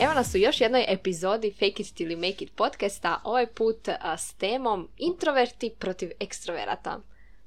Evo 0.00 0.14
nas 0.14 0.34
u 0.34 0.38
još 0.38 0.60
jednoj 0.60 0.84
epizodi 0.88 1.52
Fake 1.52 1.82
it 1.82 1.94
till 1.94 2.08
you 2.08 2.16
make 2.16 2.44
it 2.44 2.52
podcasta, 2.56 3.20
ovaj 3.24 3.46
put 3.46 3.88
a, 3.88 4.16
s 4.16 4.32
temom 4.32 4.88
introverti 4.96 5.70
protiv 5.78 6.10
ekstroverata. 6.20 7.00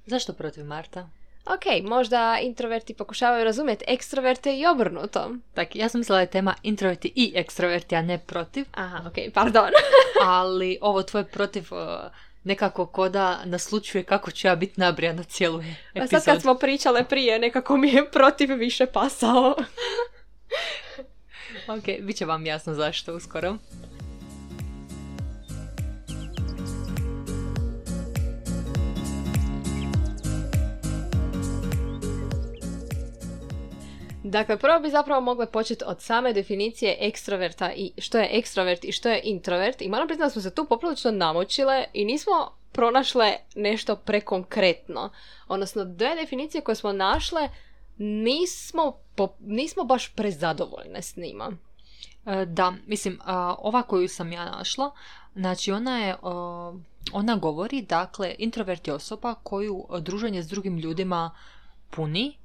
Zašto 0.06 0.34
protiv 0.34 0.66
Marta? 0.66 1.10
Ok, 1.46 1.90
možda 1.90 2.40
introverti 2.42 2.94
pokušavaju 2.94 3.44
razumjeti 3.44 3.86
ekstroverte 3.88 4.58
i 4.58 4.66
obrnuto. 4.66 5.36
Tak, 5.54 5.76
ja 5.76 5.90
sam 5.90 6.00
mislila 6.00 6.18
da 6.18 6.22
je 6.22 6.30
tema 6.30 6.56
introverti 6.64 7.12
i 7.16 7.32
ekstroverti, 7.36 7.96
a 7.96 8.02
ne 8.02 8.18
protiv. 8.18 8.66
Aha, 8.72 9.04
ok, 9.08 9.34
pardon. 9.34 9.70
Ali 10.26 10.78
ovo 10.82 11.04
tvoje 11.04 11.26
protiv 11.26 11.64
uh, 11.72 11.78
nekako 12.44 12.86
koda 12.86 13.40
naslučuje 13.46 14.04
kako 14.04 14.32
ću 14.32 14.48
ja 14.48 14.56
biti 14.56 14.80
nabrijana 14.82 15.24
cijelu 15.24 15.60
A 15.60 15.64
epizodu. 15.94 16.10
sad 16.10 16.26
kad 16.26 16.42
smo 16.42 16.56
pričale 16.56 17.04
prije, 17.04 17.40
nekako 17.40 17.78
mi 17.78 17.90
je 17.90 18.12
protiv 18.12 18.54
više 18.54 18.86
pasao. 18.86 19.56
Ok, 21.68 21.84
bit 22.02 22.18
će 22.18 22.26
vam 22.26 22.46
jasno 22.46 22.74
zašto 22.74 23.16
uskoro. 23.16 23.58
Dakle, 34.24 34.58
prvo 34.58 34.80
bi 34.80 34.90
zapravo 34.90 35.22
mogle 35.22 35.46
početi 35.46 35.84
od 35.88 36.02
same 36.02 36.34
definicije 36.34 36.98
ekstroverta 37.00 37.72
i 37.76 37.92
što 37.98 38.18
je 38.18 38.30
ekstrovert 38.32 38.86
i 38.86 38.92
što 38.92 39.10
je 39.10 39.22
introvert. 39.24 39.82
I 39.82 39.90
moram 39.90 40.08
priznati 40.08 40.26
da 40.26 40.32
smo 40.32 40.42
se 40.42 40.56
tu 40.56 40.66
poprilično 40.66 41.12
namočile 41.12 41.86
i 41.94 42.06
nismo 42.06 42.52
pronašle 42.72 43.36
nešto 43.56 43.96
prekonkretno. 43.96 45.10
Odnosno, 45.48 45.86
dve 45.86 46.16
definicije 46.16 46.62
koje 46.62 46.76
smo 46.76 46.94
našle 46.94 47.50
nismo, 47.98 48.98
po- 49.16 49.36
nismo 49.40 49.84
baš 49.84 50.14
prezadovoljne 50.16 51.02
s 51.02 51.16
njima. 51.16 51.52
E, 52.26 52.46
Da, 52.46 52.74
mislim, 52.88 53.20
ova 53.58 53.84
koju 53.84 54.08
sam 54.08 54.32
ja 54.32 54.46
našla, 54.46 54.92
znači 55.36 55.72
ona 55.72 56.00
je, 56.00 56.16
ona 57.14 57.36
govori, 57.36 57.82
dakle, 57.82 58.36
introvert 58.40 58.88
je 58.88 58.94
osoba 58.94 59.36
koju 59.44 59.86
druženje 60.00 60.44
s 60.44 60.48
drugim 60.48 60.78
ljudima 60.78 61.32
puni, 61.90 62.38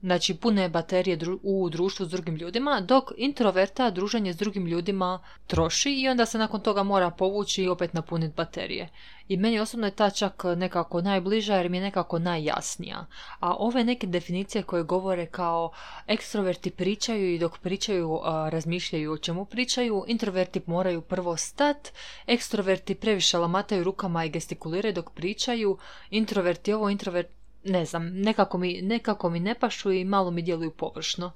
znači 0.00 0.34
pune 0.34 0.68
baterije 0.68 1.18
dru- 1.18 1.38
u 1.42 1.68
društvu 1.70 2.06
s 2.06 2.08
drugim 2.08 2.36
ljudima, 2.36 2.80
dok 2.80 3.04
introverta 3.16 3.90
druženje 3.90 4.32
s 4.32 4.36
drugim 4.36 4.66
ljudima 4.66 5.22
troši 5.46 5.92
i 5.92 6.08
onda 6.08 6.26
se 6.26 6.38
nakon 6.38 6.60
toga 6.60 6.82
mora 6.82 7.10
povući 7.10 7.62
i 7.62 7.68
opet 7.68 7.92
napuniti 7.92 8.34
baterije. 8.36 8.88
I 9.28 9.36
meni 9.36 9.58
osobno 9.60 9.86
je 9.86 9.90
ta 9.90 10.10
čak 10.10 10.44
nekako 10.56 11.00
najbliža 11.00 11.54
jer 11.54 11.68
mi 11.68 11.76
je 11.76 11.82
nekako 11.82 12.18
najjasnija. 12.18 13.06
A 13.40 13.54
ove 13.54 13.84
neke 13.84 14.06
definicije 14.06 14.62
koje 14.62 14.82
govore 14.82 15.26
kao 15.26 15.72
ekstroverti 16.06 16.70
pričaju 16.70 17.34
i 17.34 17.38
dok 17.38 17.58
pričaju 17.58 18.20
a, 18.22 18.48
razmišljaju 18.48 19.12
o 19.12 19.18
čemu 19.18 19.44
pričaju, 19.44 20.04
introverti 20.06 20.60
moraju 20.66 21.00
prvo 21.00 21.36
stat, 21.36 21.92
ekstroverti 22.26 22.94
previše 22.94 23.38
lamataju 23.38 23.84
rukama 23.84 24.24
i 24.24 24.30
gestikuliraju 24.30 24.94
dok 24.94 25.10
pričaju, 25.10 25.78
introverti 26.10 26.72
ovo, 26.72 26.90
introvert 26.90 27.35
ne 27.66 27.84
znam, 27.84 28.20
nekako 28.20 28.58
mi, 28.58 28.82
nekako 28.82 29.30
mi 29.30 29.40
ne 29.40 29.54
pašu 29.54 29.92
i 29.92 30.04
malo 30.04 30.30
mi 30.30 30.42
djeluju 30.42 30.70
površno. 30.70 31.32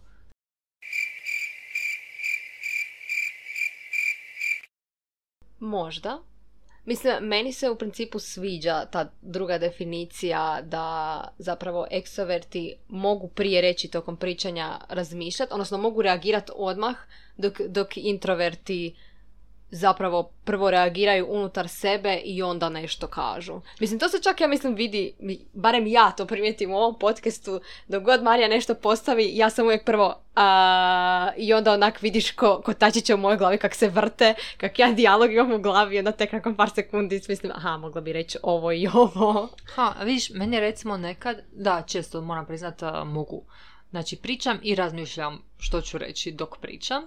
Možda. 5.59 6.23
Mislim, 6.85 7.15
meni 7.21 7.53
se 7.53 7.71
u 7.71 7.77
principu 7.77 8.19
sviđa 8.19 8.85
ta 8.85 9.13
druga 9.23 9.59
definicija 9.59 10.61
da 10.63 11.25
zapravo 11.39 11.87
eksoverti 11.91 12.77
mogu 12.89 13.29
prije 13.29 13.61
reći 13.61 13.89
tokom 13.89 14.17
pričanja 14.17 14.81
razmišljati, 14.89 15.53
odnosno 15.53 15.79
mogu 15.79 16.03
reagirati 16.03 16.53
odmah, 16.55 16.97
dok, 17.37 17.61
dok 17.61 17.97
introverti 17.97 18.97
zapravo 19.71 20.31
prvo 20.45 20.71
reagiraju 20.71 21.27
unutar 21.29 21.69
sebe 21.69 22.21
i 22.25 22.43
onda 22.43 22.69
nešto 22.69 23.07
kažu. 23.07 23.61
Mislim, 23.81 24.01
to 24.01 24.09
se 24.09 24.23
čak, 24.23 24.41
ja 24.41 24.49
mislim, 24.49 24.75
vidi, 24.75 25.15
barem 25.53 25.87
ja 25.87 26.11
to 26.11 26.27
primijetim 26.27 26.73
u 26.73 26.77
ovom 26.77 26.99
podcastu, 26.99 27.61
dok 27.89 28.03
god 28.03 28.23
Marija 28.23 28.49
nešto 28.49 28.75
postavi, 28.75 29.31
ja 29.35 29.51
sam 29.51 29.65
uvijek 29.65 29.85
prvo 29.85 30.23
a, 30.37 31.31
i 31.37 31.55
onda 31.55 31.73
onak 31.73 32.03
vidiš 32.03 32.31
ko, 32.31 32.63
ko 32.65 32.75
tačiće 32.75 33.15
u 33.15 33.19
mojoj 33.19 33.39
glavi 33.39 33.59
kak 33.59 33.75
se 33.75 33.89
vrte, 33.89 34.35
kak 34.57 34.79
ja 34.79 34.93
dijalog 34.93 35.33
imam 35.33 35.53
u 35.53 35.59
glavi 35.59 35.99
onda 35.99 36.13
tek 36.13 36.33
nakon 36.33 36.57
par 36.57 36.71
sekundi 36.71 37.21
mislim, 37.29 37.53
aha, 37.55 37.77
mogla 37.77 38.01
bi 38.01 38.13
reći 38.13 38.39
ovo 38.43 38.73
i 38.73 38.89
ovo. 38.95 39.49
Ha, 39.75 39.95
vidiš, 40.03 40.31
meni 40.31 40.61
recimo 40.61 40.97
nekad, 40.97 41.37
da, 41.53 41.83
često 41.87 42.21
moram 42.21 42.47
priznat, 42.47 42.83
a, 42.83 43.05
mogu. 43.05 43.43
Znači, 43.91 44.17
pričam 44.17 44.59
i 44.63 44.75
razmišljam 44.75 45.43
što 45.59 45.81
ću 45.81 45.99
reći 45.99 46.33
dok 46.33 46.59
pričam, 46.59 47.03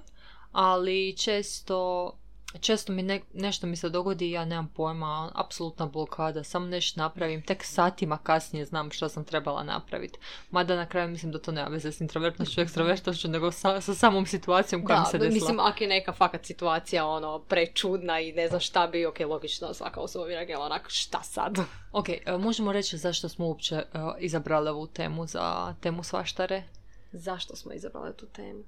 ali 0.52 1.18
često, 1.18 2.12
često 2.60 2.92
mi 2.94 3.04
ne- 3.04 3.22
nešto 3.34 3.68
mi 3.68 3.76
se 3.76 3.90
dogodi 3.90 4.28
i 4.28 4.32
ja 4.32 4.46
nemam 4.46 4.68
pojma, 4.68 5.32
apsolutna 5.36 5.86
blokada, 5.86 6.44
samo 6.44 6.66
nešto 6.66 7.02
napravim, 7.02 7.42
tek 7.42 7.64
satima 7.64 8.18
kasnije 8.18 8.66
znam 8.66 8.92
što 8.92 9.10
sam 9.10 9.24
trebala 9.24 9.64
napraviti. 9.64 10.20
Mada 10.52 10.76
na 10.76 10.86
kraju 10.86 11.10
mislim 11.10 11.32
da 11.32 11.40
to 11.40 11.52
nema 11.52 11.68
veze 11.68 11.92
s 11.92 12.02
introvertnošću, 12.02 12.62
ekstrovertnošću, 12.62 13.28
nego 13.28 13.52
sa, 13.52 13.82
sa 13.82 13.96
samom 13.96 14.26
situacijom 14.26 14.86
koja 14.86 15.00
mi 15.00 15.06
se 15.06 15.18
desila. 15.18 15.34
mislim, 15.34 15.60
ako 15.60 15.84
je 15.84 15.88
neka 15.90 16.14
fakat 16.14 16.46
situacija 16.46 17.08
ono 17.08 17.40
prečudna 17.40 18.20
i 18.20 18.32
ne 18.32 18.48
znam 18.48 18.60
šta 18.60 18.88
bi, 18.88 19.06
ok, 19.06 19.20
logično, 19.20 19.74
svaka 19.74 20.00
osoba 20.02 20.26
bi 20.26 20.34
reagirala 20.34 20.66
onak, 20.66 20.86
šta 20.90 21.24
sad? 21.24 21.58
Ok, 21.92 22.10
e, 22.10 22.38
možemo 22.40 22.72
reći 22.72 22.98
zašto 22.98 23.30
smo 23.30 23.46
uopće 23.46 23.76
e, 23.76 23.84
izabrali 24.20 24.70
ovu 24.70 24.88
temu 24.88 25.28
za 25.28 25.76
temu 25.82 26.04
svaštare? 26.04 26.64
Zašto 27.12 27.56
smo 27.56 27.74
izabrali 27.74 28.14
tu 28.18 28.26
temu? 28.26 28.64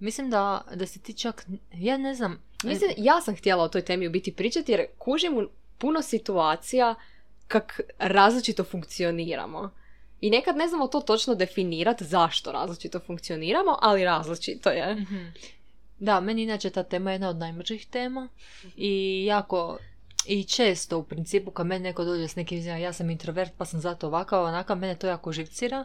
Mislim 0.00 0.30
da, 0.30 0.64
da 0.74 0.86
si 0.86 1.02
ti 1.02 1.14
čak, 1.14 1.46
ja 1.72 1.96
ne 1.96 2.14
znam, 2.14 2.42
Mislim, 2.64 2.90
ja 2.96 3.20
sam 3.20 3.36
htjela 3.36 3.64
o 3.64 3.68
toj 3.68 3.82
temi 3.82 4.06
u 4.06 4.10
biti 4.10 4.32
pričati 4.32 4.72
jer 4.72 4.86
kužim 4.98 5.38
u 5.38 5.48
puno 5.78 6.02
situacija 6.02 6.94
kak 7.48 7.80
različito 7.98 8.64
funkcioniramo. 8.64 9.70
I 10.20 10.30
nekad 10.30 10.56
ne 10.56 10.68
znamo 10.68 10.86
to 10.86 11.00
točno 11.00 11.34
definirati 11.34 12.04
zašto 12.04 12.52
različito 12.52 13.00
funkcioniramo, 13.06 13.78
ali 13.82 14.04
različito 14.04 14.70
je. 14.70 14.94
Mhm. 14.94 15.26
Da, 15.98 16.20
meni 16.20 16.42
inače 16.42 16.70
ta 16.70 16.82
tema 16.82 17.10
je 17.10 17.14
jedna 17.14 17.28
od 17.28 17.36
najmržih 17.36 17.86
tema 17.86 18.28
i 18.76 19.24
jako 19.24 19.78
i 20.26 20.44
često 20.44 20.98
u 20.98 21.02
principu 21.02 21.50
kad 21.50 21.66
meni 21.66 21.82
neko 21.82 22.04
dođe 22.04 22.28
s 22.28 22.36
nekim 22.36 22.66
ja 22.66 22.92
sam 22.92 23.10
introvert 23.10 23.52
pa 23.58 23.64
sam 23.64 23.80
zato 23.80 24.06
ovakav, 24.06 24.44
onakav, 24.44 24.76
mene 24.76 24.94
to 24.94 25.06
jako 25.06 25.32
živcira. 25.32 25.84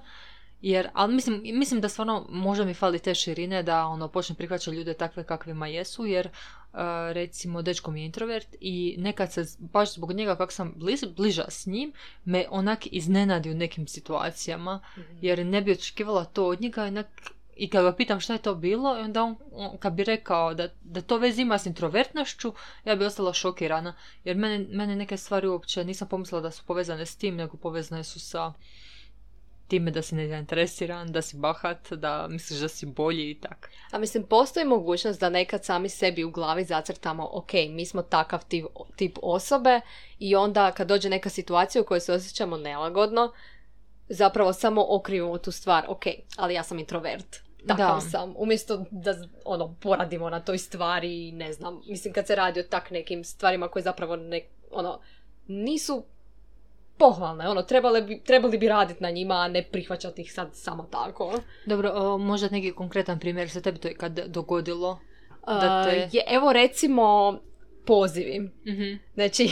Jer, 0.65 0.89
ali 0.93 1.13
mislim, 1.13 1.41
mislim 1.43 1.81
da 1.81 1.89
stvarno 1.89 2.25
možda 2.29 2.65
mi 2.65 2.73
fali 2.73 2.99
te 2.99 3.15
širine 3.15 3.63
da 3.63 3.85
ono 3.85 4.07
počne 4.07 4.35
prihvaćati 4.35 4.77
ljude 4.77 4.93
takve 4.93 5.23
kakvima 5.23 5.67
jesu, 5.67 6.05
jer 6.05 6.27
uh, 6.27 6.79
recimo 7.11 7.61
dečko 7.61 7.91
mi 7.91 8.01
je 8.01 8.05
introvert 8.05 8.55
i 8.61 8.95
nekad 8.97 9.33
se 9.33 9.45
baš 9.59 9.93
zbog 9.93 10.13
njega 10.13 10.35
kako 10.35 10.51
sam 10.51 10.73
bliz, 10.75 11.03
bliža 11.17 11.45
s 11.49 11.65
njim 11.65 11.93
me 12.25 12.45
onak 12.49 12.87
iznenadi 12.91 13.51
u 13.51 13.55
nekim 13.55 13.87
situacijama 13.87 14.79
jer 15.21 15.45
ne 15.45 15.61
bi 15.61 15.71
očekivala 15.71 16.25
to 16.25 16.47
od 16.47 16.61
njega 16.61 16.83
onak, 16.83 17.07
i 17.55 17.69
kad 17.69 17.83
ga 17.83 17.95
pitam 17.95 18.19
šta 18.19 18.33
je 18.33 18.41
to 18.41 18.55
bilo, 18.55 18.97
i 18.97 19.01
onda 19.01 19.23
on, 19.23 19.35
on 19.51 19.77
kad 19.77 19.93
bi 19.93 20.03
rekao 20.03 20.53
da, 20.53 20.67
da 20.83 21.01
to 21.01 21.17
veze 21.17 21.41
ima 21.41 21.57
s 21.57 21.65
introvertnošću, 21.65 22.53
ja 22.85 22.95
bi 22.95 23.05
ostala 23.05 23.33
šokirana. 23.33 23.95
Jer 24.23 24.37
mene, 24.37 24.65
mene 24.69 24.95
neke 24.95 25.17
stvari 25.17 25.47
uopće 25.47 25.83
nisam 25.83 26.07
pomislila 26.07 26.41
da 26.41 26.51
su 26.51 26.63
povezane 26.67 27.05
s 27.05 27.15
tim, 27.15 27.35
nego 27.35 27.57
povezane 27.57 28.03
su 28.03 28.19
sa 28.19 28.53
time 29.67 29.91
da 29.91 30.01
si 30.01 30.15
nezainteresiran, 30.15 31.11
da 31.11 31.21
si 31.21 31.37
bahat, 31.37 31.91
da 31.91 32.27
misliš 32.27 32.59
da 32.59 32.67
si 32.67 32.85
bolji 32.85 33.31
i 33.31 33.39
tak. 33.39 33.69
A 33.91 33.97
mislim, 33.97 34.23
postoji 34.23 34.65
mogućnost 34.65 35.19
da 35.19 35.29
nekad 35.29 35.65
sami 35.65 35.89
sebi 35.89 36.23
u 36.23 36.31
glavi 36.31 36.63
zacrtamo, 36.63 37.29
ok, 37.31 37.53
mi 37.69 37.85
smo 37.85 38.01
takav 38.01 38.45
tip, 38.47 38.65
tip 38.95 39.17
osobe 39.21 39.81
i 40.19 40.35
onda 40.35 40.71
kad 40.71 40.87
dođe 40.87 41.09
neka 41.09 41.29
situacija 41.29 41.81
u 41.81 41.85
kojoj 41.85 41.99
se 41.99 42.13
osjećamo 42.13 42.57
nelagodno, 42.57 43.33
zapravo 44.09 44.53
samo 44.53 44.85
okrivimo 44.89 45.37
tu 45.37 45.51
stvar, 45.51 45.85
ok, 45.87 46.03
ali 46.37 46.53
ja 46.53 46.63
sam 46.63 46.79
introvert. 46.79 47.45
Takav 47.67 47.95
Da. 47.95 48.01
sam. 48.01 48.33
Umjesto 48.37 48.85
da 48.91 49.15
ono, 49.45 49.75
poradimo 49.81 50.29
na 50.29 50.39
toj 50.39 50.57
stvari 50.57 51.31
ne 51.31 51.53
znam, 51.53 51.81
mislim 51.87 52.13
kad 52.13 52.27
se 52.27 52.35
radi 52.35 52.59
o 52.59 52.63
tak 52.63 52.91
nekim 52.91 53.23
stvarima 53.23 53.67
koje 53.67 53.83
zapravo 53.83 54.15
ne, 54.15 54.41
ono, 54.71 54.99
nisu 55.47 56.05
pohvalne, 56.97 57.49
ono, 57.49 57.61
trebali 57.61 58.01
bi, 58.01 58.19
trebali 58.19 58.57
bi 58.57 58.67
raditi 58.67 59.03
na 59.03 59.09
njima, 59.09 59.35
a 59.35 59.47
ne 59.47 59.63
prihvaćati 59.63 60.21
ih 60.21 60.33
sad 60.33 60.49
samo 60.53 60.83
tako. 60.83 61.33
Dobro, 61.65 61.91
o, 61.91 62.17
možda 62.17 62.49
neki 62.49 62.71
konkretan 62.71 63.19
primjer 63.19 63.49
se 63.49 63.61
tebi 63.61 63.77
to 63.79 63.87
ikad 63.87 64.19
dogodilo? 64.19 64.99
Da 65.47 65.83
te- 65.83 66.03
Uh, 66.07 66.13
je, 66.13 66.23
evo 66.27 66.53
recimo 66.53 67.37
pozivi. 67.85 68.39
Mhm. 68.67 68.93
Znači, 69.13 69.49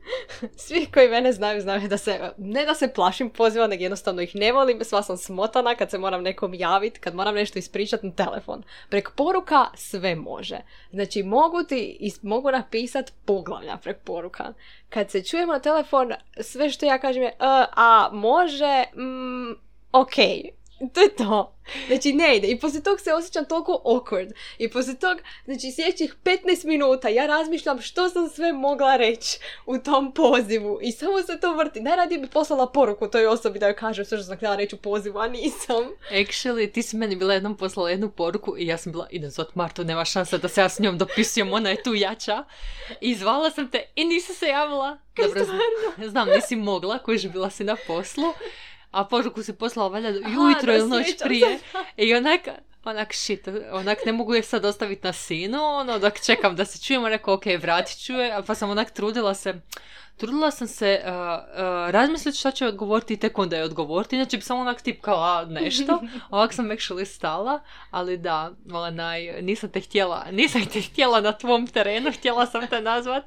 svi 0.56 0.86
koji 0.94 1.08
mene 1.08 1.32
znaju, 1.32 1.60
znaju 1.60 1.88
da 1.88 1.96
se, 1.98 2.30
ne 2.38 2.64
da 2.64 2.74
se 2.74 2.88
plašim 2.88 3.30
poziva, 3.30 3.66
nego 3.66 3.82
jednostavno 3.82 4.22
ih 4.22 4.34
ne 4.34 4.52
volim, 4.52 4.84
sva 4.84 5.02
sam 5.02 5.16
smotana 5.16 5.74
kad 5.74 5.90
se 5.90 5.98
moram 5.98 6.22
nekom 6.22 6.54
javiti, 6.54 7.00
kad 7.00 7.14
moram 7.14 7.34
nešto 7.34 7.58
ispričati 7.58 8.06
na 8.06 8.12
telefon. 8.12 8.62
Prek 8.88 9.10
poruka 9.10 9.66
sve 9.74 10.14
može. 10.14 10.58
Znači, 10.90 11.22
mogu 11.22 11.62
ti, 11.62 11.96
is- 12.00 12.22
mogu 12.22 12.50
napisati 12.50 13.12
poglavlja 13.24 13.76
prek 13.76 13.98
poruka. 13.98 14.52
Kad 14.88 15.10
se 15.10 15.24
čujemo 15.24 15.52
na 15.52 15.58
telefon, 15.58 16.12
sve 16.40 16.70
što 16.70 16.86
ja 16.86 16.98
kažem 16.98 17.22
je, 17.22 17.28
"E, 17.28 17.34
a 17.76 18.10
može, 18.12 18.84
mm, 18.94 19.52
ok. 19.92 20.14
To 20.94 21.00
je 21.00 21.16
to. 21.16 21.54
Znači 21.86 22.12
ne 22.12 22.36
ide. 22.36 22.48
I 22.48 22.58
poslije 22.58 22.82
tog 22.82 23.00
se 23.00 23.12
osjećam 23.12 23.44
toliko 23.44 23.82
awkward. 23.84 24.32
I 24.58 24.70
poslije 24.70 24.98
tog, 24.98 25.18
znači 25.44 25.72
sljedećih 25.72 26.16
15 26.24 26.66
minuta 26.66 27.08
ja 27.08 27.26
razmišljam 27.26 27.80
što 27.80 28.08
sam 28.08 28.28
sve 28.28 28.52
mogla 28.52 28.96
reći 28.96 29.38
u 29.66 29.78
tom 29.78 30.14
pozivu. 30.14 30.78
I 30.82 30.92
samo 30.92 31.22
se 31.22 31.40
to 31.40 31.54
vrti. 31.54 31.80
Najradije 31.80 32.20
bi 32.20 32.26
poslala 32.26 32.72
poruku 32.72 33.10
toj 33.10 33.26
osobi 33.26 33.58
da 33.58 33.66
joj 33.66 33.76
kažem 33.76 34.04
sve 34.04 34.18
što 34.18 34.24
sam 34.24 34.36
htjela 34.36 34.56
reći 34.56 34.74
u 34.74 34.78
pozivu, 34.78 35.18
a 35.18 35.28
nisam. 35.28 35.84
Actually, 36.10 36.72
ti 36.72 36.82
si 36.82 36.96
meni 36.96 37.16
bila 37.16 37.34
jednom 37.34 37.56
poslala 37.56 37.90
jednu 37.90 38.10
poruku 38.10 38.58
i 38.58 38.66
ja 38.66 38.78
sam 38.78 38.92
bila, 38.92 39.06
idem 39.10 39.30
zvat 39.30 39.54
Martu, 39.54 39.84
nema 39.84 40.04
šansa 40.04 40.38
da 40.38 40.48
se 40.48 40.60
ja 40.60 40.68
s 40.68 40.78
njom 40.78 40.98
dopisujem, 40.98 41.52
ona 41.52 41.70
je 41.70 41.82
tu 41.82 41.94
jača. 41.94 42.44
I 43.00 43.14
zvala 43.14 43.50
sam 43.50 43.70
te 43.70 43.82
i 43.94 44.04
nisam 44.04 44.34
se 44.34 44.46
javila. 44.46 44.98
Dobro, 45.16 45.44
znam, 46.10 46.28
nisi 46.28 46.56
mogla, 46.56 46.98
kojiš 46.98 47.28
bila 47.28 47.50
si 47.50 47.64
na 47.64 47.76
poslu 47.86 48.24
a 48.90 49.04
poruku 49.04 49.42
si 49.42 49.52
poslala 49.52 49.88
valjda 49.88 50.08
ujutro 50.08 50.74
ili 50.74 50.88
noć 50.88 51.06
prije. 51.24 51.58
I 51.96 52.14
onak, 52.14 52.40
onak 52.84 53.14
shit, 53.14 53.48
onak 53.72 53.98
ne 54.06 54.12
mogu 54.12 54.34
je 54.34 54.42
sad 54.42 54.64
ostaviti 54.64 55.06
na 55.06 55.12
sinu, 55.12 55.58
ono, 55.62 55.98
dok 55.98 56.20
čekam 56.20 56.56
da 56.56 56.64
se 56.64 56.84
čujemo, 56.84 57.08
rekao, 57.08 57.34
ok, 57.34 57.44
vratit 57.58 57.98
ću 57.98 58.12
je, 58.12 58.42
pa 58.46 58.54
sam 58.54 58.70
onak 58.70 58.90
trudila 58.90 59.34
se, 59.34 59.60
trudila 60.16 60.50
sam 60.50 60.68
se 60.68 61.00
uh, 61.04 61.10
uh, 61.10 61.90
razmisliti 61.90 62.38
šta 62.38 62.50
će 62.50 62.66
odgovoriti 62.66 63.14
i 63.14 63.16
tek 63.16 63.38
onda 63.38 63.56
je 63.56 63.64
odgovoriti, 63.64 64.16
inače 64.16 64.36
bi 64.36 64.42
samo 64.42 64.60
onak 64.60 64.82
tipkala 64.82 65.44
nešto, 65.44 66.02
ovak 66.30 66.52
sam 66.52 66.68
actually 66.68 67.04
stala, 67.04 67.60
ali 67.90 68.16
da, 68.16 68.52
onaj, 68.72 69.42
nisam 69.42 69.70
te 69.70 69.80
htjela, 69.80 70.26
nisam 70.30 70.66
te 70.72 70.80
htjela 70.80 71.20
na 71.20 71.32
tvom 71.32 71.66
terenu, 71.66 72.12
htjela 72.12 72.46
sam 72.46 72.66
te 72.66 72.80
nazvat. 72.80 73.24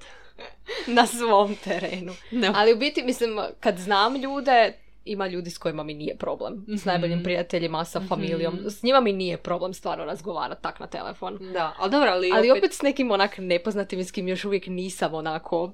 na 0.88 1.08
svom 1.08 1.56
terenu. 1.56 2.14
No. 2.32 2.54
Ali 2.56 2.74
u 2.74 2.78
biti, 2.78 3.04
mislim, 3.04 3.40
kad 3.60 3.78
znam 3.78 4.16
ljude, 4.16 4.74
ima 5.06 5.28
ljudi 5.28 5.50
s 5.50 5.58
kojima 5.58 5.84
mi 5.84 5.94
nije 5.94 6.18
problem. 6.18 6.66
S 6.68 6.82
Mhm. 6.82 6.82
najboljim 6.86 7.24
prijateljima, 7.24 7.86
sa 7.86 8.02
familijom. 8.02 8.60
S 8.66 8.84
njima 8.84 9.00
mi 9.00 9.14
nije 9.14 9.38
problem 9.38 9.74
stvarno 9.74 10.06
razgovarati 10.06 10.64
tak 10.64 10.80
na 10.80 10.88
telefon. 10.88 11.38
Da, 11.54 11.74
ali 11.78 11.92
dobro, 11.92 12.10
ali, 12.10 12.32
Ali 12.32 12.52
opet 12.52 12.74
s 12.74 12.82
nekim 12.82 13.12
onak 13.12 13.38
nepoznatim 13.38 14.00
s 14.00 14.12
kim 14.12 14.28
još 14.28 14.46
uvijek 14.46 14.68
nisam 14.68 15.14
onako 15.14 15.74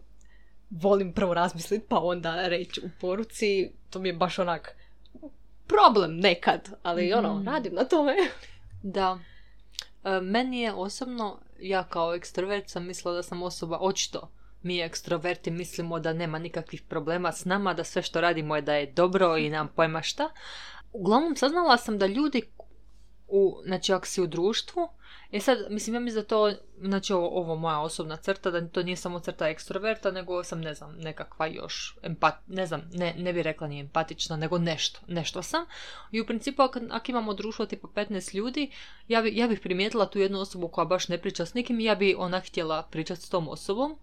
volim 0.71 1.13
prvo 1.13 1.33
razmisliti 1.33 1.85
pa 1.88 1.97
onda 1.97 2.47
reći 2.47 2.81
u 2.81 2.89
poruci. 3.01 3.71
To 3.89 4.00
mi 4.00 4.09
je 4.09 4.13
baš 4.13 4.39
onak 4.39 4.75
problem 5.68 6.18
nekad, 6.18 6.69
ali 6.83 7.13
ono, 7.13 7.35
Mhm. 7.35 7.47
radim 7.47 7.74
na 7.74 7.83
tome. 7.83 8.15
Da. 8.83 9.19
E, 10.03 10.21
meni 10.21 10.59
je 10.59 10.74
osobno, 10.74 11.39
ja 11.59 11.83
kao 11.83 12.15
ekstrovert 12.15 12.69
sam 12.69 12.85
mislila 12.85 13.15
da 13.15 13.24
sam 13.24 13.44
osoba, 13.44 13.77
očito 13.77 14.29
mi 14.67 14.81
ekstroverti 14.81 15.51
mislimo 15.51 15.99
da 15.99 16.13
nema 16.13 16.39
nikakvih 16.39 16.81
problema 16.81 17.31
s 17.31 17.45
nama, 17.45 17.73
da 17.73 17.83
sve 17.83 18.01
što 18.01 18.21
radimo 18.21 18.55
je 18.55 18.61
da 18.61 18.73
je 18.73 18.91
dobro 18.91 19.37
i 19.37 19.49
nam 19.49 19.67
pojma 19.75 20.01
šta. 20.01 20.29
Uglavnom 20.91 21.35
saznala 21.35 21.77
sam 21.77 21.97
da 21.97 22.07
ljudi 22.07 22.41
u, 23.27 23.61
znači 23.65 23.93
ako 23.93 24.07
si 24.07 24.21
u 24.21 24.27
društvu, 24.27 24.89
e 25.31 25.39
sad, 25.39 25.57
mislim, 25.69 25.93
ja 25.93 25.99
mislim 25.99 26.23
da 26.23 26.27
to, 26.27 26.51
znači 26.81 27.13
ovo, 27.13 27.27
ovo 27.27 27.55
moja 27.55 27.79
osobna 27.79 28.15
crta, 28.15 28.51
da 28.51 28.67
to 28.67 28.83
nije 28.83 28.95
samo 28.95 29.19
crta 29.19 29.47
ekstroverta, 29.47 30.11
nego 30.11 30.43
sam, 30.43 30.61
ne 30.61 30.73
znam, 30.73 30.95
nekakva 30.97 31.47
još, 31.47 31.97
empat, 32.03 32.35
ne 32.47 32.65
znam, 32.65 32.81
ne, 32.93 33.13
ne 33.17 33.33
bi 33.33 33.43
rekla 33.43 33.67
ni 33.67 33.79
empatična, 33.79 34.37
nego 34.37 34.57
nešto, 34.57 34.99
nešto 35.07 35.43
sam. 35.43 35.65
I 36.11 36.21
u 36.21 36.25
principu, 36.25 36.61
ako, 36.61 36.79
ako 36.89 37.11
imamo 37.11 37.33
društvo 37.33 37.65
tipa 37.65 37.87
15 37.87 38.35
ljudi, 38.35 38.71
ja, 39.07 39.21
bi, 39.21 39.37
ja 39.37 39.47
bih 39.47 39.59
primijetila 39.59 40.09
tu 40.09 40.19
jednu 40.19 40.39
osobu 40.39 40.67
koja 40.67 40.85
baš 40.85 41.07
ne 41.07 41.17
priča 41.17 41.45
s 41.45 41.53
nikim, 41.53 41.79
ja 41.79 41.95
bi 41.95 42.15
ona 42.17 42.39
htjela 42.39 42.83
pričati 42.91 43.21
s 43.21 43.29
tom 43.29 43.47
osobom, 43.47 43.99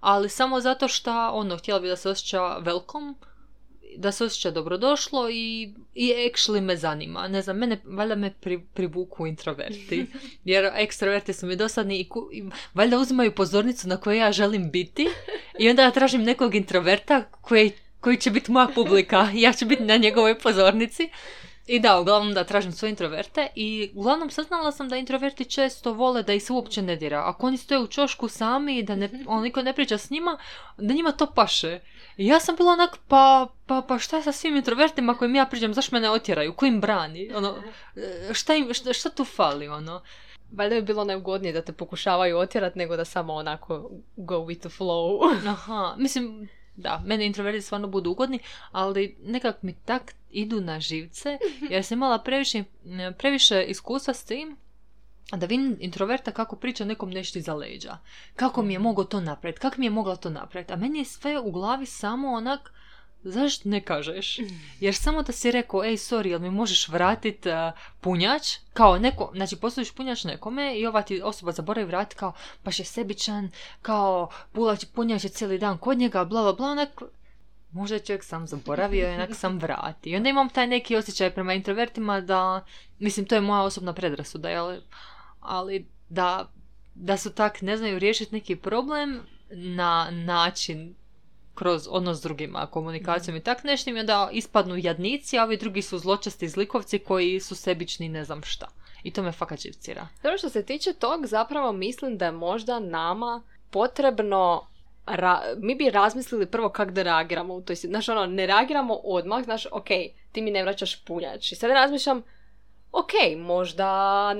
ali 0.00 0.28
samo 0.28 0.60
zato 0.60 0.88
što, 0.88 1.30
ono, 1.32 1.56
htjela 1.56 1.80
bi 1.80 1.88
da 1.88 1.96
se 1.96 2.08
osjeća 2.08 2.40
welcome, 2.40 3.14
da 3.96 4.12
se 4.12 4.24
osjeća 4.24 4.50
dobrodošlo 4.50 5.30
i, 5.30 5.74
i 5.94 6.12
actually 6.12 6.60
me 6.60 6.76
zanima. 6.76 7.28
Ne 7.28 7.42
znam, 7.42 7.56
mene, 7.56 7.80
valjda 7.84 8.14
me 8.14 8.34
pri, 8.40 8.60
privuku 8.74 9.26
introverti. 9.26 10.06
Jer 10.44 10.70
ekstroverti 10.74 11.32
su 11.32 11.46
mi 11.46 11.56
dosadni 11.56 12.00
i, 12.00 12.08
ku, 12.08 12.28
i 12.32 12.44
valjda 12.74 12.98
uzimaju 12.98 13.34
pozornicu 13.34 13.88
na 13.88 13.96
kojoj 13.96 14.18
ja 14.18 14.32
želim 14.32 14.70
biti 14.70 15.08
i 15.58 15.70
onda 15.70 15.82
ja 15.82 15.90
tražim 15.90 16.22
nekog 16.22 16.54
introverta 16.54 17.22
koji, 17.40 17.72
koji 18.00 18.16
će 18.16 18.30
biti 18.30 18.52
moja 18.52 18.68
publika 18.74 19.30
ja 19.34 19.52
ću 19.52 19.66
biti 19.66 19.82
na 19.82 19.96
njegovoj 19.96 20.38
pozornici. 20.38 21.10
I 21.66 21.80
da, 21.80 22.00
uglavnom 22.00 22.34
da 22.34 22.44
tražim 22.44 22.72
svoje 22.72 22.90
introverte 22.90 23.48
i 23.54 23.90
uglavnom 23.94 24.30
saznala 24.30 24.72
sam 24.72 24.88
da 24.88 24.96
introverti 24.96 25.44
često 25.44 25.92
vole 25.92 26.22
da 26.22 26.32
ih 26.32 26.42
se 26.42 26.52
uopće 26.52 26.82
ne 26.82 26.96
dira. 26.96 27.22
Ako 27.24 27.46
oni 27.46 27.56
stoje 27.56 27.80
u 27.80 27.86
čošku 27.86 28.28
sami 28.28 28.78
i 28.78 28.82
da 28.82 28.96
ne, 28.96 29.10
on 29.26 29.42
niko 29.42 29.62
ne 29.62 29.72
priča 29.72 29.98
s 29.98 30.10
njima, 30.10 30.38
da 30.76 30.94
njima 30.94 31.12
to 31.12 31.26
paše. 31.26 31.80
I 32.16 32.26
ja 32.26 32.40
sam 32.40 32.56
bila 32.56 32.72
onak, 32.72 32.98
pa, 33.08 33.48
pa, 33.66 33.82
pa 33.88 33.98
šta 33.98 34.16
je 34.16 34.22
sa 34.22 34.32
svim 34.32 34.56
introvertima 34.56 35.14
kojim 35.14 35.34
ja 35.34 35.46
pričam, 35.46 35.74
zašto 35.74 35.96
me 35.96 36.00
ne 36.00 36.10
otjeraju, 36.10 36.52
ko 36.52 36.66
im 36.66 36.80
brani, 36.80 37.30
ono, 37.34 37.54
e, 37.96 38.34
šta, 38.34 38.54
im, 38.54 38.74
šta, 38.74 38.92
šta 38.92 39.10
tu 39.10 39.24
fali, 39.24 39.68
ono. 39.68 40.02
Valjda 40.52 40.74
bi 40.74 40.82
bilo 40.82 41.04
neugodnije 41.04 41.52
da 41.52 41.62
te 41.62 41.72
pokušavaju 41.72 42.38
otjerat 42.38 42.74
nego 42.74 42.96
da 42.96 43.04
samo 43.04 43.34
onako 43.34 43.90
go 44.16 44.36
with 44.36 44.60
the 44.60 44.68
flow. 44.68 45.34
Aha, 45.48 45.94
mislim, 45.98 46.48
da, 46.76 47.02
mene 47.04 47.26
introverti 47.26 47.62
stvarno 47.62 47.88
budu 47.88 48.10
ugodni, 48.10 48.38
ali 48.72 49.16
nekak 49.22 49.62
mi 49.62 49.74
tak 49.84 50.14
idu 50.30 50.60
na 50.60 50.80
živce, 50.80 51.38
jer 51.70 51.84
sam 51.84 51.98
imala 51.98 52.18
previše, 52.18 52.64
previše 53.18 53.64
iskustva 53.68 54.14
s 54.14 54.24
tim, 54.24 54.56
da 55.32 55.46
vidim 55.46 55.76
introverta 55.80 56.30
kako 56.30 56.56
priča 56.56 56.84
nekom 56.84 57.10
nešto 57.10 57.38
iza 57.38 57.54
leđa. 57.54 57.98
Kako 58.36 58.62
mi 58.62 58.72
je 58.72 58.78
mogao 58.78 59.04
to 59.04 59.20
napraviti, 59.20 59.60
kako 59.60 59.76
mi 59.78 59.86
je 59.86 59.90
mogla 59.90 60.16
to 60.16 60.30
napraviti. 60.30 60.72
A 60.72 60.76
meni 60.76 60.98
je 60.98 61.04
sve 61.04 61.40
u 61.40 61.50
glavi 61.50 61.86
samo 61.86 62.32
onak, 62.32 62.72
zašto 63.30 63.68
ne 63.68 63.80
kažeš? 63.80 64.38
Jer 64.80 64.94
samo 64.94 65.22
da 65.22 65.32
si 65.32 65.50
rekao, 65.50 65.84
ej, 65.84 65.96
sorry, 65.96 66.26
jel 66.26 66.40
mi 66.40 66.50
možeš 66.50 66.88
vratit 66.88 67.46
uh, 67.46 67.52
punjač? 68.00 68.56
Kao 68.72 68.98
neko, 68.98 69.30
znači 69.34 69.56
postaviš 69.56 69.92
punjač 69.92 70.24
nekome 70.24 70.78
i 70.78 70.86
ova 70.86 71.02
ti 71.02 71.22
osoba 71.22 71.52
zaboravi 71.52 71.86
vratiti 71.86 72.16
kao, 72.16 72.32
baš 72.64 72.78
je 72.78 72.84
sebičan, 72.84 73.50
kao 73.82 74.30
pulać, 74.52 74.84
punjač 74.94 75.24
je 75.24 75.30
cijeli 75.30 75.58
dan 75.58 75.78
kod 75.78 75.98
njega, 75.98 76.24
bla, 76.24 76.42
bla, 76.42 76.52
bla, 76.52 76.68
onak, 76.68 77.02
možda 77.72 77.96
je 77.96 78.04
čovjek 78.04 78.24
sam 78.24 78.46
zaboravio 78.46 79.10
i 79.10 79.14
onak 79.14 79.34
sam 79.34 79.58
vrati. 79.58 80.10
I 80.10 80.16
onda 80.16 80.28
imam 80.28 80.48
taj 80.48 80.66
neki 80.66 80.96
osjećaj 80.96 81.30
prema 81.30 81.54
introvertima 81.54 82.20
da, 82.20 82.64
mislim, 82.98 83.26
to 83.26 83.34
je 83.34 83.40
moja 83.40 83.62
osobna 83.62 83.92
predrasuda, 83.92 84.48
jel? 84.48 84.80
ali 85.40 85.86
da, 86.08 86.50
da 86.94 87.16
su 87.16 87.30
tak, 87.30 87.62
ne 87.62 87.76
znaju 87.76 87.98
riješiti 87.98 88.34
neki 88.34 88.56
problem 88.56 89.20
na 89.50 90.10
način 90.10 90.94
kroz 91.56 91.88
odnos 91.90 92.18
s 92.18 92.22
drugima, 92.22 92.66
komunikacijom 92.66 93.36
i 93.36 93.40
tak 93.40 93.64
nešto 93.64 93.90
i 93.90 93.98
onda 93.98 94.28
ispadnu 94.32 94.76
jadnici, 94.76 95.38
a 95.38 95.44
ovi 95.44 95.56
drugi 95.56 95.82
su 95.82 95.98
zločasti 95.98 96.48
zlikovci 96.48 96.98
koji 96.98 97.40
su 97.40 97.54
sebični 97.54 98.08
ne 98.08 98.24
znam 98.24 98.42
šta. 98.42 98.66
I 99.02 99.10
to 99.10 99.22
me 99.22 99.32
fakat 99.32 99.60
živcira. 99.60 100.08
Dobro 100.22 100.38
što 100.38 100.48
se 100.48 100.62
tiče 100.62 100.92
tog, 100.92 101.26
zapravo 101.26 101.72
mislim 101.72 102.18
da 102.18 102.24
je 102.24 102.32
možda 102.32 102.78
nama 102.78 103.42
potrebno 103.70 104.66
ra- 105.06 105.54
mi 105.58 105.74
bi 105.74 105.90
razmislili 105.90 106.46
prvo 106.46 106.68
kako 106.68 106.90
da 106.90 107.02
reagiramo 107.02 107.54
u 107.54 107.62
toj 107.62 107.76
situaciji. 107.76 107.90
Znaš, 107.90 108.08
ono, 108.08 108.26
ne 108.26 108.46
reagiramo 108.46 108.94
odmah, 108.94 109.44
znaš, 109.44 109.66
ok, 109.72 109.88
ti 110.32 110.42
mi 110.42 110.50
ne 110.50 110.62
vraćaš 110.62 111.04
punjač. 111.04 111.52
I 111.52 111.54
sad 111.54 111.70
razmišljam, 111.70 112.22
ok, 112.96 113.38
možda, 113.38 114.34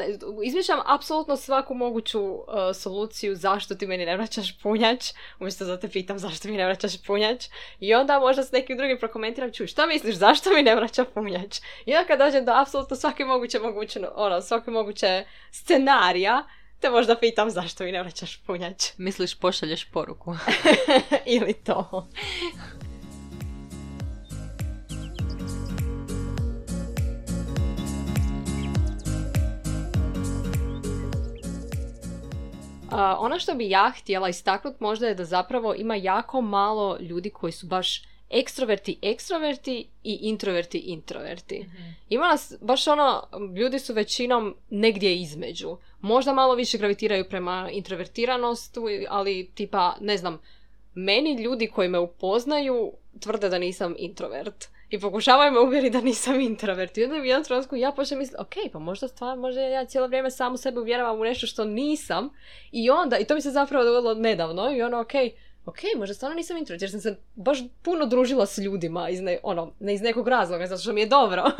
izmišljam 0.44 0.78
apsolutno 0.86 1.36
svaku 1.36 1.74
moguću 1.74 2.20
uh, 2.20 2.44
soluciju 2.74 3.36
zašto 3.36 3.74
ti 3.74 3.86
meni 3.86 4.06
ne 4.06 4.16
vraćaš 4.16 4.58
punjač, 4.62 5.04
umjesto 5.40 5.64
da 5.64 5.80
te 5.80 5.88
pitam 5.88 6.18
zašto 6.18 6.48
mi 6.48 6.56
ne 6.56 6.64
vraćaš 6.64 7.02
punjač. 7.06 7.44
I 7.80 7.94
onda 7.94 8.20
možda 8.20 8.42
s 8.42 8.52
nekim 8.52 8.76
drugim 8.76 8.98
prokomentiram, 8.98 9.52
čuj, 9.52 9.66
šta 9.66 9.86
misliš, 9.86 10.14
zašto 10.14 10.50
mi 10.50 10.62
ne 10.62 10.74
vraća 10.74 11.04
punjač? 11.04 11.58
I 11.86 11.94
onda 11.94 12.06
kad 12.06 12.18
dođem 12.18 12.44
do 12.44 12.52
apsolutno 12.52 12.96
svake 12.96 13.24
moguće, 13.24 13.58
moguće, 13.58 14.00
ono, 14.14 14.40
svake 14.40 14.70
moguće 14.70 15.24
scenarija, 15.50 16.44
te 16.80 16.90
možda 16.90 17.16
pitam 17.16 17.50
zašto 17.50 17.84
mi 17.84 17.92
ne 17.92 18.02
vraćaš 18.02 18.36
punjač. 18.36 18.84
Misliš 18.96 19.34
pošalješ 19.34 19.84
poruku. 19.84 20.36
Ili 21.36 21.52
to. 21.52 22.08
ono 33.18 33.38
što 33.38 33.54
bi 33.54 33.70
ja 33.70 33.92
htjela 33.98 34.28
istaknuti 34.28 34.76
možda 34.80 35.06
je 35.06 35.14
da 35.14 35.24
zapravo 35.24 35.74
ima 35.74 35.94
jako 35.96 36.40
malo 36.40 36.96
ljudi 37.00 37.30
koji 37.30 37.52
su 37.52 37.66
baš 37.66 38.02
ekstroverti 38.30 38.98
ekstroverti 39.02 39.88
i 40.04 40.18
introverti 40.20 40.78
introverti. 40.78 41.66
Ima 42.08 42.28
nas, 42.28 42.54
baš 42.60 42.88
ono, 42.88 43.28
ljudi 43.56 43.78
su 43.78 43.94
većinom 43.94 44.56
negdje 44.70 45.16
između. 45.16 45.76
Možda 46.00 46.32
malo 46.32 46.54
više 46.54 46.78
gravitiraju 46.78 47.28
prema 47.28 47.68
introvertiranosti, 47.72 48.80
ali 49.08 49.50
tipa, 49.54 49.94
ne 50.00 50.16
znam, 50.16 50.40
meni 50.94 51.42
ljudi 51.42 51.66
koji 51.66 51.88
me 51.88 51.98
upoznaju 51.98 52.92
tvrde 53.20 53.48
da 53.48 53.58
nisam 53.58 53.94
introvert. 53.98 54.64
I 54.90 55.00
pokušavaju 55.00 55.52
me 55.52 55.60
uvjeriti 55.60 55.90
da 55.90 56.00
nisam 56.00 56.40
introvert. 56.40 56.98
I 56.98 57.04
onda 57.04 57.16
u 57.16 57.24
jednom 57.24 57.44
trenutku 57.44 57.76
ja 57.76 57.92
počnem 57.92 58.18
misliti, 58.18 58.42
ok, 58.42 58.72
pa 58.72 58.78
možda 58.78 59.08
stvarno, 59.08 59.42
možda 59.42 59.60
ja 59.60 59.84
cijelo 59.84 60.06
vrijeme 60.06 60.30
samu 60.30 60.56
sebe 60.56 60.80
uvjeravam 60.80 61.20
u 61.20 61.24
nešto 61.24 61.46
što 61.46 61.64
nisam. 61.64 62.30
I 62.72 62.90
onda, 62.90 63.18
i 63.18 63.24
to 63.24 63.34
mi 63.34 63.40
se 63.40 63.50
zapravo 63.50 63.84
dogodilo 63.84 64.14
nedavno, 64.14 64.76
i 64.76 64.82
ono, 64.82 65.00
ok, 65.00 65.12
ok, 65.66 65.78
možda 65.96 66.14
stvarno 66.14 66.36
nisam 66.36 66.56
introvert, 66.56 66.82
jer 66.82 66.90
sam 66.90 67.00
se 67.00 67.16
baš 67.34 67.58
puno 67.82 68.06
družila 68.06 68.46
s 68.46 68.58
ljudima, 68.58 69.08
iz 69.08 69.20
ne, 69.20 69.38
ono, 69.42 69.72
ne 69.80 69.94
iz 69.94 70.02
nekog 70.02 70.28
razloga, 70.28 70.66
zato 70.66 70.82
što 70.82 70.92
mi 70.92 71.00
je 71.00 71.06
dobro. 71.06 71.44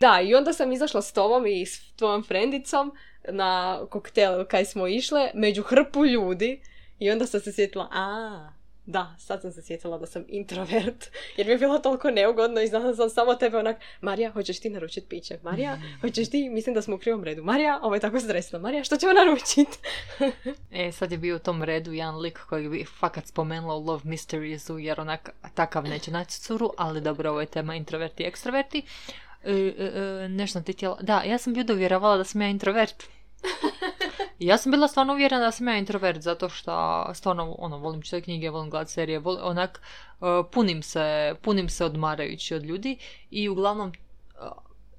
Da, 0.00 0.20
i 0.20 0.34
onda 0.34 0.52
sam 0.52 0.72
izašla 0.72 1.02
s 1.02 1.12
tobom 1.12 1.46
i 1.46 1.66
s 1.66 1.92
tvojom 1.96 2.22
frendicom 2.22 2.92
na 3.28 3.80
koktel 3.90 4.44
kaj 4.44 4.64
smo 4.64 4.86
išle, 4.86 5.30
među 5.34 5.62
hrpu 5.62 6.06
ljudi 6.06 6.62
i 6.98 7.10
onda 7.10 7.26
sam 7.26 7.40
se 7.40 7.52
sjetila, 7.52 7.88
a 7.92 8.48
da, 8.90 9.14
sad 9.18 9.42
sam 9.42 9.52
se 9.52 9.62
sjetila 9.62 9.98
da 9.98 10.06
sam 10.06 10.24
introvert, 10.28 11.06
jer 11.36 11.46
mi 11.46 11.52
je 11.52 11.58
bilo 11.58 11.78
toliko 11.78 12.10
neugodno 12.10 12.60
i 12.60 12.66
znala 12.66 12.94
sam 12.94 13.10
samo 13.10 13.34
tebe 13.34 13.58
onak, 13.58 13.76
Marija, 14.00 14.30
hoćeš 14.30 14.60
ti 14.60 14.70
naručiti 14.70 15.06
piće? 15.08 15.38
Marija, 15.42 15.78
hoćeš 16.02 16.30
ti, 16.30 16.48
mislim 16.48 16.74
da 16.74 16.82
smo 16.82 16.94
u 16.94 16.98
krivom 16.98 17.24
redu. 17.24 17.44
Marija, 17.44 17.80
ovo 17.82 17.94
je 17.94 18.00
tako 18.00 18.20
stresno. 18.20 18.58
Marija, 18.58 18.84
što 18.84 18.96
ćemo 18.96 19.12
naručiti? 19.12 19.78
e, 20.86 20.92
sad 20.92 21.12
je 21.12 21.18
bio 21.18 21.36
u 21.36 21.38
tom 21.38 21.62
redu 21.62 21.92
jedan 21.92 22.18
lik 22.18 22.38
koji 22.38 22.68
bi 22.68 22.84
fakat 22.84 23.26
spomenula 23.26 23.74
u 23.74 23.84
Love 23.84 24.02
Mysteriesu, 24.04 24.76
jer 24.76 25.00
onak 25.00 25.30
takav 25.54 25.84
neće 25.84 26.10
naći 26.10 26.40
curu, 26.40 26.72
ali 26.78 27.00
dobro, 27.00 27.30
ovo 27.30 27.40
je 27.40 27.46
tema 27.46 27.74
introverti 27.74 28.22
i 28.22 28.26
ekstroverti. 28.26 28.82
E, 29.44 29.52
e, 29.52 29.84
e, 30.24 30.28
nešto 30.28 30.60
ti 30.60 30.72
htjela... 30.72 30.98
Da, 31.00 31.22
ja 31.22 31.38
sam 31.38 31.54
vjerovala 31.76 32.16
da 32.16 32.24
sam 32.24 32.42
ja 32.42 32.48
introvert. 32.48 33.04
ja 34.40 34.58
sam 34.58 34.72
bila 34.72 34.88
stvarno 34.88 35.12
uvjerena 35.12 35.44
da 35.44 35.50
sam 35.50 35.68
ja 35.68 35.76
introvert, 35.76 36.20
zato 36.20 36.48
što 36.48 37.04
stvarno 37.14 37.56
ono, 37.58 37.78
volim 37.78 38.02
čitati 38.02 38.22
knjige, 38.22 38.50
volim 38.50 38.70
gledati 38.70 38.92
serije, 38.92 39.22
onak 39.24 39.80
punim 40.52 40.82
se, 40.82 41.34
punim 41.42 41.68
se 41.68 41.84
odmarajući 41.84 42.54
od 42.54 42.64
ljudi 42.64 42.98
i 43.30 43.48
uglavnom 43.48 43.92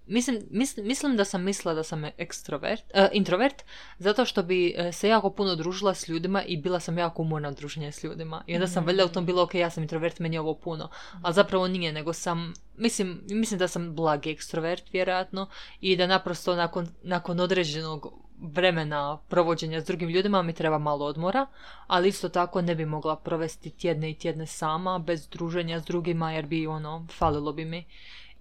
Mislim, 0.07 0.41
mislim 0.77 1.17
da 1.17 1.25
sam 1.25 1.43
mislila 1.43 1.74
da 1.74 1.83
sam 1.83 2.05
ekstrovert, 2.17 2.83
uh, 2.93 3.07
introvert, 3.12 3.63
zato 4.00 4.25
što 4.25 4.43
bi 4.43 4.74
e, 4.77 4.91
se 4.91 5.10
jako 5.10 5.29
puno 5.29 5.55
družila 5.55 5.93
s 5.93 6.07
ljudima 6.07 6.43
i 6.43 6.57
bila 6.57 6.79
sam 6.79 6.98
jako 6.98 7.21
umorna 7.21 7.48
od 7.48 7.55
druženja 7.55 7.91
s 7.91 8.03
ljudima. 8.03 8.43
I 8.48 8.55
onda 8.55 8.67
sam 8.67 8.86
valjda 8.86 9.05
u 9.05 9.10
tom 9.10 9.25
bila, 9.25 9.43
ok, 9.43 9.55
ja 9.55 9.69
sam 9.69 9.83
introvert, 9.83 10.19
meni 10.19 10.36
je 10.36 10.39
ovo 10.39 10.55
puno. 10.55 10.89
Ali 11.21 11.33
zapravo 11.33 11.67
nije, 11.67 11.93
nego 11.93 12.13
sam, 12.13 12.53
mislim, 12.77 13.21
mislim 13.29 13.60
da 13.60 13.67
sam 13.67 13.95
blagi 13.95 14.31
ekstrovert, 14.31 14.93
vjerojatno, 14.93 15.48
i 15.81 15.95
da 15.95 16.07
naprosto 16.07 16.55
nakon, 16.55 16.88
nakon 17.03 17.39
određenog 17.39 18.13
vremena 18.41 19.17
provođenja 19.27 19.81
s 19.81 19.86
drugim 19.86 20.10
ljudima 20.10 20.41
mi 20.41 20.53
treba 20.53 20.77
malo 20.77 21.05
odmora, 21.05 21.48
ali 21.88 22.07
isto 22.07 22.29
tako 22.29 22.62
ne 22.62 22.75
bi 22.75 22.86
mogla 22.86 23.15
provesti 23.15 23.69
tjedne 23.69 24.12
i 24.12 24.17
tjedne 24.17 24.48
sama, 24.48 25.00
bez 25.00 25.27
druženja 25.27 25.79
s 25.79 25.86
drugima, 25.86 26.31
jer 26.31 26.45
bi 26.45 26.67
ono, 26.67 27.07
falilo 27.10 27.53
bi 27.53 27.65
mi 27.65 27.86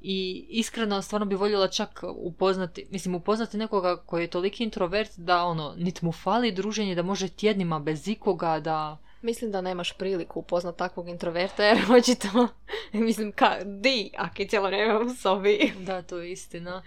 i 0.02 0.46
iskreno 0.48 1.02
stvarno 1.02 1.26
bi 1.26 1.34
voljela 1.34 1.68
čak 1.68 2.04
upoznati, 2.16 2.86
mislim 2.90 3.14
upoznati 3.14 3.56
nekoga 3.56 3.96
koji 3.96 4.22
je 4.22 4.30
toliki 4.30 4.64
introvert 4.64 5.10
da 5.16 5.44
ono, 5.44 5.74
nit 5.76 6.02
mu 6.02 6.12
fali 6.12 6.52
druženje, 6.52 6.94
da 6.94 7.02
može 7.02 7.28
tjednima 7.28 7.78
bez 7.78 8.08
ikoga, 8.08 8.60
da... 8.60 8.98
Mislim 9.22 9.50
da 9.50 9.60
nemaš 9.60 9.92
priliku 9.92 10.40
upoznat 10.40 10.76
takvog 10.76 11.08
introverta 11.08 11.64
jer 11.64 11.78
očito, 11.98 12.48
mislim, 12.92 13.32
ka, 13.32 13.56
di, 13.64 14.10
ako 14.16 14.42
je 14.42 14.48
cijelo 14.48 14.66
vrijeme 14.66 14.98
u 14.98 15.14
sobi. 15.14 15.72
Da, 15.78 16.02
to 16.02 16.18
je 16.18 16.32
istina. 16.32 16.82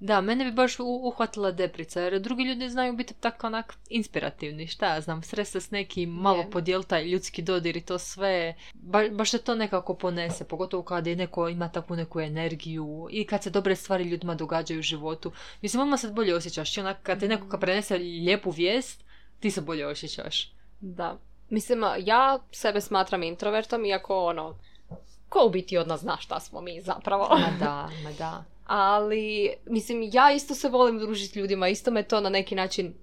Da, 0.00 0.20
mene 0.20 0.44
bi 0.44 0.52
baš 0.52 0.76
uhvatila 0.78 1.50
deprica, 1.52 2.00
jer 2.00 2.20
drugi 2.20 2.42
ljudi 2.44 2.68
znaju 2.68 2.92
biti 2.92 3.14
tako 3.14 3.46
onak 3.46 3.74
inspirativni, 3.88 4.66
šta 4.66 4.94
ja 4.94 5.00
znam, 5.00 5.22
sresta 5.22 5.60
s 5.60 5.70
nekim, 5.70 6.10
malo 6.10 6.42
yeah. 6.42 6.50
podijel 6.50 6.82
taj 6.82 7.04
ljudski 7.04 7.42
dodir 7.42 7.76
i 7.76 7.80
to 7.80 7.98
sve, 7.98 8.54
ba, 8.74 9.08
baš 9.10 9.30
se 9.30 9.38
to 9.38 9.54
nekako 9.54 9.94
ponese, 9.94 10.44
pogotovo 10.44 10.82
kada 10.82 11.10
je 11.10 11.16
neko 11.16 11.48
ima 11.48 11.68
takvu 11.68 11.96
neku 11.96 12.20
energiju 12.20 13.08
i 13.10 13.26
kad 13.26 13.42
se 13.42 13.50
dobre 13.50 13.76
stvari 13.76 14.04
ljudima 14.04 14.34
događaju 14.34 14.80
u 14.80 14.82
životu. 14.82 15.32
Mislim, 15.62 15.82
odmah 15.82 16.00
se 16.00 16.10
bolje 16.10 16.34
osjećaš, 16.34 16.78
onak 16.78 16.96
kad 17.02 17.20
te 17.20 17.28
neko 17.28 17.48
kad 17.48 17.60
prenese 17.60 17.98
lijepu 17.98 18.50
vijest, 18.50 19.04
ti 19.40 19.50
se 19.50 19.60
bolje 19.60 19.86
osjećaš. 19.86 20.52
Da. 20.80 21.18
Mislim, 21.50 21.84
ja 21.98 22.38
sebe 22.52 22.80
smatram 22.80 23.22
introvertom, 23.22 23.84
iako 23.84 24.24
ono, 24.24 24.58
ko 25.28 25.46
u 25.46 25.50
biti 25.50 25.78
od 25.78 25.88
nas 25.88 26.00
zna 26.00 26.16
šta 26.20 26.40
smo 26.40 26.60
mi 26.60 26.80
zapravo. 26.80 27.28
Ma 27.30 27.58
da, 27.58 27.90
ma 28.04 28.12
da 28.18 28.44
ali 28.72 29.50
mislim 29.66 30.10
ja 30.12 30.32
isto 30.32 30.54
se 30.54 30.68
volim 30.68 30.98
družiti 30.98 31.38
ljudima, 31.38 31.68
isto 31.68 31.90
me 31.90 32.02
to 32.02 32.20
na 32.20 32.28
neki 32.28 32.54
način 32.54 32.94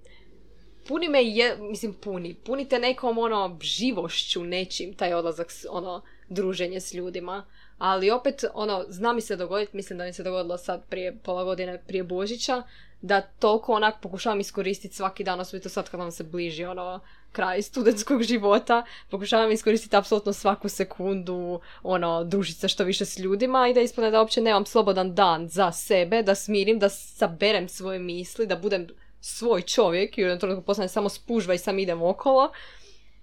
puni 0.88 1.08
me 1.08 1.24
je, 1.24 1.56
mislim 1.60 1.92
puni, 1.92 2.34
punite 2.34 2.78
nekom 2.78 3.18
ono 3.18 3.58
živošću 3.60 4.44
nečim 4.44 4.94
taj 4.94 5.14
odlazak, 5.14 5.48
ono 5.70 6.02
druženje 6.28 6.80
s 6.80 6.94
ljudima. 6.94 7.44
Ali 7.78 8.10
opet, 8.10 8.44
ono, 8.54 8.84
zna 8.88 9.12
mi 9.12 9.20
se 9.20 9.36
dogoditi, 9.36 9.76
mislim 9.76 9.98
da 9.98 10.04
mi 10.04 10.12
se 10.12 10.22
dogodilo 10.22 10.58
sad 10.58 10.88
prije 10.88 11.16
pola 11.22 11.44
godine, 11.44 11.82
prije 11.86 12.04
Božića, 12.04 12.62
da 13.00 13.20
toliko 13.20 13.72
onak 13.72 14.00
pokušavam 14.02 14.40
iskoristiti 14.40 14.94
svaki 14.94 15.24
dan, 15.24 15.40
osobito 15.40 15.68
sad 15.68 15.90
kad 15.90 16.00
nam 16.00 16.10
se 16.10 16.24
bliži 16.24 16.64
ono 16.64 17.00
kraj 17.32 17.62
studentskog 17.62 18.22
života, 18.22 18.84
pokušavam 19.10 19.50
iskoristiti 19.52 19.96
apsolutno 19.96 20.32
svaku 20.32 20.68
sekundu, 20.68 21.60
ono, 21.82 22.24
družiti 22.24 22.60
se 22.60 22.68
što 22.68 22.84
više 22.84 23.04
s 23.04 23.18
ljudima 23.18 23.68
i 23.68 23.74
da 23.74 23.80
ispane 23.80 24.10
da 24.10 24.20
uopće 24.20 24.40
nemam 24.40 24.66
slobodan 24.66 25.14
dan 25.14 25.48
za 25.48 25.72
sebe, 25.72 26.22
da 26.22 26.34
smirim, 26.34 26.78
da 26.78 26.88
saberem 26.88 27.68
svoje 27.68 27.98
misli, 27.98 28.46
da 28.46 28.56
budem 28.56 28.86
svoj 29.20 29.62
čovjek 29.62 30.18
i 30.18 30.22
u 30.22 30.24
jednom 30.24 30.40
trenutku 30.40 30.64
postane 30.64 30.88
samo 30.88 31.08
spužva 31.08 31.54
i 31.54 31.58
sam 31.58 31.78
idem 31.78 32.02
okolo. 32.02 32.52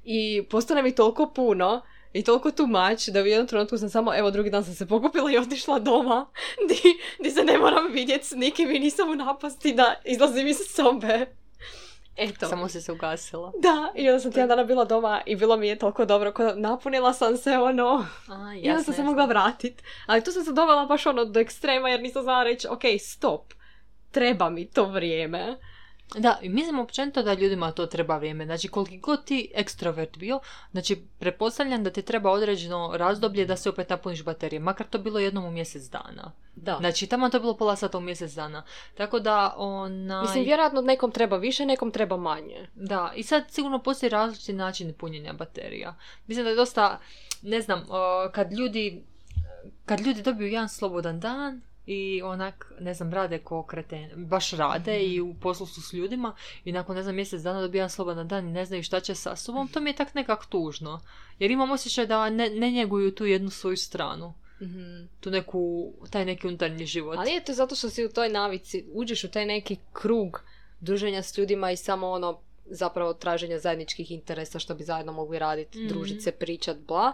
I 0.03 0.43
postane 0.49 0.83
mi 0.83 0.95
toliko 0.95 1.31
puno 1.35 1.81
i 2.15 2.23
toliko 2.23 2.51
tu 2.51 2.67
mač 2.67 3.07
da 3.07 3.21
u 3.21 3.25
jednom 3.25 3.47
trenutku 3.47 3.77
sam 3.77 3.89
samo, 3.89 4.15
evo 4.15 4.31
drugi 4.31 4.49
dan 4.49 4.63
sam 4.63 4.73
se 4.73 4.87
pokupila 4.87 5.31
i 5.31 5.37
otišla 5.37 5.79
doma 5.79 6.25
di, 6.69 6.81
di 7.23 7.31
se 7.31 7.43
ne 7.43 7.57
moram 7.57 7.91
vidjeti 7.91 8.25
s 8.25 8.31
nikim 8.31 8.71
i 8.71 8.79
nisam 8.79 9.09
u 9.09 9.15
napasti 9.15 9.73
da 9.73 9.95
izlazim 10.05 10.47
iz 10.47 10.57
sobe. 10.75 11.25
Eto. 12.15 12.47
Samo 12.47 12.69
si 12.69 12.81
se 12.81 12.91
ugasila. 12.91 13.51
Da, 13.61 13.91
i 13.95 14.09
onda 14.09 14.19
sam 14.19 14.31
tjedan 14.31 14.49
dana 14.49 14.63
bila 14.63 14.85
doma 14.85 15.21
i 15.25 15.35
bilo 15.35 15.57
mi 15.57 15.67
je 15.67 15.79
toliko 15.79 16.05
dobro, 16.05 16.31
kod 16.31 16.59
napunila 16.59 17.13
sam 17.13 17.37
se 17.37 17.57
ono, 17.57 18.05
A, 18.27 18.55
i 18.61 18.69
onda 18.69 18.83
sam 18.83 18.93
se 18.93 19.03
mogla 19.03 19.25
vratiti. 19.25 19.83
Ali 20.05 20.23
tu 20.23 20.31
sam 20.31 20.43
se 20.43 20.51
dovela 20.51 20.85
baš 20.85 21.05
ono 21.05 21.25
do 21.25 21.39
ekstrema 21.39 21.89
jer 21.89 22.01
nisam 22.01 22.23
znala 22.23 22.43
reći, 22.43 22.67
ok, 22.67 22.81
stop, 22.99 23.53
treba 24.11 24.49
mi 24.49 24.69
to 24.69 24.85
vrijeme. 24.85 25.57
Da, 26.17 26.39
i 26.41 26.49
mislim 26.49 26.79
općenito 26.79 27.23
da 27.23 27.33
ljudima 27.33 27.71
to 27.71 27.85
treba 27.85 28.17
vrijeme. 28.17 28.45
Znači, 28.45 28.67
koliki 28.67 28.97
god 28.97 29.25
ti 29.25 29.51
ekstrovert 29.55 30.17
bio, 30.17 30.39
znači, 30.71 31.03
pretpostavljam 31.19 31.83
da 31.83 31.89
ti 31.89 32.01
treba 32.01 32.31
određeno 32.31 32.91
razdoblje 32.93 33.45
da 33.45 33.57
se 33.57 33.69
opet 33.69 33.89
napuniš 33.89 34.23
baterije. 34.23 34.59
Makar 34.59 34.87
to 34.87 34.99
bilo 34.99 35.19
jednom 35.19 35.45
u 35.45 35.51
mjesec 35.51 35.83
dana. 35.83 36.31
Da. 36.55 36.77
Znači, 36.79 37.07
tamo 37.07 37.29
to 37.29 37.39
bilo 37.39 37.57
pola 37.57 37.75
sata 37.75 37.97
u 37.97 38.01
mjesec 38.01 38.33
dana. 38.33 38.63
Tako 38.97 39.19
da, 39.19 39.53
ona... 39.57 40.21
Mislim, 40.21 40.43
vjerojatno 40.43 40.81
nekom 40.81 41.11
treba 41.11 41.37
više, 41.37 41.65
nekom 41.65 41.91
treba 41.91 42.17
manje. 42.17 42.69
Da, 42.75 43.13
i 43.15 43.23
sad 43.23 43.43
sigurno 43.49 43.79
postoji 43.79 44.09
različiti 44.09 44.53
način 44.53 44.93
punjenja 44.93 45.33
baterija. 45.33 45.95
Mislim 46.27 46.43
da 46.43 46.49
je 46.49 46.55
dosta, 46.55 46.99
ne 47.41 47.61
znam, 47.61 47.85
kad 48.31 48.53
ljudi 48.53 49.03
kad 49.85 50.01
ljudi 50.01 50.21
dobiju 50.21 50.47
jedan 50.47 50.69
slobodan 50.69 51.19
dan, 51.19 51.61
i 51.87 52.21
onak, 52.23 52.71
ne 52.79 52.93
znam, 52.93 53.13
rade 53.13 53.37
ko 53.37 53.63
kreten, 53.63 54.09
baš 54.15 54.51
rade 54.51 55.03
i 55.03 55.21
u 55.21 55.33
poslu 55.33 55.65
su 55.65 55.81
s 55.81 55.93
ljudima 55.93 56.35
i 56.65 56.71
nakon, 56.71 56.95
ne 56.95 57.03
znam, 57.03 57.15
mjesec 57.15 57.41
dana 57.41 57.61
dobijam 57.61 57.89
slobodan 57.89 58.27
dan 58.27 58.47
i 58.47 58.51
ne 58.51 58.65
znaju 58.65 58.83
šta 58.83 58.99
će 58.99 59.15
sa 59.15 59.35
sobom, 59.35 59.67
to 59.67 59.79
mi 59.79 59.89
je 59.89 59.95
tak 59.95 60.13
nekak 60.13 60.45
tužno. 60.45 61.01
Jer 61.39 61.51
imam 61.51 61.71
osjećaj 61.71 62.05
da 62.05 62.29
ne, 62.29 62.49
ne 62.49 62.71
njeguju 62.71 63.15
tu 63.15 63.25
jednu 63.25 63.49
svoju 63.49 63.77
stranu. 63.77 64.33
mm 64.61 65.07
Tu 65.19 65.31
neku, 65.31 65.93
taj 66.09 66.25
neki 66.25 66.47
unutarnji 66.47 66.85
život. 66.85 67.17
Ali 67.17 67.31
je 67.31 67.43
to 67.43 67.53
zato 67.53 67.75
što 67.75 67.89
si 67.89 68.05
u 68.05 68.09
toj 68.09 68.29
navici, 68.29 68.85
uđeš 68.93 69.23
u 69.23 69.31
taj 69.31 69.45
neki 69.45 69.77
krug 69.93 70.43
druženja 70.79 71.23
s 71.23 71.37
ljudima 71.37 71.71
i 71.71 71.77
samo 71.77 72.09
ono, 72.09 72.39
zapravo 72.65 73.13
traženja 73.13 73.59
zajedničkih 73.59 74.11
interesa 74.11 74.59
što 74.59 74.75
bi 74.75 74.83
zajedno 74.83 75.11
mogli 75.11 75.39
raditi, 75.39 75.79
mm 75.79 75.87
družiti 75.87 76.21
se, 76.21 76.31
pričat, 76.31 76.77
bla. 76.77 77.13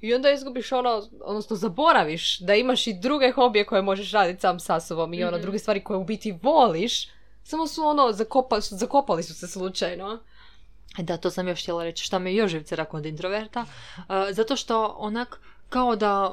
I 0.00 0.14
onda 0.14 0.30
izgubiš 0.30 0.72
ono, 0.72 1.02
odnosno 1.24 1.56
zaboraviš 1.56 2.38
da 2.38 2.54
imaš 2.54 2.86
i 2.86 2.94
druge 2.94 3.32
hobije 3.32 3.66
koje 3.66 3.82
možeš 3.82 4.12
raditi 4.12 4.40
sam 4.40 4.60
sa 4.60 4.80
sobom 4.80 5.14
i 5.14 5.24
ono 5.24 5.36
mhm. 5.36 5.42
druge 5.42 5.58
stvari 5.58 5.84
koje 5.84 5.96
u 5.96 6.04
biti 6.04 6.38
voliš, 6.42 7.08
samo 7.42 7.66
su 7.66 7.82
ono, 7.82 8.12
zakopa, 8.12 8.60
zakopali 8.60 9.22
su 9.22 9.34
se 9.34 9.48
slučajno. 9.48 10.18
Da, 10.98 11.16
to 11.16 11.30
sam 11.30 11.48
još 11.48 11.62
htjela 11.62 11.84
reći, 11.84 12.04
šta 12.04 12.18
me 12.18 12.34
još 12.34 12.50
živce 12.50 12.84
kod 12.84 13.06
introverta. 13.06 13.64
Uh, 13.98 14.04
zato 14.30 14.56
što 14.56 14.94
onak, 14.98 15.40
kao 15.68 15.96
da, 15.96 16.32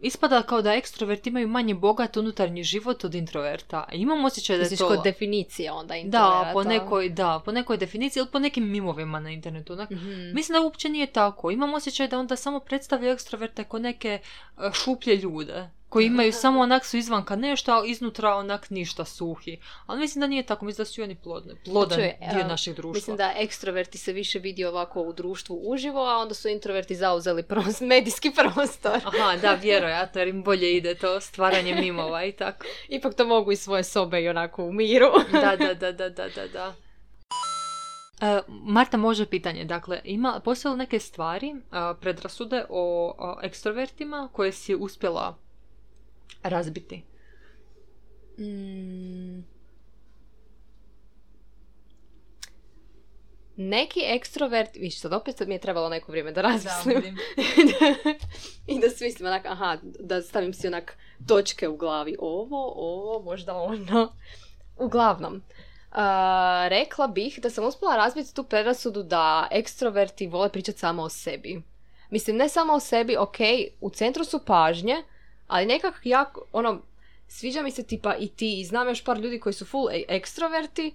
ispada 0.00 0.42
kao 0.42 0.62
da 0.62 0.74
ekstroverti 0.74 1.28
imaju 1.28 1.48
manje 1.48 1.74
bogat 1.74 2.16
unutarnji 2.16 2.62
život 2.62 3.04
od 3.04 3.14
introverta. 3.14 3.84
Imam 3.92 4.24
osjećaj 4.24 4.58
da 4.58 4.64
je 4.64 4.76
to... 4.76 4.88
kod 4.88 5.02
definicije 5.04 5.72
onda 5.72 5.96
introverta. 5.96 6.44
Da, 6.44 6.52
po 6.52 6.64
nekoj, 6.64 7.08
da, 7.08 7.40
po 7.44 7.52
nekoj 7.52 7.76
definiciji 7.76 8.20
ili 8.20 8.30
po 8.32 8.38
nekim 8.38 8.70
mimovima 8.70 9.20
na 9.20 9.30
internetu. 9.30 9.72
Onak. 9.72 9.90
mm 9.90 10.34
Mislim 10.34 10.54
da 10.54 10.60
uopće 10.60 10.88
nije 10.88 11.06
tako. 11.06 11.50
Imam 11.50 11.74
osjećaj 11.74 12.08
da 12.08 12.18
onda 12.18 12.36
samo 12.36 12.60
predstavljaju 12.60 13.12
ekstroverte 13.12 13.64
kao 13.64 13.80
neke 13.80 14.18
e, 14.58 14.70
šuplje 14.72 15.16
ljude 15.16 15.70
koji 15.96 16.06
imaju 16.06 16.32
samo 16.32 16.60
onak 16.60 16.84
su 16.84 16.96
izvanka 16.96 17.36
nešto, 17.36 17.72
a 17.72 17.82
iznutra 17.86 18.34
onak 18.34 18.70
ništa 18.70 19.04
suhi. 19.04 19.58
Ali 19.86 20.00
mislim 20.00 20.20
da 20.20 20.26
nije 20.26 20.42
tako, 20.42 20.64
mislim 20.64 20.84
da 20.84 20.90
su 20.90 21.00
i 21.00 21.04
oni 21.04 21.14
plodne, 21.14 21.54
plodan 21.64 21.98
dio 22.34 22.48
našeg 22.48 22.74
društva. 22.74 22.92
Mislim 22.92 23.16
da 23.16 23.32
ekstroverti 23.36 23.98
se 23.98 24.12
više 24.12 24.38
vidi 24.38 24.64
ovako 24.64 25.02
u 25.02 25.12
društvu 25.12 25.60
uživo, 25.64 26.06
a 26.06 26.18
onda 26.18 26.34
su 26.34 26.48
introverti 26.48 26.94
zauzeli 26.94 27.42
pros, 27.42 27.80
medijski 27.92 28.30
prostor. 28.30 29.00
Aha, 29.04 29.36
da, 29.42 29.54
vjerojatno, 29.54 30.20
jer 30.20 30.28
im 30.28 30.42
bolje 30.42 30.76
ide 30.76 30.94
to 30.94 31.20
stvaranje 31.20 31.74
mimova 31.74 32.24
i 32.24 32.32
tako. 32.32 32.66
Ipak 32.88 33.14
to 33.14 33.26
mogu 33.26 33.52
i 33.52 33.56
svoje 33.56 33.84
sobe 33.84 34.22
i 34.22 34.28
onako 34.28 34.64
u 34.64 34.72
miru. 34.72 35.12
da, 35.32 35.56
da, 35.56 35.74
da, 35.74 35.92
da, 35.92 36.08
da, 36.08 36.28
da. 36.52 36.74
Uh, 38.20 38.44
Marta 38.48 38.96
može 38.96 39.26
pitanje, 39.26 39.64
dakle, 39.64 40.00
ima, 40.04 40.40
postoje 40.44 40.72
li 40.72 40.78
neke 40.78 40.98
stvari, 40.98 41.54
predrasude 42.00 42.64
o, 42.68 43.14
o 43.18 43.38
ekstrovertima 43.42 44.28
koje 44.32 44.52
si 44.52 44.74
uspjela 44.74 45.45
razbiti? 46.42 47.04
Mm. 48.38 49.56
Neki 53.56 54.00
ekstrovert, 54.04 54.76
viš 54.76 55.00
sad 55.00 55.12
opet 55.12 55.40
mi 55.46 55.54
je 55.54 55.58
trebalo 55.58 55.88
neko 55.88 56.12
vrijeme 56.12 56.32
da 56.32 56.42
razmislim. 56.42 57.16
I 58.66 58.80
da 58.80 58.90
smislim 58.90 59.26
onak, 59.26 59.46
aha, 59.46 59.76
da 60.00 60.22
stavim 60.22 60.54
si 60.54 60.66
onak 60.66 60.98
točke 61.28 61.68
u 61.68 61.76
glavi. 61.76 62.16
Ovo, 62.18 62.72
ovo, 62.76 63.22
možda 63.22 63.54
ono. 63.54 64.12
Uglavnom, 64.78 65.42
rekla 66.68 67.06
bih 67.06 67.38
da 67.42 67.50
sam 67.50 67.64
uspjela 67.64 67.96
razbiti 67.96 68.34
tu 68.34 68.44
predrasudu 68.44 69.02
da 69.02 69.48
ekstroverti 69.50 70.26
vole 70.26 70.52
pričati 70.52 70.78
samo 70.78 71.02
o 71.02 71.08
sebi. 71.08 71.62
Mislim, 72.10 72.36
ne 72.36 72.48
samo 72.48 72.72
o 72.72 72.80
sebi, 72.80 73.16
ok, 73.16 73.36
u 73.80 73.90
centru 73.90 74.24
su 74.24 74.44
pažnje, 74.44 75.02
ali 75.46 75.66
nekako 75.66 75.98
jako, 76.04 76.44
ono, 76.52 76.82
sviđa 77.28 77.62
mi 77.62 77.70
se 77.70 77.82
tipa 77.82 78.14
i 78.16 78.28
ti, 78.28 78.60
i 78.60 78.64
znam 78.64 78.88
još 78.88 79.04
par 79.04 79.18
ljudi 79.18 79.40
koji 79.40 79.52
su 79.52 79.64
full 79.64 79.90
e- 79.90 80.04
ekstroverti, 80.08 80.94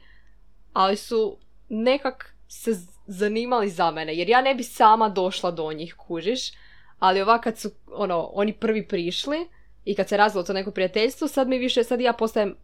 ali 0.73 0.97
su 0.97 1.37
nekak 1.69 2.35
se 2.47 2.71
zanimali 3.07 3.69
za 3.69 3.91
mene, 3.91 4.15
jer 4.15 4.29
ja 4.29 4.41
ne 4.41 4.55
bi 4.55 4.63
sama 4.63 5.09
došla 5.09 5.51
do 5.51 5.73
njih, 5.73 5.95
kužiš, 5.95 6.51
ali 6.99 7.21
ovak 7.21 7.43
kad 7.43 7.57
su, 7.57 7.71
ono, 7.91 8.29
oni 8.33 8.53
prvi 8.53 8.87
prišli 8.87 9.47
i 9.85 9.95
kad 9.95 10.09
se 10.09 10.17
razvilo 10.17 10.43
to 10.43 10.53
neko 10.53 10.71
prijateljstvo, 10.71 11.27
sad 11.27 11.47
mi 11.47 11.57
više, 11.57 11.83
sad 11.83 12.01
ja 12.01 12.13
postajem 12.13 12.55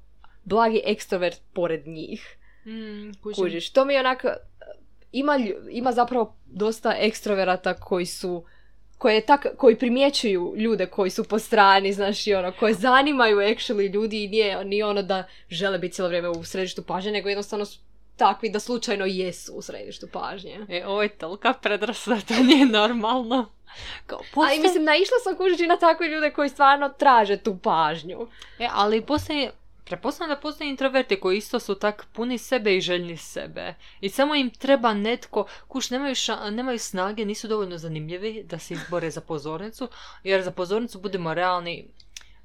blagi 0.44 0.82
ekstrovert 0.86 1.42
pored 1.54 1.88
njih. 1.88 2.38
Mm, 2.66 3.12
kužiš, 3.22 3.70
to 3.70 3.86
mi 3.86 3.94
je 3.94 4.00
onak, 4.00 4.26
ima, 5.12 5.40
ima 5.70 5.92
zapravo 5.92 6.36
dosta 6.46 6.96
ekstroverata 7.00 7.74
koji 7.74 8.06
su 8.06 8.44
koje 8.98 9.26
tak, 9.26 9.46
koji 9.58 9.76
primjećuju 9.76 10.54
ljude 10.58 10.86
koji 10.86 11.10
su 11.10 11.24
po 11.24 11.40
strani, 11.40 11.94
znaš, 11.94 12.28
i 12.28 12.34
ono, 12.34 12.52
koje 12.52 12.74
zanimaju 12.74 13.38
actually 13.38 13.94
ljudi 13.94 14.24
i 14.24 14.28
nije, 14.28 14.66
nije 14.66 14.86
ono 14.86 15.02
da 15.02 15.24
žele 15.50 15.78
biti 15.78 15.94
cijelo 15.94 16.08
vrijeme 16.08 16.30
u 16.30 16.44
središtu 16.44 16.84
pažnje, 16.84 17.12
nego 17.12 17.30
jednostavno 17.30 17.66
su 17.66 17.80
takvi 18.16 18.50
da 18.50 18.60
slučajno 18.60 19.06
jesu 19.06 19.54
u 19.54 19.62
središtu 19.62 20.08
pažnje. 20.14 20.60
E, 20.70 20.86
ovo 20.86 21.04
je 21.04 21.10
tolika 21.10 21.54
predrasuda, 21.54 22.22
to 22.28 22.34
nije 22.44 22.66
normalno. 22.66 23.52
Kao, 24.06 24.20
Ali 24.36 24.60
mislim, 24.60 24.84
naišla 24.84 25.18
sam 25.24 25.38
kužići 25.38 25.68
na 25.68 25.78
takve 25.78 26.08
ljude 26.08 26.32
koji 26.32 26.50
stvarno 26.50 26.90
traže 26.90 27.38
tu 27.38 27.58
pažnju. 27.64 28.28
E, 28.60 28.68
ali 28.72 29.02
postoji 29.02 29.50
Prepostavljam 29.88 30.36
da 30.36 30.42
postoje 30.42 30.70
introverti 30.70 31.20
koji 31.20 31.38
isto 31.38 31.60
su 31.60 31.76
tak 31.76 32.06
puni 32.14 32.38
sebe 32.38 32.76
i 32.76 32.82
željni 32.82 33.18
sebe. 33.18 33.76
I 34.02 34.10
samo 34.10 34.36
im 34.36 34.50
treba 34.50 34.94
netko, 34.94 35.46
kuš, 35.68 35.90
nemaju, 35.90 36.16
nemaju 36.52 36.80
snage, 36.80 37.26
nisu 37.26 37.48
dovoljno 37.48 37.78
zanimljivi 37.78 38.44
da 38.44 38.60
se 38.60 38.74
izbore 38.74 39.12
za 39.12 39.22
pozornicu, 39.22 39.90
jer 40.24 40.44
za 40.44 40.52
pozornicu 40.52 41.00
budemo 41.00 41.34
realni, 41.34 41.88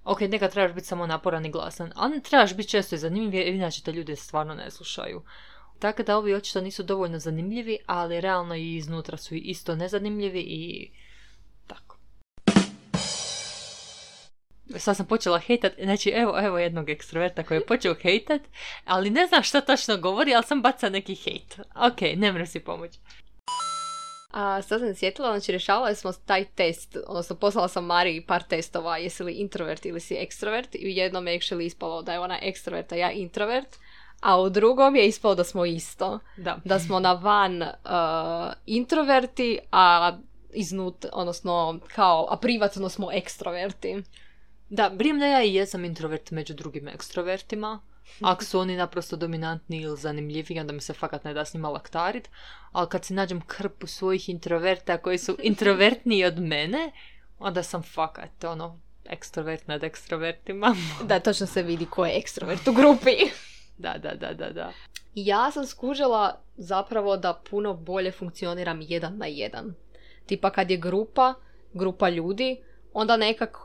ok, 0.05 0.21
neka 0.21 0.49
trebaš 0.49 0.75
biti 0.75 0.87
samo 0.87 1.07
naporan 1.07 1.47
i 1.47 1.51
glasan, 1.51 1.93
ali 1.97 2.23
trebaš 2.23 2.57
biti 2.57 2.69
često 2.69 2.95
i 2.95 2.99
zanimljiv, 2.99 3.35
jer 3.35 3.55
inače 3.55 3.83
te 3.83 3.93
ljude 3.93 4.17
stvarno 4.17 4.55
ne 4.55 4.71
slušaju. 4.71 5.23
Tako 5.79 6.03
da 6.03 6.17
ovi 6.17 6.35
očito 6.35 6.61
nisu 6.61 6.83
dovoljno 6.83 7.19
zanimljivi, 7.19 7.79
ali 7.87 8.21
realno 8.21 8.55
i 8.55 8.77
iznutra 8.77 9.17
su 9.17 9.35
isto 9.35 9.75
nezanimljivi 9.75 10.41
i 10.41 10.91
sad 14.77 14.97
sam 14.97 15.07
počela 15.07 15.39
hejtat, 15.39 15.73
znači 15.83 16.11
evo, 16.11 16.39
evo 16.41 16.59
jednog 16.59 16.91
ekstroverta 16.91 17.43
koji 17.43 17.59
je 17.59 17.67
počeo 17.67 17.95
hejtat, 17.95 18.41
ali 18.85 19.11
ne 19.11 19.27
znam 19.27 19.43
šta 19.43 19.61
točno 19.61 19.97
govori, 19.97 20.35
ali 20.35 20.45
sam 20.45 20.63
baca 20.63 20.89
neki 20.89 21.15
hejt. 21.15 21.59
Ok, 21.75 22.01
ne 22.17 22.33
mre 22.33 22.47
si 22.47 22.61
pomoći. 22.61 22.99
A 24.31 24.63
sad 24.63 24.81
sam 24.81 24.95
sjetila, 24.95 25.29
znači 25.29 25.53
rješavali 25.53 25.95
smo 25.95 26.13
taj 26.13 26.45
test, 26.45 26.97
odnosno 27.07 27.37
poslala 27.37 27.69
sam 27.69 27.85
Mariji 27.85 28.27
par 28.27 28.43
testova, 28.43 28.97
jesi 28.99 29.23
li 29.23 29.33
introvert 29.33 29.87
ili 29.87 30.01
si 30.01 30.15
ekstrovert 30.15 30.75
i 30.75 30.87
u 30.87 30.89
jednom 30.89 31.27
je 31.29 31.39
actually 31.39 31.67
ispalo 31.67 32.03
da 32.03 32.13
je 32.13 32.21
ona 32.21 32.39
ekstrovert, 32.43 32.93
a 32.93 32.97
ja 32.97 33.11
introvert, 33.11 33.77
a 34.21 34.41
u 34.41 34.51
drugom 34.51 34.97
je 34.97 35.07
ispalo 35.07 35.35
da 35.35 35.45
smo 35.45 35.65
isto. 35.65 36.19
Da. 36.37 36.59
Da 36.65 36.79
smo 36.79 37.01
na 37.01 37.13
van 37.13 37.63
uh, 37.63 37.69
introverti, 38.67 39.59
a 39.73 40.17
iznut, 40.53 41.07
odnosno 41.13 41.79
kao, 41.95 42.27
a 42.31 42.37
privatno 42.37 42.89
smo 42.89 43.13
ekstroverti. 43.13 44.03
Da, 44.73 44.91
brijem 44.91 45.19
da 45.19 45.27
ja 45.27 45.43
i 45.43 45.55
jesam 45.55 45.85
introvert 45.85 46.31
među 46.31 46.55
drugim 46.55 46.89
ekstrovertima. 46.89 47.81
Ako 48.21 48.45
su 48.45 48.59
oni 48.59 48.77
naprosto 48.77 49.17
dominantni 49.17 49.81
ili 49.81 49.97
zanimljivi, 49.97 50.61
onda 50.61 50.73
mi 50.73 50.81
se 50.81 50.93
fakat 50.93 51.25
ne 51.25 51.35
da 51.35 51.45
s 51.45 51.55
njima 51.55 51.69
laktarit. 51.69 52.31
Ali 52.71 52.89
kad 52.89 53.05
si 53.05 53.15
nađem 53.15 53.41
krpu 53.41 53.87
svojih 53.87 54.29
introverta 54.29 54.99
koji 54.99 55.19
su 55.19 55.37
introvertniji 55.43 56.25
od 56.25 56.39
mene, 56.39 56.93
onda 57.39 57.63
sam 57.63 57.83
fakat, 57.83 58.45
ono, 58.45 58.81
ekstrovert 59.05 59.69
nad 59.69 59.85
ekstrovertima. 59.85 60.77
da, 61.09 61.21
točno 61.21 61.47
se 61.47 61.63
vidi 61.63 61.87
ko 61.87 62.07
je 62.07 62.19
ekstrovert 62.19 62.69
u 62.69 62.73
grupi. 62.73 63.17
da, 63.85 63.99
da, 63.99 64.15
da, 64.15 64.33
da, 64.33 64.51
da. 64.51 64.73
Ja 65.15 65.51
sam 65.51 65.67
skužila 65.67 66.41
zapravo 66.57 67.17
da 67.17 67.41
puno 67.51 67.75
bolje 67.75 68.13
funkcioniram 68.13 68.81
jedan 68.81 69.17
na 69.17 69.27
jedan. 69.27 69.75
Tipa 70.27 70.51
kad 70.51 70.71
je 70.71 70.77
grupa, 70.77 71.35
grupa 71.73 72.09
ljudi, 72.09 72.63
onda 72.93 73.17
nekak 73.17 73.59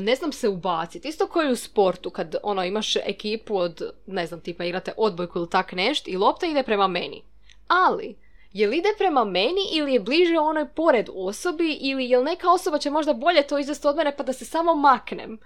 ne 0.00 0.14
znam 0.14 0.32
se 0.32 0.48
ubaciti. 0.48 1.08
Isto 1.08 1.26
kao 1.26 1.42
i 1.42 1.52
u 1.52 1.56
sportu, 1.56 2.10
kad 2.10 2.36
ono, 2.42 2.64
imaš 2.64 2.96
ekipu 2.96 3.56
od, 3.56 3.92
ne 4.06 4.26
znam, 4.26 4.40
tipa 4.40 4.64
igrate 4.64 4.92
odbojku 4.96 5.38
ili 5.38 5.50
tak 5.50 5.72
nešto 5.72 6.10
i 6.10 6.16
lopta 6.16 6.46
ide 6.46 6.62
prema 6.62 6.86
meni. 6.86 7.22
Ali, 7.68 8.16
je 8.52 8.66
li 8.66 8.78
ide 8.78 8.88
prema 8.98 9.24
meni 9.24 9.60
ili 9.72 9.92
je 9.92 10.00
bliže 10.00 10.38
onoj 10.38 10.68
pored 10.68 11.08
osobi 11.14 11.72
ili 11.80 12.10
je 12.10 12.18
li 12.18 12.24
neka 12.24 12.50
osoba 12.50 12.78
će 12.78 12.90
možda 12.90 13.12
bolje 13.12 13.46
to 13.46 13.58
izvesti 13.58 13.86
od 13.86 13.96
mene 13.96 14.16
pa 14.16 14.22
da 14.22 14.32
se 14.32 14.44
samo 14.44 14.74
maknem. 14.74 15.38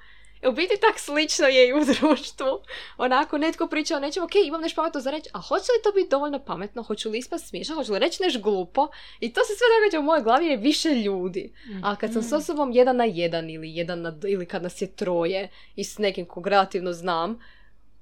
U 0.49 0.53
biti 0.53 0.75
tak 0.81 0.99
slično 0.99 1.47
je 1.47 1.69
i 1.69 1.73
u 1.73 1.85
društvu. 1.95 2.47
Onako, 2.97 3.39
netko 3.39 3.67
priča 3.67 3.97
o 3.97 4.01
nečem, 4.01 4.25
ok, 4.25 4.31
imam 4.47 4.61
nešto 4.61 4.77
pametno 4.77 5.01
za 5.01 5.11
reći, 5.11 5.31
a 5.33 5.41
hoće 5.41 5.73
li 5.73 5.83
to 5.85 5.93
biti 5.93 6.11
dovoljno 6.11 6.39
pametno, 6.39 6.83
hoću 6.83 7.11
li 7.11 7.19
ispast 7.19 7.49
smiješno, 7.49 7.75
hoću 7.75 7.93
li 7.93 7.99
reći 7.99 8.23
nešto 8.23 8.41
glupo. 8.41 8.89
I 9.21 9.33
to 9.33 9.41
se 9.41 9.53
sve 9.55 9.67
događa 9.77 10.01
u 10.01 10.03
mojoj 10.03 10.23
glavi 10.23 10.45
jer 10.45 10.51
je 10.51 10.57
više 10.57 10.89
ljudi. 10.89 11.53
A 11.83 11.97
kad 11.97 12.13
sam 12.13 12.23
s 12.23 12.33
mm. 12.33 12.35
osobom 12.35 12.73
jedan 12.73 12.97
na 12.97 13.05
jedan 13.05 13.51
ili, 13.51 13.75
jedan 13.75 14.01
na, 14.01 14.19
ili 14.29 14.47
kad 14.47 14.63
nas 14.63 14.83
je 14.83 14.93
troje 14.93 15.49
i 15.77 15.85
s 15.85 15.99
nekim 15.99 16.27
kog 16.27 16.47
relativno 16.47 16.93
znam, 16.93 17.41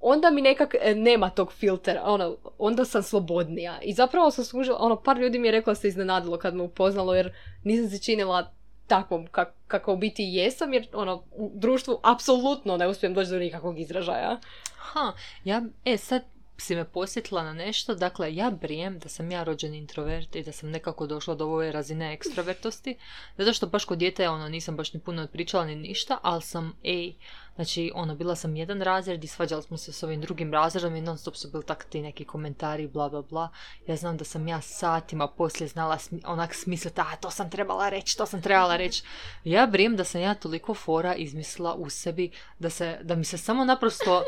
onda 0.01 0.31
mi 0.31 0.43
nekak 0.43 0.75
e, 0.81 0.95
nema 0.95 1.31
tog 1.31 1.53
filtera, 1.53 2.03
ono, 2.05 2.37
onda 2.59 2.85
sam 2.85 3.03
slobodnija. 3.03 3.79
I 3.83 3.93
zapravo 3.93 4.31
sam 4.31 4.45
služila, 4.45 4.79
ono, 4.81 5.03
par 5.03 5.19
ljudi 5.19 5.39
mi 5.39 5.49
je 5.49 5.53
rekla 5.53 5.71
da 5.71 5.75
se 5.75 5.89
iznenadilo 5.89 6.39
kad 6.39 6.55
me 6.55 6.63
upoznalo 6.63 7.15
jer 7.15 7.33
nisam 7.65 7.91
se 7.91 8.03
činila 8.03 8.53
takvom 8.89 9.27
kak, 9.27 9.55
kako 9.67 9.93
u 9.93 9.97
biti 9.97 10.23
jesam, 10.23 10.73
jer 10.73 10.87
ono, 10.93 11.25
u 11.31 11.51
društvu 11.55 12.01
apsolutno 12.03 12.77
ne 12.77 12.89
uspijem 12.89 13.15
doći 13.15 13.31
do 13.31 13.39
nikakvog 13.39 13.81
izražaja. 13.81 14.41
Ha, 14.77 15.13
ja, 15.45 15.63
e 15.85 15.97
sad 15.97 16.23
si 16.61 16.77
me 16.77 16.85
posjetila 16.85 17.43
na 17.43 17.53
nešto, 17.53 17.95
dakle 17.95 18.35
ja 18.35 18.51
brijem 18.51 18.99
da 18.99 19.09
sam 19.09 19.31
ja 19.31 19.45
rođen 19.45 19.75
introvert 19.75 20.37
i 20.37 20.43
da 20.43 20.53
sam 20.53 20.71
nekako 20.71 21.07
došla 21.07 21.35
do 21.35 21.47
ove 21.47 21.73
razine 21.73 22.13
ekstrovertosti, 22.13 22.97
zato 23.39 23.53
što 23.53 23.67
baš 23.67 23.85
kod 23.85 23.99
djete 23.99 24.29
ono, 24.29 24.49
nisam 24.49 24.77
baš 24.77 24.93
ni 24.93 25.01
puno 25.01 25.27
pričala 25.27 25.65
ni 25.65 25.77
ništa, 25.77 26.19
ali 26.23 26.43
sam, 26.43 26.77
ej, 26.85 27.13
Znači, 27.59 27.93
ono, 27.95 28.15
bila 28.15 28.37
sam 28.37 28.57
jedan 28.57 28.83
razred 28.83 29.25
i 29.25 29.27
svađali 29.27 29.63
smo 29.63 29.77
se 29.77 29.93
s 29.93 30.03
ovim 30.03 30.21
drugim 30.21 30.53
razredom 30.53 30.97
i 30.97 31.01
non 31.01 31.19
stop 31.19 31.37
su 31.37 31.51
bili 31.51 31.65
tak 31.65 31.85
ti 31.85 32.03
neki 32.03 32.25
komentari, 32.25 32.87
bla, 32.87 33.09
bla, 33.09 33.23
bla. 33.23 33.49
Ja 33.87 33.97
znam 33.97 34.17
da 34.17 34.25
sam 34.25 34.49
ja 34.49 34.61
satima 34.61 35.29
poslije 35.29 35.69
znala 35.69 35.99
onak 36.27 36.55
smisliti, 36.55 37.01
a 37.01 37.17
to 37.17 37.31
sam 37.31 37.51
trebala 37.51 37.89
reći, 37.89 38.17
to 38.17 38.27
sam 38.27 38.43
trebala 38.43 38.77
reći. 38.83 39.03
Ja 39.45 39.67
brijem 39.67 39.97
da 39.97 40.05
sam 40.05 40.21
ja 40.21 40.35
toliko 40.35 40.75
fora 40.75 41.15
izmislila 41.15 41.75
u 41.75 41.91
sebi 41.91 42.31
da, 42.59 42.71
se, 42.71 42.99
da 43.03 43.15
mi 43.15 43.25
se 43.25 43.39
samo 43.39 43.65
naprosto, 43.65 44.25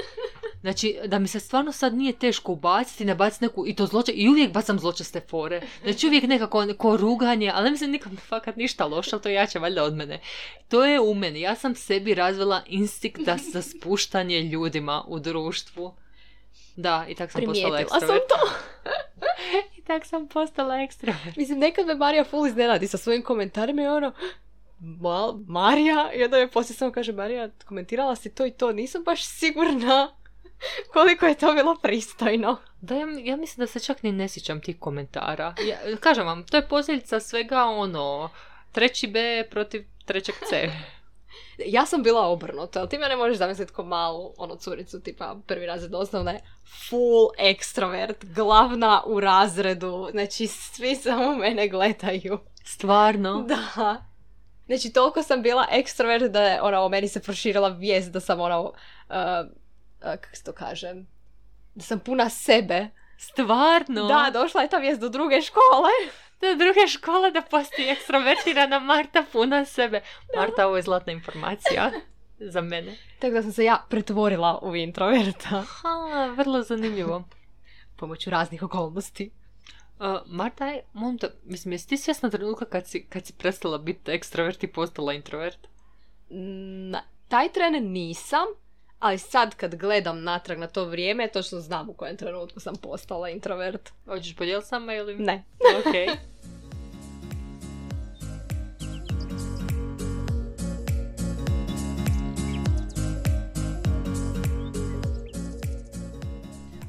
znači, 0.61 0.99
da 1.07 1.19
mi 1.19 1.29
se 1.29 1.41
stvarno 1.41 1.73
sad 1.73 1.95
nije 1.95 2.13
teško 2.13 2.53
ubaciti, 2.53 3.05
ne 3.05 3.15
baciti 3.15 3.45
neku, 3.45 3.67
i 3.67 3.75
to 3.75 3.87
zloče, 3.87 4.13
i 4.13 4.29
uvijek 4.29 4.53
bacam 4.53 4.79
zločeste 4.79 5.21
fore. 5.21 5.63
Znači, 5.83 6.07
uvijek 6.07 6.25
nekako 6.25 6.65
neko 6.65 6.97
ruganje, 6.97 7.53
ali 7.55 7.65
ne 7.65 7.71
mislim 7.71 7.91
nikom 7.91 8.17
fakat 8.17 8.57
ništa 8.57 8.87
loše, 8.87 9.11
ali 9.13 9.23
to 9.23 9.29
je 9.29 9.35
jače 9.35 9.59
valjda 9.59 9.85
od 9.85 9.95
mene. 9.95 10.21
To 10.69 10.85
je 10.85 11.01
u 11.01 11.15
meni. 11.15 11.41
Ja 11.41 11.55
sam 11.55 11.75
sebi 11.75 12.15
razvila 12.15 12.63
instinkt 12.67 13.21
da 13.21 13.37
za 13.53 13.63
spuštanje 13.63 14.41
ljudima 14.41 15.05
u 15.09 15.19
društvu. 15.19 15.95
Da, 16.77 17.07
i 17.09 17.15
tak 17.15 17.31
sam 17.31 17.45
postala 17.45 17.81
ekstrovert. 17.81 18.09
sam 18.09 18.19
to. 18.29 18.51
I 19.79 19.83
tak 19.83 20.07
sam 20.07 20.29
postala 20.29 20.83
ekstrovert. 20.83 21.37
Mislim, 21.37 21.59
nekad 21.59 21.87
me 21.87 21.95
Marija 21.95 22.25
full 22.25 22.47
iznenadi 22.47 22.87
sa 22.87 22.99
svojim 22.99 23.23
komentarima 23.23 23.83
i 23.83 23.87
ono, 23.87 24.13
Mal, 24.83 25.39
Marija, 25.47 26.13
i 26.15 26.25
onda 26.25 26.37
je 26.37 26.51
poslije 26.51 26.77
samo 26.77 26.93
kaže, 26.93 27.13
Marija, 27.13 27.49
komentirala 27.67 28.17
si 28.17 28.35
to 28.35 28.47
i 28.47 28.51
to, 28.51 28.73
nisam 28.73 29.05
baš 29.05 29.27
sigurna 29.27 30.20
koliko 30.93 31.27
je 31.27 31.35
to 31.35 31.53
bilo 31.55 31.77
pristojno. 31.83 32.57
Da, 32.81 32.95
ja, 32.95 33.07
ja 33.25 33.37
mislim 33.37 33.63
da 33.63 33.67
se 33.67 33.81
čak 33.81 34.03
ni 34.03 34.13
ne 34.13 34.29
sjećam 34.29 34.61
tih 34.61 34.77
komentara. 34.79 35.55
Ja, 35.69 35.97
kažem 36.01 36.27
vam, 36.27 36.47
to 36.47 36.57
je 36.57 36.69
posljedica 36.69 37.21
svega 37.21 37.65
ono, 37.65 38.31
treći 38.73 39.07
B 39.07 39.49
protiv 39.51 39.85
trećeg 40.05 40.35
C. 40.49 40.71
Ja 41.67 41.87
sam 41.87 42.03
bila 42.03 42.27
obrnuta, 42.27 42.81
ali 42.81 42.89
ti 42.89 42.99
me 42.99 43.09
ne 43.09 43.17
možeš 43.17 43.39
zamisliti 43.39 43.73
ko 43.73 43.85
malu 43.85 44.35
ono 44.37 44.57
curicu, 44.57 45.01
tipa 45.01 45.37
prvi 45.47 45.67
razred 45.67 45.95
osnovne, 45.95 46.41
full 46.89 47.29
ekstrovert, 47.39 48.25
glavna 48.25 49.03
u 49.07 49.21
razredu, 49.21 50.09
znači 50.11 50.47
svi 50.47 50.95
samo 50.95 51.37
mene 51.37 51.69
gledaju. 51.69 52.39
Stvarno? 52.65 53.45
Da. 53.49 54.05
Znači 54.67 54.93
toliko 54.93 55.23
sam 55.23 55.43
bila 55.43 55.67
ekstrovert 55.71 56.33
da 56.33 56.43
je 56.43 56.63
ona 56.63 56.81
o 56.81 56.89
meni 56.89 57.09
se 57.09 57.23
proširila 57.23 57.69
vijest 57.69 58.13
da 58.13 58.21
sam 58.21 58.41
ona 58.41 58.61
uh, 58.61 58.73
kako 60.01 60.37
se 60.37 60.45
to 60.45 60.53
kaže, 60.53 60.95
da 61.75 61.83
sam 61.83 62.01
puna 62.01 62.31
sebe. 62.31 62.89
Stvarno? 63.19 64.07
Da, 64.07 64.31
došla 64.33 64.63
je 64.63 64.69
ta 64.69 64.77
vijest 64.77 65.01
do 65.01 65.09
druge 65.09 65.43
škole. 65.43 65.91
Do 66.41 66.55
druge 66.55 66.87
škole 66.89 67.31
da 67.31 67.43
postoji 67.43 67.89
ekstrovertirana 67.89 68.79
Marta 68.79 69.25
puna 69.33 69.65
sebe. 69.65 70.01
Marta, 70.37 70.67
ovo 70.67 70.77
je 70.77 70.83
zlatna 70.83 71.13
informacija 71.13 71.91
za 72.55 72.61
mene. 72.61 72.97
Tako 73.19 73.35
da 73.35 73.43
sam 73.43 73.53
se 73.53 73.65
ja 73.65 73.87
pretvorila 73.89 74.59
u 74.63 74.77
introverta. 74.77 75.65
Ha, 75.69 76.27
vrlo 76.37 76.63
zanimljivo. 76.63 77.25
Pomoću 77.97 78.31
raznih 78.31 78.63
okolnosti. 78.63 79.31
Uh, 79.99 80.07
Marta, 80.27 80.67
je, 80.67 80.83
molim 80.93 81.19
te, 81.19 81.31
mislim, 81.45 81.73
jesi 81.73 81.89
ti 81.89 81.97
svjesna 81.97 82.31
trenutka 82.31 82.65
kad 82.65 82.87
si, 82.87 83.07
kad 83.09 83.27
si 83.27 83.33
prestala 83.33 83.79
biti 83.79 84.11
ekstrovert 84.11 84.65
i 84.65 84.73
postala 84.73 85.13
introvert? 85.13 85.67
Na 86.91 87.03
taj 87.29 87.53
tren 87.53 87.93
nisam, 87.93 88.47
ali 89.01 89.19
sad 89.19 89.55
kad 89.55 89.75
gledam 89.75 90.23
natrag 90.23 90.59
na 90.59 90.67
to 90.67 90.85
vrijeme, 90.85 91.29
točno 91.29 91.61
znam 91.61 91.89
u 91.89 91.93
kojem 91.93 92.17
trenutku 92.17 92.61
sam 92.61 92.77
postala 92.77 93.29
introvert. 93.29 93.91
Hoćeš 94.05 94.37
podijeliti 94.37 94.69
sama 94.69 94.95
ili? 94.95 95.17
Ne. 95.17 95.45
Ok. 95.79 95.95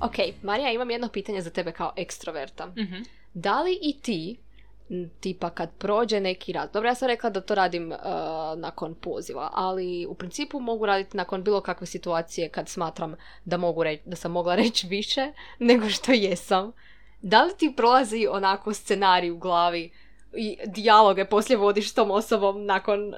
Ok, 0.03 0.15
Marija, 0.41 0.71
imam 0.71 0.91
jedno 0.91 1.07
pitanje 1.07 1.41
za 1.41 1.49
tebe 1.49 1.71
kao 1.71 1.93
ekstroverta. 1.97 2.65
Mhm. 2.65 2.95
Da 3.33 3.61
li 3.61 3.79
i 3.81 3.99
ti, 4.01 4.37
tipa 5.19 5.49
kad 5.49 5.69
prođe 5.77 6.19
neki 6.19 6.53
rad, 6.53 6.69
dobro 6.73 6.89
ja 6.89 6.95
sam 6.95 7.07
rekla 7.07 7.29
da 7.29 7.41
to 7.41 7.55
radim 7.55 7.91
uh, 7.91 7.97
nakon 8.57 8.95
poziva, 8.95 9.49
ali 9.53 10.05
u 10.05 10.15
principu 10.15 10.59
mogu 10.59 10.85
raditi 10.85 11.17
nakon 11.17 11.43
bilo 11.43 11.61
kakve 11.61 11.87
situacije 11.87 12.49
kad 12.49 12.69
smatram 12.69 13.15
da, 13.45 13.57
mogu 13.57 13.83
reći, 13.83 14.03
da 14.05 14.15
sam 14.15 14.31
mogla 14.31 14.55
reći 14.63 14.87
više 14.87 15.31
nego 15.59 15.89
što 15.89 16.11
jesam. 16.11 16.71
Da 17.21 17.43
li 17.43 17.57
ti 17.57 17.73
prolazi 17.77 18.27
onako 18.31 18.73
scenarij 18.73 19.31
u 19.31 19.37
glavi 19.37 19.91
i 20.33 20.57
dijaloge 20.65 21.25
poslije 21.25 21.57
vodiš 21.57 21.91
s 21.91 21.93
tom 21.93 22.11
osobom 22.11 22.65
nakon 22.65 23.13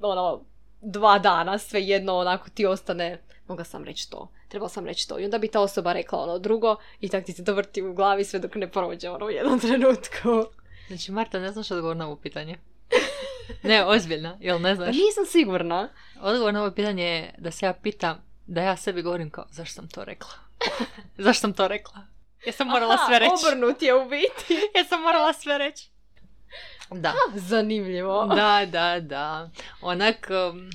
ono, 0.00 0.44
dva 0.80 1.18
dana, 1.18 1.58
svejedno 1.58 2.16
onako 2.16 2.50
ti 2.50 2.66
ostane, 2.66 3.22
mogla 3.48 3.64
sam 3.64 3.84
reći 3.84 4.10
to, 4.10 4.28
trebala 4.48 4.68
sam 4.68 4.86
reći 4.86 5.08
to. 5.08 5.18
I 5.18 5.24
onda 5.24 5.38
bi 5.38 5.48
ta 5.48 5.60
osoba 5.60 5.92
rekla 5.92 6.18
ono 6.18 6.38
drugo 6.38 6.76
i 7.00 7.08
tak 7.08 7.24
ti 7.24 7.32
se 7.32 7.44
to 7.44 7.56
u 7.90 7.94
glavi 7.94 8.24
sve 8.24 8.40
dok 8.40 8.54
ne 8.54 8.70
prođe 8.70 9.10
ono 9.10 9.26
u 9.26 9.30
jednom 9.30 9.60
trenutku. 9.60 10.61
Znači, 10.92 11.12
Marta, 11.12 11.38
ne 11.38 11.52
znaš 11.52 11.70
odgovor 11.70 11.96
na 11.96 12.06
ovo 12.06 12.16
pitanje? 12.16 12.58
Ne, 13.62 13.84
ozbiljno, 13.84 14.36
jel 14.40 14.60
ne 14.60 14.70
Pa 14.70 14.74
znaš? 14.74 14.96
nisam 14.96 15.26
sigurna. 15.26 15.88
Odgovor 16.20 16.54
na 16.54 16.62
ovo 16.62 16.70
pitanje 16.70 17.04
je 17.04 17.34
da 17.38 17.50
se 17.50 17.66
ja 17.66 17.72
pitam, 17.72 18.22
da 18.46 18.62
ja 18.62 18.76
sebi 18.76 19.02
govorim 19.02 19.30
kao, 19.30 19.46
zašto 19.50 19.74
sam 19.74 19.88
to 19.88 20.04
rekla? 20.04 20.30
zašto 21.24 21.40
sam 21.40 21.52
to 21.52 21.68
rekla? 21.68 22.06
Ja 22.46 22.52
sam 22.52 22.68
morala 22.68 22.94
Aha, 22.94 23.06
sve 23.06 23.18
reći. 23.18 23.32
Obrnut 23.46 23.82
je 23.82 23.94
u 23.94 24.08
biti. 24.08 24.54
Ja 24.76 24.84
sam 24.84 25.02
morala 25.02 25.32
sve 25.32 25.58
reći. 25.58 25.88
Da. 26.90 27.14
Zanimljivo. 27.34 28.26
Da, 28.26 28.66
da, 28.66 29.00
da. 29.00 29.50
Onak, 29.80 30.30
um, 30.50 30.70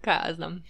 kaj 0.00 0.14
ja 0.14 0.34
znam. 0.34 0.64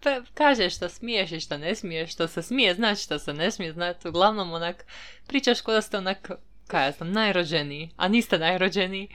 Pa, 0.00 0.20
kažeš 0.34 0.76
što 0.76 0.88
smiješ 0.88 1.32
i 1.32 1.40
što 1.40 1.58
ne 1.58 1.74
smiješ, 1.74 2.12
što 2.12 2.28
se 2.28 2.42
smije 2.42 2.74
znači, 2.74 3.02
što 3.02 3.18
se 3.18 3.34
ne 3.34 3.50
smije 3.50 3.72
znati. 3.72 4.08
Uglavnom, 4.08 4.52
onak, 4.52 4.84
pričaš 5.26 5.60
kao 5.60 5.74
da 5.74 5.80
ste 5.80 5.98
onak, 5.98 6.30
kaj 6.72 6.84
ja 6.84 6.92
znam, 6.92 7.12
najrođeniji, 7.12 7.90
a 7.96 8.08
niste 8.08 8.38
najrođeniji. 8.38 9.08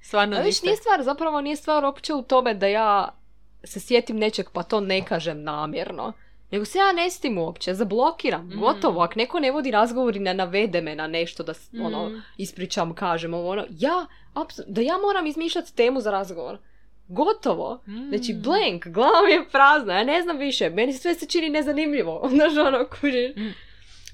Stvarno 0.00 0.36
A 0.36 0.40
viš, 0.40 0.46
niste. 0.46 0.66
nije 0.66 0.76
stvar, 0.76 1.02
zapravo 1.02 1.40
nije 1.40 1.56
stvar 1.56 1.84
uopće 1.84 2.14
u 2.14 2.22
tome 2.24 2.54
da 2.54 2.66
ja 2.68 3.08
se 3.64 3.80
sjetim 3.80 4.16
nečeg 4.16 4.46
pa 4.52 4.62
to 4.62 4.80
ne 4.82 5.02
kažem 5.02 5.42
namjerno. 5.42 6.12
Nego 6.50 6.64
se 6.64 6.78
ja 6.78 6.92
ne 6.92 7.10
stim 7.10 7.38
uopće, 7.38 7.74
zablokiram, 7.74 8.46
Mm. 8.46 8.60
gotovo. 8.60 9.02
Ako 9.02 9.12
neko 9.16 9.40
ne 9.40 9.50
vodi 9.50 9.70
razgovor 9.70 10.16
i 10.16 10.20
ne 10.20 10.34
navede 10.34 10.80
me 10.80 10.94
na 10.94 11.06
nešto 11.08 11.42
da 11.42 11.52
ono, 11.80 12.08
Mm. 12.08 12.22
ispričam, 12.38 12.94
kažem, 12.94 13.34
ovo 13.34 13.50
ono, 13.50 13.64
ja, 13.70 14.06
apsu- 14.34 14.62
da 14.66 14.80
ja 14.80 14.96
moram 14.98 15.26
izmišljati 15.26 15.74
temu 15.74 16.00
za 16.00 16.10
razgovor. 16.10 16.58
Gotovo. 17.08 17.80
Mm. 17.86 18.08
Znači, 18.08 18.34
blank, 18.34 18.86
glava 18.86 19.22
mi 19.26 19.32
je 19.32 19.48
prazna, 19.48 19.94
ja 19.94 20.04
ne 20.04 20.22
znam 20.22 20.38
više, 20.38 20.70
meni 20.70 20.92
sve 20.92 21.14
se 21.14 21.26
čini 21.26 21.48
nezanimljivo. 21.50 22.22
Znaš, 22.34 22.52
ono, 22.58 22.86
kužiš. 22.90 23.32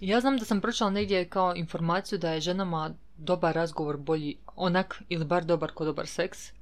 Ja 0.01 0.21
znam 0.21 0.39
da 0.39 0.45
sam 0.45 0.61
pročitala 0.61 0.91
negdje 0.91 1.29
kao 1.29 1.55
informaciju 1.57 2.19
da 2.19 2.33
je 2.33 2.41
ženama 2.41 2.95
dobar 3.17 3.55
razgovor 3.55 3.97
bolji 3.97 4.37
onak 4.57 5.03
ili 5.09 5.25
bar 5.25 5.45
dobar 5.45 5.73
kod 5.73 5.87
dobar 5.87 6.07
seks. 6.07 6.53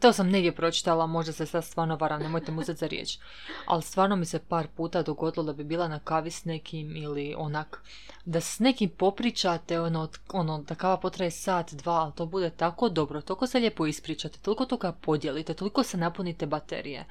To 0.00 0.12
sam 0.12 0.30
negdje 0.30 0.52
pročitala, 0.52 1.06
možda 1.06 1.32
se 1.32 1.46
sad 1.46 1.64
stvarno 1.64 1.96
varam, 1.96 2.22
nemojte 2.22 2.52
mu 2.52 2.60
uzeti 2.60 2.78
za 2.78 2.86
riječ. 2.86 3.18
Ali 3.66 3.82
stvarno 3.82 4.16
mi 4.16 4.24
se 4.24 4.38
par 4.38 4.66
puta 4.76 5.02
dogodilo 5.02 5.44
da 5.44 5.52
bi 5.52 5.64
bila 5.64 5.88
na 5.88 5.98
kavi 5.98 6.30
s 6.30 6.44
nekim 6.44 6.96
ili 6.96 7.34
onak, 7.38 7.82
da 8.24 8.40
s 8.40 8.58
nekim 8.58 8.90
popričate, 8.90 9.80
ono, 9.80 10.08
ono 10.32 10.58
da 10.58 10.74
kava 10.74 10.96
potraje 10.96 11.30
sat, 11.30 11.74
dva, 11.74 11.92
ali 11.92 12.12
to 12.16 12.26
bude 12.26 12.50
tako 12.50 12.88
dobro, 12.88 13.20
toliko 13.20 13.46
se 13.46 13.58
lijepo 13.58 13.86
ispričate, 13.86 14.38
toliko 14.38 14.64
toga 14.64 14.92
podijelite, 14.92 15.54
toliko 15.54 15.82
se 15.82 15.96
napunite 15.96 16.46
baterije. 16.46 17.04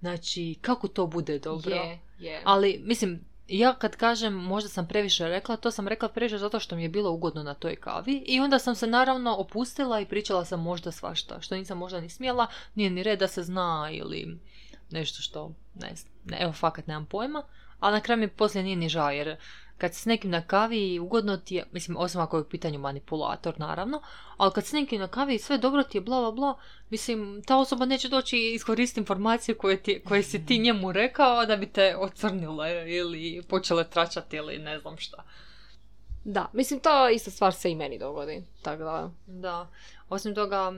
Znači, 0.00 0.56
kako 0.60 0.88
to 0.88 1.06
bude 1.06 1.38
dobro. 1.38 1.74
Je, 1.74 2.00
je. 2.18 2.42
Ali, 2.44 2.80
mislim, 2.84 3.20
ja 3.48 3.74
kad 3.74 3.96
kažem 3.96 4.34
možda 4.34 4.68
sam 4.68 4.88
previše 4.88 5.28
rekla, 5.28 5.56
to 5.56 5.70
sam 5.70 5.88
rekla 5.88 6.08
previše 6.08 6.38
zato 6.38 6.60
što 6.60 6.76
mi 6.76 6.82
je 6.82 6.88
bilo 6.88 7.10
ugodno 7.10 7.42
na 7.42 7.54
toj 7.54 7.76
kavi 7.76 8.24
i 8.26 8.40
onda 8.40 8.58
sam 8.58 8.74
se 8.74 8.86
naravno 8.86 9.36
opustila 9.36 10.00
i 10.00 10.06
pričala 10.06 10.44
sam 10.44 10.62
možda 10.62 10.90
svašta, 10.92 11.40
što 11.40 11.56
nisam 11.56 11.78
možda 11.78 12.00
ni 12.00 12.08
smjela, 12.08 12.46
nije 12.74 12.90
ni 12.90 13.02
red 13.02 13.18
da 13.18 13.28
se 13.28 13.42
zna 13.42 13.88
ili 13.92 14.38
nešto 14.90 15.22
što, 15.22 15.52
ne 15.74 15.94
znam, 15.96 16.40
evo 16.40 16.52
fakat 16.52 16.86
nemam 16.86 17.06
pojma, 17.06 17.42
ali 17.80 17.94
na 17.94 18.00
kraju 18.00 18.20
mi 18.20 18.28
poslije 18.28 18.64
nije 18.64 18.76
ni 18.76 18.88
žao 18.88 19.10
jer 19.10 19.36
kad 19.78 19.94
si 19.94 20.00
s 20.00 20.04
nekim 20.04 20.30
na 20.30 20.46
kavi 20.46 20.98
ugodno 20.98 21.36
ti 21.36 21.54
je, 21.54 21.64
mislim 21.72 21.96
osim 21.96 22.20
ako 22.20 22.36
je 22.36 22.40
u 22.40 22.48
pitanju 22.48 22.78
manipulator 22.78 23.54
naravno, 23.60 24.02
ali 24.36 24.52
kad 24.52 24.66
s 24.66 24.72
nekim 24.72 25.00
na 25.00 25.08
kavi 25.08 25.34
i 25.34 25.38
sve 25.38 25.58
dobro 25.58 25.82
ti 25.82 25.98
je 25.98 26.02
bla 26.02 26.20
bla 26.20 26.32
bla, 26.32 26.58
mislim 26.90 27.42
ta 27.46 27.56
osoba 27.56 27.84
neće 27.84 28.08
doći 28.08 28.36
i 28.36 28.54
iskoristiti 28.54 29.00
informacije 29.00 29.54
koje, 29.54 29.82
ti, 29.82 30.02
koje 30.08 30.22
si 30.22 30.46
ti 30.46 30.58
njemu 30.58 30.92
rekao 30.92 31.46
da 31.46 31.56
bi 31.56 31.66
te 31.66 31.96
ocrnile 31.96 32.92
ili 32.92 33.42
počele 33.48 33.90
tračati 33.90 34.36
ili 34.36 34.58
ne 34.58 34.78
znam 34.78 34.96
šta. 34.96 35.24
Da, 36.24 36.50
mislim, 36.52 36.80
to 36.80 37.08
ista 37.08 37.30
stvar 37.30 37.54
se 37.54 37.70
i 37.70 37.74
meni 37.74 37.98
dogodi. 37.98 38.44
Tako 38.62 38.82
da, 38.84 39.10
Da, 39.26 39.70
osim 40.08 40.34
toga, 40.34 40.72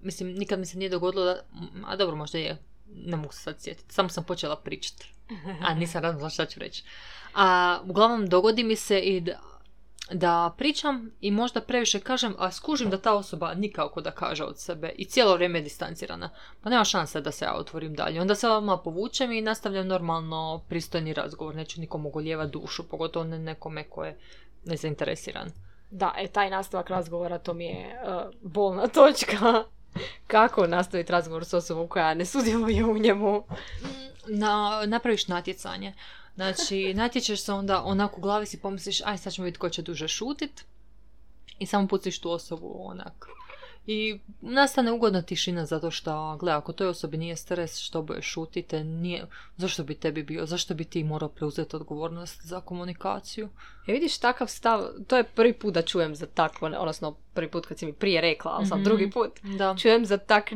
mislim, 0.00 0.32
nikad 0.32 0.58
mi 0.58 0.66
se 0.66 0.78
nije 0.78 0.88
dogodilo 0.88 1.24
da, 1.24 1.44
a 1.86 1.96
dobro, 1.96 2.16
možda 2.16 2.38
je, 2.38 2.58
ne 2.86 3.16
mogu 3.16 3.32
se 3.32 3.40
sad 3.40 3.60
sjetiti, 3.60 3.94
samo 3.94 4.08
sam 4.08 4.24
počela 4.24 4.56
pričati, 4.56 5.14
a 5.62 5.74
nisam 5.74 6.02
razmišljala 6.02 6.30
šta 6.30 6.46
ću 6.46 6.60
reći. 6.60 6.84
A 7.34 7.78
uglavnom 7.84 8.26
dogodi 8.28 8.64
mi 8.64 8.76
se 8.76 8.98
i 8.98 9.20
da, 9.20 9.40
da 10.10 10.54
pričam 10.58 11.10
i 11.20 11.30
možda 11.30 11.60
previše 11.60 12.00
kažem, 12.00 12.34
a 12.38 12.52
skužim 12.52 12.90
da 12.90 12.98
ta 12.98 13.14
osoba 13.14 13.54
nikako 13.54 14.00
da 14.00 14.10
kaže 14.10 14.44
od 14.44 14.58
sebe 14.58 14.92
i 14.96 15.04
cijelo 15.04 15.34
vrijeme 15.34 15.58
je 15.58 15.62
distancirana. 15.62 16.30
Pa 16.62 16.70
nema 16.70 16.84
šanse 16.84 17.20
da 17.20 17.30
se 17.30 17.44
ja 17.44 17.54
otvorim 17.54 17.94
dalje. 17.94 18.20
Onda 18.20 18.34
se 18.34 18.48
odmah 18.48 18.80
povučem 18.84 19.32
i 19.32 19.40
nastavljam 19.40 19.86
normalno 19.86 20.62
pristojni 20.68 21.12
razgovor. 21.12 21.54
Neću 21.54 21.80
nikomu 21.80 22.10
goljeva 22.10 22.46
dušu, 22.46 22.88
pogotovo 22.88 23.24
ne 23.24 23.38
nekome 23.38 23.84
ko 23.84 24.04
je 24.04 24.18
nezainteresiran. 24.64 25.50
da, 25.90 26.14
e, 26.18 26.26
taj 26.26 26.50
nastavak 26.50 26.90
razgovora, 26.90 27.38
to 27.38 27.54
mi 27.54 27.64
je 27.64 28.02
uh, 28.02 28.22
bolna 28.42 28.86
točka. 28.86 29.64
Kako 30.26 30.66
nastaviti 30.66 31.12
razgovor 31.12 31.44
s 31.44 31.54
osobom 31.54 31.88
koja 31.88 32.14
ne 32.14 32.24
sudjeluje 32.24 32.84
u 32.84 32.98
njemu? 32.98 33.44
Na, 34.28 34.82
napraviš 34.86 35.28
natjecanje. 35.28 35.94
Znači, 36.34 36.76
natječeš 36.94 37.40
se 37.40 37.52
onda 37.52 37.82
onako 37.82 38.16
u 38.16 38.22
glavi 38.22 38.46
si 38.46 38.58
pomisliš, 38.58 39.00
aj 39.00 39.18
sad 39.18 39.32
ćemo 39.32 39.44
vidjeti 39.44 39.58
ko 39.58 39.68
će 39.68 39.82
duže 39.82 40.08
šutit. 40.08 40.64
I 41.58 41.66
samo 41.66 41.88
puciš 41.88 42.18
tu 42.18 42.30
osobu 42.30 42.76
onak. 42.78 43.26
I 43.86 44.18
nastane 44.40 44.92
ugodna 44.92 45.22
tišina 45.22 45.66
zato 45.66 45.90
što, 45.90 46.36
gle, 46.36 46.52
ako 46.52 46.72
toj 46.72 46.86
osobi 46.88 47.16
nije 47.16 47.36
stres 47.36 47.78
što 47.78 48.02
boje 48.02 48.22
šutite, 48.22 48.84
nije, 48.84 49.26
zašto 49.56 49.84
bi 49.84 49.94
tebi 49.94 50.22
bio, 50.22 50.46
zašto 50.46 50.74
bi 50.74 50.84
ti 50.84 51.04
morao 51.04 51.28
preuzeti 51.28 51.76
odgovornost 51.76 52.40
za 52.42 52.60
komunikaciju? 52.60 53.48
E 53.86 53.92
vidiš 53.92 54.18
takav 54.18 54.46
stav, 54.46 54.84
to 55.06 55.16
je 55.16 55.24
prvi 55.24 55.52
put 55.52 55.74
da 55.74 55.82
čujem 55.82 56.16
za 56.16 56.26
takvo, 56.26 56.68
odnosno 56.68 57.16
prvi 57.34 57.50
put 57.50 57.66
kad 57.66 57.78
si 57.78 57.86
mi 57.86 57.92
prije 57.92 58.20
rekla, 58.20 58.50
ali 58.50 58.66
sam 58.66 58.78
Mhm. 58.78 58.84
drugi 58.84 59.10
put 59.10 59.30
Da. 59.42 59.74
čujem 59.78 60.06
za, 60.06 60.16
tak, 60.18 60.50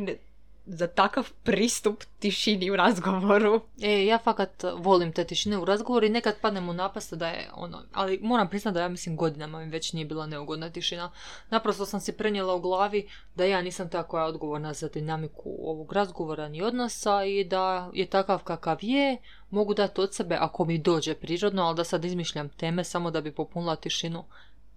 za 0.71 0.87
takav 0.87 1.31
pristup 1.43 2.03
tišini 2.19 2.71
u 2.71 2.75
razgovoru. 2.75 3.61
E, 3.81 4.05
ja 4.05 4.17
fakat 4.17 4.63
volim 4.77 5.13
te 5.13 5.23
tišine 5.23 5.57
u 5.57 5.65
razgovoru 5.65 6.05
i 6.05 6.09
nekad 6.09 6.35
padnem 6.41 6.69
u 6.69 6.73
napast 6.73 7.13
da 7.13 7.27
je 7.27 7.49
ono, 7.53 7.83
ali 7.93 8.19
moram 8.21 8.49
priznati 8.49 8.73
da 8.73 8.81
ja 8.81 8.87
mislim 8.87 9.15
godinama 9.15 9.59
mi 9.59 9.69
već 9.69 9.93
nije 9.93 10.05
bila 10.05 10.25
neugodna 10.27 10.69
tišina. 10.69 11.11
Naprosto 11.49 11.85
sam 11.85 11.99
si 11.99 12.11
prenijela 12.11 12.55
u 12.55 12.61
glavi 12.61 13.09
da 13.35 13.45
ja 13.45 13.61
nisam 13.61 13.89
ta 13.89 14.03
koja 14.03 14.25
odgovorna 14.25 14.73
za 14.73 14.89
dinamiku 14.89 15.57
ovog 15.63 15.93
razgovora 15.93 16.47
ni 16.47 16.61
odnosa 16.61 17.23
i 17.23 17.43
da 17.43 17.89
je 17.93 18.05
takav 18.05 18.43
kakav 18.43 18.77
je, 18.81 19.17
mogu 19.49 19.73
dati 19.73 20.01
od 20.01 20.13
sebe 20.13 20.37
ako 20.39 20.65
mi 20.65 20.77
dođe 20.77 21.15
prirodno, 21.15 21.63
ali 21.63 21.75
da 21.75 21.83
sad 21.83 22.05
izmišljam 22.05 22.49
teme 22.49 22.83
samo 22.83 23.11
da 23.11 23.21
bi 23.21 23.31
popunila 23.31 23.75
tišinu. 23.75 24.23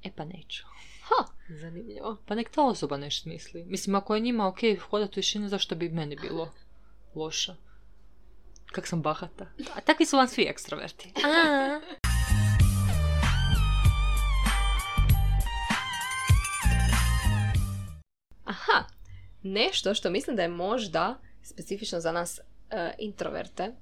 E 0.05 0.11
pa 0.16 0.24
neću. 0.24 0.64
Ha, 1.02 1.24
zanimljivo. 1.48 2.16
Pa 2.26 2.34
nek 2.34 2.50
ta 2.50 2.62
osoba 2.62 2.96
nešto 2.96 3.28
misli. 3.28 3.64
Mislim, 3.64 3.94
ako 3.94 4.14
je 4.14 4.20
njima 4.20 4.46
ok 4.48 4.58
hodati 4.90 5.10
u 5.10 5.14
tišini, 5.14 5.48
zašto 5.48 5.74
bi 5.74 5.88
meni 5.88 6.16
bilo 6.16 6.50
loše? 7.14 7.54
Kak 8.72 8.86
sam 8.86 9.02
bahata. 9.02 9.46
A 9.74 9.80
takvi 9.80 10.06
su 10.06 10.16
vam 10.16 10.28
svi 10.28 10.42
ekstroverti. 10.42 11.12
A. 11.24 11.80
Aha, 18.44 18.84
nešto 19.42 19.94
što 19.94 20.10
mislim 20.10 20.36
da 20.36 20.42
je 20.42 20.48
možda 20.48 21.20
specifično 21.42 22.00
za 22.00 22.12
nas 22.12 22.38
e, 22.38 22.94
introverte, 22.98 23.72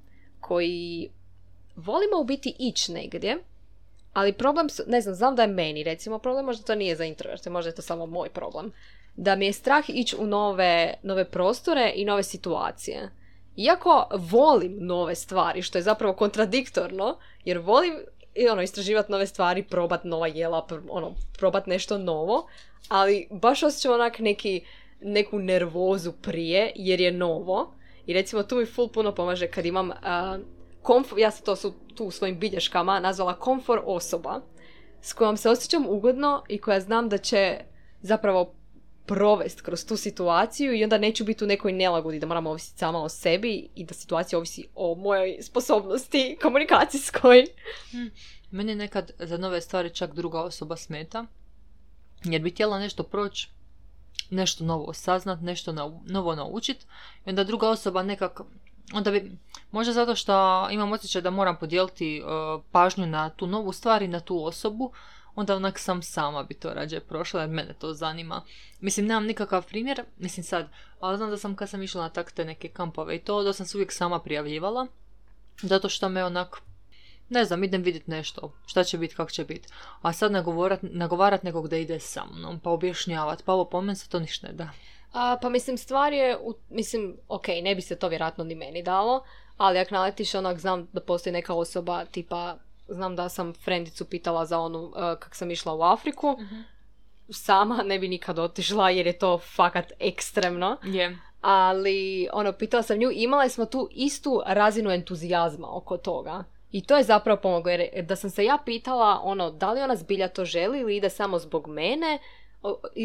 koji 0.41 1.11
volimo 1.77 2.21
u 2.21 2.25
biti 2.25 2.57
ići 2.59 2.93
negdje, 2.93 3.45
ali 4.13 4.33
problem, 4.33 4.67
ne 4.87 5.01
znam, 5.01 5.15
znam 5.15 5.37
da 5.37 5.43
je 5.43 5.49
meni 5.49 5.83
recimo 5.83 6.19
problem, 6.19 6.45
možda 6.45 6.65
to 6.65 6.75
nije 6.75 6.97
za 6.97 7.05
introverte, 7.05 7.51
možda 7.51 7.69
je 7.69 7.75
to 7.75 7.83
samo 7.83 8.07
moj 8.07 8.29
problem, 8.29 8.73
da 9.17 9.37
mi 9.37 9.47
je 9.47 9.53
strah 9.53 9.85
ići 9.89 10.17
u 10.19 10.27
nove, 10.27 10.95
nove 11.03 11.25
prostore 11.25 11.93
i 11.95 12.05
nove 12.05 12.23
situacije. 12.23 13.11
Iako 13.57 14.09
volim 14.13 14.77
nove 14.81 15.15
stvari, 15.15 15.63
što 15.63 15.79
je 15.79 15.83
zapravo 15.83 16.15
kontradiktorno, 16.15 17.19
jer 17.45 17.59
volim 17.59 17.95
i 18.35 18.49
ono, 18.49 18.63
istraživati 18.63 19.13
nove 19.13 19.27
stvari, 19.27 19.63
probat 19.63 20.05
nova 20.05 20.27
jela, 20.27 20.67
ono, 20.89 21.15
probat 21.39 21.67
nešto 21.67 21.99
novo, 21.99 22.47
ali 22.89 23.29
baš 23.31 23.63
osjećam 23.63 23.93
onak 23.93 24.19
neki, 24.19 24.65
neku 25.01 25.39
nervozu 25.39 26.13
prije, 26.13 26.73
jer 26.75 27.01
je 27.01 27.13
novo. 27.13 27.75
I 28.07 28.13
recimo 28.13 28.43
tu 28.43 28.57
mi 28.57 28.67
full 28.67 28.89
puno 28.89 29.15
pomaže 29.15 29.47
kad 29.47 29.67
imam, 29.67 29.91
a, 29.91 30.39
komf- 30.83 31.19
ja 31.19 31.31
sam 31.31 31.45
to 31.45 31.57
su 31.57 31.75
tu 31.95 32.05
u 32.05 32.11
svojim 32.11 32.39
bilješkama 32.39 33.01
nazvala 33.01 33.39
komfor 33.39 33.81
osoba, 33.85 34.41
s 35.01 35.13
kojom 35.13 35.37
se 35.37 35.51
osjećam 35.51 35.87
ugodno 35.89 36.45
i 36.49 36.59
koja 36.59 36.81
znam 36.81 37.09
da 37.09 37.19
će 37.19 37.59
zapravo 38.03 38.55
provest 39.07 39.61
kroz 39.61 39.87
tu 39.87 39.97
situaciju 39.97 40.75
i 40.75 40.85
onda 40.85 40.99
neću 40.99 41.25
biti 41.25 41.45
u 41.45 41.47
nekoj 41.47 41.73
nelagodi 41.73 42.19
da 42.19 42.27
moram 42.27 42.47
ovisiti 42.47 42.79
sama 42.79 43.03
o 43.03 43.09
sebi 43.09 43.69
i 43.75 43.85
da 43.85 43.95
situacija 43.95 44.39
ovisi 44.39 44.69
o 44.75 44.95
mojoj 44.95 45.39
sposobnosti 45.43 46.39
komunikacijskoj. 46.43 47.47
Meni 48.51 48.75
nekad 48.75 49.11
za 49.19 49.37
nove 49.37 49.61
stvari 49.61 49.95
čak 49.95 50.15
druga 50.15 50.41
osoba 50.41 50.77
smeta. 50.77 51.27
Jer 52.25 52.43
bi 52.43 52.51
htjela 52.51 52.79
nešto 52.79 53.03
proći, 53.03 53.49
nešto 54.31 54.65
novo 54.65 54.93
saznat, 54.93 55.41
nešto 55.41 55.73
novo 56.07 56.35
naučit. 56.35 56.83
I 57.27 57.31
onda 57.31 57.45
druga 57.45 57.69
osoba 57.69 58.03
nekak... 58.03 58.41
Onda 58.93 59.11
bi, 59.11 59.33
možda 59.71 59.93
zato 59.93 60.15
što 60.15 60.67
imam 60.71 60.93
osjećaj 60.93 61.23
da 61.23 61.31
moram 61.31 61.57
podijeliti 61.57 62.19
e, 62.19 62.23
pažnju 62.73 63.07
na 63.07 63.31
tu 63.31 63.47
novu 63.47 63.73
stvar 63.73 64.03
i 64.03 64.09
na 64.09 64.21
tu 64.21 64.45
osobu, 64.45 64.93
onda 65.35 65.57
onak 65.57 65.79
sam 65.79 66.03
sama 66.03 66.43
bi 66.43 66.55
to 66.55 66.75
rađe 66.75 67.01
prošla 67.01 67.41
jer 67.41 67.51
mene 67.51 67.75
to 67.79 67.95
zanima. 67.95 68.43
Mislim, 68.81 69.07
nemam 69.07 69.27
nikakav 69.27 69.67
primjer, 69.67 70.05
mislim 70.19 70.45
sad, 70.45 70.69
ali 71.01 71.17
znam 71.17 71.31
da 71.31 71.37
sam 71.37 71.57
kad 71.57 71.69
sam 71.69 71.83
išla 71.83 72.03
na 72.03 72.09
tak 72.09 72.33
te 72.33 72.45
neke 72.45 72.69
kampove 72.69 73.17
i 73.17 73.19
to, 73.19 73.43
da 73.43 73.53
sam 73.53 73.67
se 73.67 73.77
uvijek 73.77 73.93
sama 73.93 74.19
prijavljivala. 74.19 74.87
Zato 75.63 75.89
što 75.89 76.09
me 76.09 76.25
onak, 76.25 76.57
ne 77.29 77.45
znam, 77.45 77.65
idem 77.65 77.83
vidjeti 77.83 78.11
nešto, 78.11 78.53
šta 78.67 78.85
će 78.85 78.99
biti, 78.99 79.15
kako 79.15 79.31
će 79.31 79.45
biti. 79.45 79.69
A 80.03 80.13
sad 80.13 80.33
nagovarat, 80.33 80.81
nagovarat 80.83 81.43
nekog 81.43 81.69
da 81.69 81.77
ide 81.77 82.01
sa 82.01 82.25
mnom, 82.25 82.61
pa 82.61 82.71
objašnjavat, 82.71 83.43
pa 83.45 83.53
ovo 83.53 83.65
po 83.65 83.81
meni 83.81 83.97
se 83.97 84.09
to 84.09 84.21
ništa 84.21 84.47
ne 84.47 84.53
da. 84.53 84.71
A, 85.13 85.39
pa 85.43 85.49
mislim, 85.49 85.79
stvar 85.79 86.13
je, 86.13 86.39
u, 86.39 86.55
mislim, 86.69 87.17
ok, 87.29 87.49
ne 87.63 87.75
bi 87.75 87.83
se 87.83 87.97
to 87.97 88.09
vjerojatno 88.09 88.45
ni 88.45 88.55
meni 88.55 88.83
dalo, 88.83 89.25
ali 89.57 89.79
ako 89.79 89.95
naletiš 89.95 90.35
onak, 90.35 90.59
znam 90.59 90.89
da 90.93 91.01
postoji 91.01 91.33
neka 91.33 91.55
osoba, 91.55 92.05
tipa, 92.05 92.57
znam 92.89 93.17
da 93.17 93.29
sam 93.29 93.55
frendicu 93.55 94.05
pitala 94.05 94.47
za 94.47 94.59
onu, 94.59 94.83
uh, 94.85 94.93
kak 94.95 95.35
sam 95.35 95.51
išla 95.51 95.75
u 95.75 95.83
Afriku, 95.83 96.39
sama 97.31 97.83
ne 97.83 97.99
bi 97.99 98.09
nikad 98.09 98.39
otišla 98.39 98.91
jer 98.91 99.07
je 99.07 99.19
to 99.19 99.39
fakat 99.39 99.93
ekstremno. 99.99 100.77
Je. 100.85 101.19
ali 101.41 102.29
ono, 102.33 102.53
pitala 102.53 102.83
sam 102.83 102.99
nju, 102.99 103.11
imali 103.13 103.51
smo 103.51 103.65
tu 103.65 103.89
istu 103.93 104.43
razinu 104.47 104.91
entuzijazma 104.91 105.77
oko 105.77 105.97
toga. 105.97 106.45
I 106.73 106.83
to 106.87 106.97
je 106.97 107.03
zapravo 107.03 107.41
pomoglo, 107.41 107.71
jer 107.71 108.05
da 108.05 108.17
sam 108.17 108.31
se 108.31 108.45
ja 108.45 108.59
pitala, 108.65 109.21
ono, 109.23 109.51
da 109.51 109.73
li 109.73 109.83
ona 109.83 109.97
zbilja 109.97 110.29
to 110.29 110.45
želi 110.45 110.81
ili 110.81 110.97
ide 110.97 111.11
samo 111.11 111.39
zbog 111.39 111.69
mene, 111.69 112.19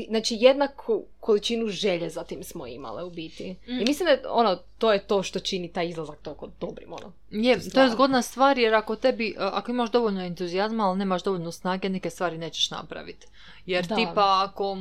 znači 0.09 0.37
jednaku 0.39 1.05
količinu 1.19 1.67
želje 1.67 2.09
za 2.09 2.23
tim 2.23 2.43
smo 2.43 2.67
imale 2.67 3.03
u 3.03 3.09
biti. 3.09 3.55
I 3.67 3.85
mislim 3.87 4.07
da 4.07 4.33
ono, 4.33 4.55
to 4.77 4.93
je 4.93 5.07
to 5.07 5.23
što 5.23 5.39
čini 5.39 5.73
taj 5.73 5.87
izlazak 5.87 6.17
toliko 6.21 6.49
dobrim, 6.59 6.93
ono. 6.93 7.13
Je, 7.31 7.53
to 7.53 7.63
je 7.63 7.69
stvarno. 7.69 7.91
zgodna 7.91 8.21
stvar 8.21 8.57
jer 8.57 8.73
ako 8.73 8.95
tebi, 8.95 9.35
ako 9.37 9.71
imaš 9.71 9.91
dovoljno 9.91 10.25
entuzijazma, 10.25 10.87
ali 10.87 10.97
nemaš 10.99 11.23
dovoljno 11.23 11.51
snage, 11.51 11.89
neke 11.89 12.09
stvari 12.09 12.37
nećeš 12.37 12.71
napraviti. 12.71 13.27
Jer 13.65 13.85
Da. 13.85 13.95
tipa 13.95 14.49
ako, 14.49 14.77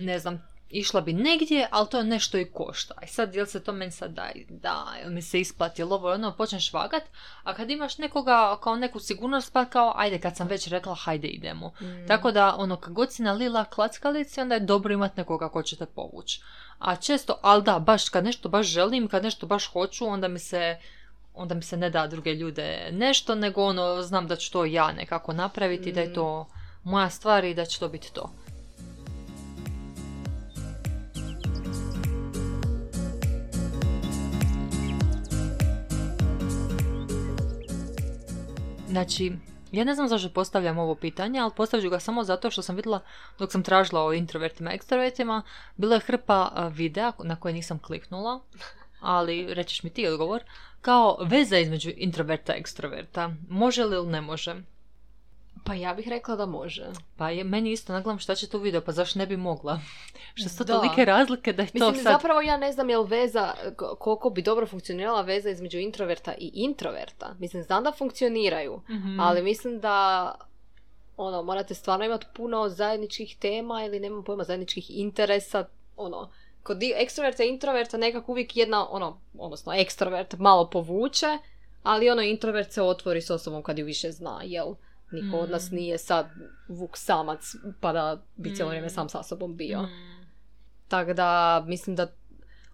ne 0.00 0.18
znam, 0.18 0.51
išla 0.72 1.00
bi 1.00 1.12
negdje, 1.12 1.68
ali 1.70 1.88
to 1.88 1.98
je 1.98 2.04
nešto 2.04 2.38
i 2.38 2.44
košta. 2.44 2.94
I 3.04 3.06
sad, 3.06 3.34
jel 3.34 3.46
se 3.46 3.64
to 3.64 3.72
meni 3.72 3.92
sad 3.92 4.10
da, 4.10 4.30
da, 4.48 4.86
jel 5.02 5.12
mi 5.12 5.22
se 5.22 5.40
isplati, 5.40 5.82
jel 5.82 5.92
ovo 5.92 6.08
je 6.08 6.14
ono, 6.14 6.36
počneš 6.36 6.72
vagat, 6.72 7.02
a 7.42 7.54
kad 7.54 7.70
imaš 7.70 7.98
nekoga 7.98 8.58
kao 8.62 8.76
neku 8.76 9.00
sigurnost, 9.00 9.52
pa 9.52 9.64
kao, 9.64 9.92
ajde, 9.96 10.18
kad 10.18 10.36
sam 10.36 10.48
već 10.48 10.68
rekla, 10.68 10.94
hajde 10.94 11.28
idemo. 11.28 11.72
Tako 12.08 12.32
da, 12.32 12.54
ono, 12.58 12.76
kad 12.76 12.92
god 12.92 13.12
si 13.12 13.22
nalila 13.22 13.64
klackalici, 13.64 14.40
onda 14.40 14.54
je 14.54 14.60
dobro 14.60 14.94
imat 14.94 15.16
nekoga 15.16 15.48
ko 15.48 15.62
će 15.62 15.76
te 15.76 15.86
povući. 15.86 16.42
A 16.78 16.96
često, 16.96 17.38
ali 17.42 17.62
da, 17.62 17.78
baš 17.78 18.08
kad 18.08 18.24
nešto 18.24 18.48
baš 18.48 18.66
želim, 18.66 19.08
kad 19.08 19.22
nešto 19.22 19.46
baš 19.46 19.66
hoću, 19.72 20.06
onda 20.06 20.28
mi 20.28 20.38
se 20.38 20.78
onda 21.34 21.54
mi 21.54 21.62
se 21.62 21.76
ne 21.76 21.90
da 21.90 22.06
druge 22.06 22.34
ljude 22.34 22.88
nešto, 22.92 23.34
nego 23.34 23.64
ono, 23.64 24.02
znam 24.02 24.26
da 24.26 24.36
ću 24.36 24.52
to 24.52 24.64
ja 24.64 24.92
nekako 24.92 25.32
napraviti, 25.32 25.92
da 25.92 26.00
je 26.00 26.14
to 26.14 26.46
moja 26.84 27.10
stvar 27.10 27.44
i 27.44 27.54
da 27.54 27.64
će 27.64 27.78
to 27.78 27.88
biti 27.88 28.12
to. 28.12 28.30
Znači, 38.92 39.32
ja 39.72 39.84
ne 39.84 39.94
znam 39.94 40.08
zašto 40.08 40.28
postavljam 40.28 40.78
ovo 40.78 40.94
pitanje, 40.94 41.40
ali 41.40 41.52
postavit 41.56 41.84
ću 41.84 41.90
ga 41.90 42.00
samo 42.00 42.24
zato 42.24 42.50
što 42.50 42.62
sam 42.62 42.76
vidjela 42.76 43.00
dok 43.38 43.52
sam 43.52 43.62
tražila 43.62 44.04
o 44.04 44.12
introvertima 44.12 44.72
i 44.72 44.74
ekstrovertima, 44.74 45.42
bila 45.76 45.94
je 45.94 46.00
hrpa 46.00 46.50
a, 46.54 46.68
videa 46.68 47.12
na 47.24 47.36
koje 47.36 47.54
nisam 47.54 47.78
kliknula, 47.78 48.40
ali 49.00 49.54
rećeš 49.54 49.82
mi 49.82 49.90
ti 49.90 50.06
odgovor, 50.06 50.42
kao 50.80 51.18
veza 51.20 51.58
između 51.58 51.90
introverta 51.96 52.54
i 52.54 52.58
ekstroverta. 52.58 53.34
Može 53.48 53.84
li 53.84 53.96
ili 53.96 54.06
ne 54.06 54.20
može? 54.20 54.56
Pa 55.64 55.74
ja 55.74 55.94
bih 55.94 56.08
rekla 56.08 56.36
da 56.36 56.46
može. 56.46 56.86
Pa 57.16 57.30
je 57.30 57.44
meni 57.44 57.72
isto 57.72 57.92
naglam 57.92 58.18
šta 58.18 58.34
će 58.34 58.48
tu 58.48 58.58
video, 58.58 58.80
pa 58.80 58.92
zašto 58.92 59.18
ne 59.18 59.26
bi 59.26 59.36
mogla? 59.36 59.80
što 60.34 60.48
su 60.48 60.58
to 60.58 60.64
Da. 60.64 60.72
tolike 60.72 61.04
razlike 61.04 61.52
da 61.52 61.62
je 61.62 61.68
to 61.68 61.72
Mislim, 61.74 61.94
sad... 61.94 62.12
zapravo 62.12 62.40
ja 62.40 62.56
ne 62.56 62.72
znam 62.72 62.90
jel 62.90 63.02
veza, 63.04 63.54
koliko 63.98 64.30
bi 64.30 64.42
dobro 64.42 64.66
funkcionirala 64.66 65.22
veza 65.22 65.50
između 65.50 65.78
introverta 65.78 66.34
i 66.34 66.50
introverta. 66.54 67.34
Mislim, 67.38 67.62
znam 67.62 67.84
da 67.84 67.92
funkcioniraju, 67.92 68.80
Mhm. 68.90 69.20
ali 69.20 69.42
mislim 69.42 69.80
da 69.80 70.34
ono, 71.16 71.42
morate 71.42 71.74
stvarno 71.74 72.04
imati 72.04 72.26
puno 72.34 72.68
zajedničkih 72.68 73.36
tema 73.36 73.84
ili 73.84 74.00
nemam 74.00 74.24
pojma 74.24 74.44
zajedničkih 74.44 74.90
interesa, 74.90 75.64
ono, 75.96 76.30
kod 76.62 76.78
ekstroverta 76.96 77.44
i 77.44 77.48
introverta 77.48 77.96
nekako 77.96 78.32
uvijek 78.32 78.56
jedna, 78.56 78.88
ono, 78.90 79.20
odnosno 79.38 79.72
ekstrovert 79.72 80.34
malo 80.38 80.70
povuče, 80.70 81.38
ali 81.82 82.10
ono 82.10 82.22
introvert 82.22 82.72
se 82.72 82.82
otvori 82.82 83.22
s 83.22 83.30
osobom 83.30 83.62
kad 83.62 83.78
ju 83.78 83.84
više 83.84 84.10
zna, 84.10 84.40
jel? 84.44 84.74
Niko 85.12 85.36
od 85.36 85.50
nas 85.50 85.70
Mm. 85.70 85.74
nije 85.74 85.98
sad 85.98 86.26
vuk 86.68 86.96
samac 86.96 87.40
pa 87.80 87.92
da 87.92 88.22
bi 88.36 88.54
cijelo 88.54 88.68
vrijeme 88.68 88.86
Mm. 88.86 88.90
sam 88.90 89.08
sa 89.08 89.22
sobom 89.22 89.56
bio. 89.56 89.82
Mm. 89.82 89.88
Tako 90.88 91.12
da, 91.12 91.64
mislim 91.66 91.96
da 91.96 92.06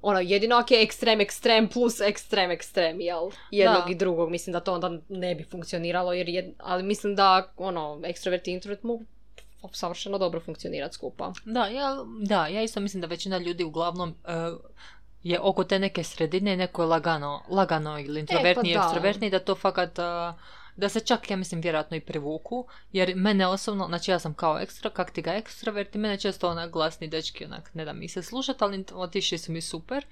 ono, 0.03 0.21
jedino 0.21 0.57
ako 0.57 0.75
je 0.75 0.83
ekstrem, 0.83 1.21
ekstrem 1.21 1.69
plus 1.69 2.01
ekstrem, 2.01 2.51
ekstrem, 2.51 3.01
jel? 3.01 3.31
Jednog 3.51 3.85
Da. 3.85 3.91
i 3.91 3.95
drugog, 3.95 4.31
mislim 4.31 4.53
da 4.53 4.61
to 4.61 4.75
onda 4.75 4.91
ne 5.09 5.35
bi 5.35 5.45
funkcioniralo, 5.45 6.13
jer 6.13 6.29
jed... 6.29 6.47
ali 6.59 6.83
mislim 6.83 7.17
da, 7.17 7.53
ono, 7.57 8.01
ekstrovert 8.05 8.49
i 8.49 8.53
introvert 8.53 8.83
mogu 8.83 9.05
savršeno 9.73 10.19
dobro 10.19 10.41
funkcionirati 10.41 10.95
skupa. 10.95 11.33
Da, 11.45 11.67
ja, 11.67 11.97
da, 12.21 12.47
ja 12.47 12.63
isto 12.63 12.81
mislim 12.81 13.01
da 13.01 13.07
većina 13.07 13.39
ljudi 13.39 13.65
uglavnom 13.65 14.15
e, 14.25 14.33
je 15.23 15.41
oko 15.41 15.65
te 15.65 15.79
neke 15.79 16.03
sredine, 16.05 16.57
neko 16.57 16.83
je 16.83 16.87
lagano, 16.87 17.43
lagano 17.49 17.99
ili 18.01 18.21
introvertni, 18.21 18.71
E, 18.71 18.75
pa 18.75 18.81
da. 18.81 18.87
ekstrovertni, 18.87 19.31
da 19.31 19.39
to 19.39 19.55
fakat, 19.55 19.99
a, 19.99 20.35
da 20.79 20.89
se 20.89 21.01
čak, 21.01 21.31
ja 21.31 21.37
mislim, 21.37 21.61
vjerojatno 21.61 21.97
i 21.97 22.01
privuku, 22.01 22.67
jer 22.93 23.17
mene 23.17 23.47
osobno, 23.47 23.87
znači 23.87 24.11
ja 24.11 24.19
sam 24.19 24.35
kao 24.35 24.59
ekstra, 24.61 24.91
kak 24.91 25.11
ti 25.11 25.23
ga 25.23 25.35
ekstrovert 25.35 25.95
i 25.95 25.99
mene 25.99 26.17
često 26.17 26.49
onak 26.49 26.71
glasni 26.71 27.09
dečki, 27.09 27.45
onak, 27.45 27.75
ne 27.75 27.85
da 27.85 27.93
mi 27.93 28.09
se 28.09 28.23
slušat, 28.23 28.63
ali 28.63 28.85
otišli 28.93 29.39
su 29.39 29.53
mi 29.53 29.61
super. 29.61 30.07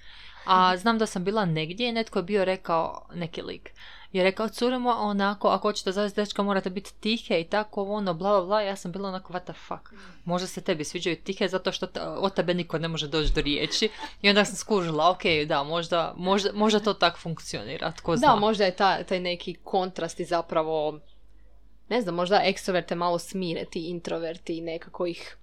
A 0.47 0.77
znam 0.83 0.99
da 0.99 1.07
sam 1.07 1.25
bila 1.25 1.45
negdje 1.45 1.89
i 1.89 1.93
netko 1.93 2.19
je 2.19 2.23
bio 2.23 2.45
rekao, 2.45 3.07
neki 3.15 3.43
lik, 3.43 3.71
je 4.13 4.25
rekao, 4.25 4.49
curimo, 4.49 4.91
onako, 4.93 5.49
ako 5.49 5.69
hoćete 5.69 5.93
zavesti 5.93 6.17
dečka, 6.17 6.43
morate 6.43 6.71
biti 6.71 6.95
tihe 6.95 7.41
i 7.41 7.45
tako, 7.45 7.85
ono, 7.85 8.15
bla, 8.15 8.31
bla, 8.31 8.43
bla, 8.43 8.61
ja 8.61 8.77
sam 8.77 8.93
bila 8.93 9.09
onako, 9.09 9.33
what 9.33 9.45
the 9.45 9.53
fuck. 9.55 9.93
Možda 10.25 10.47
se 10.49 10.61
tebi 10.61 10.85
sviđaju 10.85 11.17
tihe 11.17 11.49
zato 11.49 11.73
što 11.73 11.87
te- 11.87 12.01
od 12.03 12.35
tebe 12.35 12.55
niko 12.55 12.79
ne 12.79 12.89
može 12.89 13.09
doći 13.09 13.33
do 13.33 13.41
riječi. 13.41 13.89
I 14.23 14.29
onda 14.29 14.45
sam 14.45 14.57
skužila, 14.57 15.11
ok, 15.11 15.23
da, 15.47 15.63
možda, 15.65 16.15
možda, 16.17 16.51
možda 16.53 16.81
to 16.81 16.95
tak 16.95 17.19
funkcionira, 17.19 17.93
tko 17.93 18.17
zna. 18.17 18.29
Da, 18.29 18.37
možda 18.37 18.65
je 18.65 18.77
ta, 18.77 19.05
taj 19.05 19.21
neki 19.21 19.55
kontrast 19.57 20.21
i 20.21 20.25
zapravo, 20.25 21.01
ne 21.89 22.01
znam, 22.01 22.15
možda 22.15 22.41
ekstroverte 22.45 22.95
malo 22.95 23.19
smire 23.19 23.65
ti 23.65 23.81
introverti 23.81 24.55
i 24.55 24.63
nekako 24.63 25.07
ih 25.07 25.37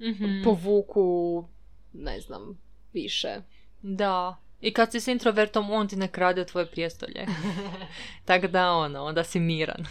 Mhm. 0.00 0.44
povuku, 0.44 1.44
ne 1.92 2.20
znam, 2.20 2.58
više. 2.92 3.40
Da. 3.82 4.36
I 4.66 4.72
kad 4.72 4.92
si 4.92 5.00
s 5.00 5.08
introvertom, 5.08 5.70
on 5.70 5.88
ti 5.88 5.96
ne 5.96 6.08
krade 6.08 6.44
tvoje 6.44 6.66
prijestolje. 6.66 7.26
Tako 8.24 8.46
da, 8.46 8.70
ono, 8.70 9.04
onda 9.04 9.24
si 9.24 9.40
miran. 9.40 9.86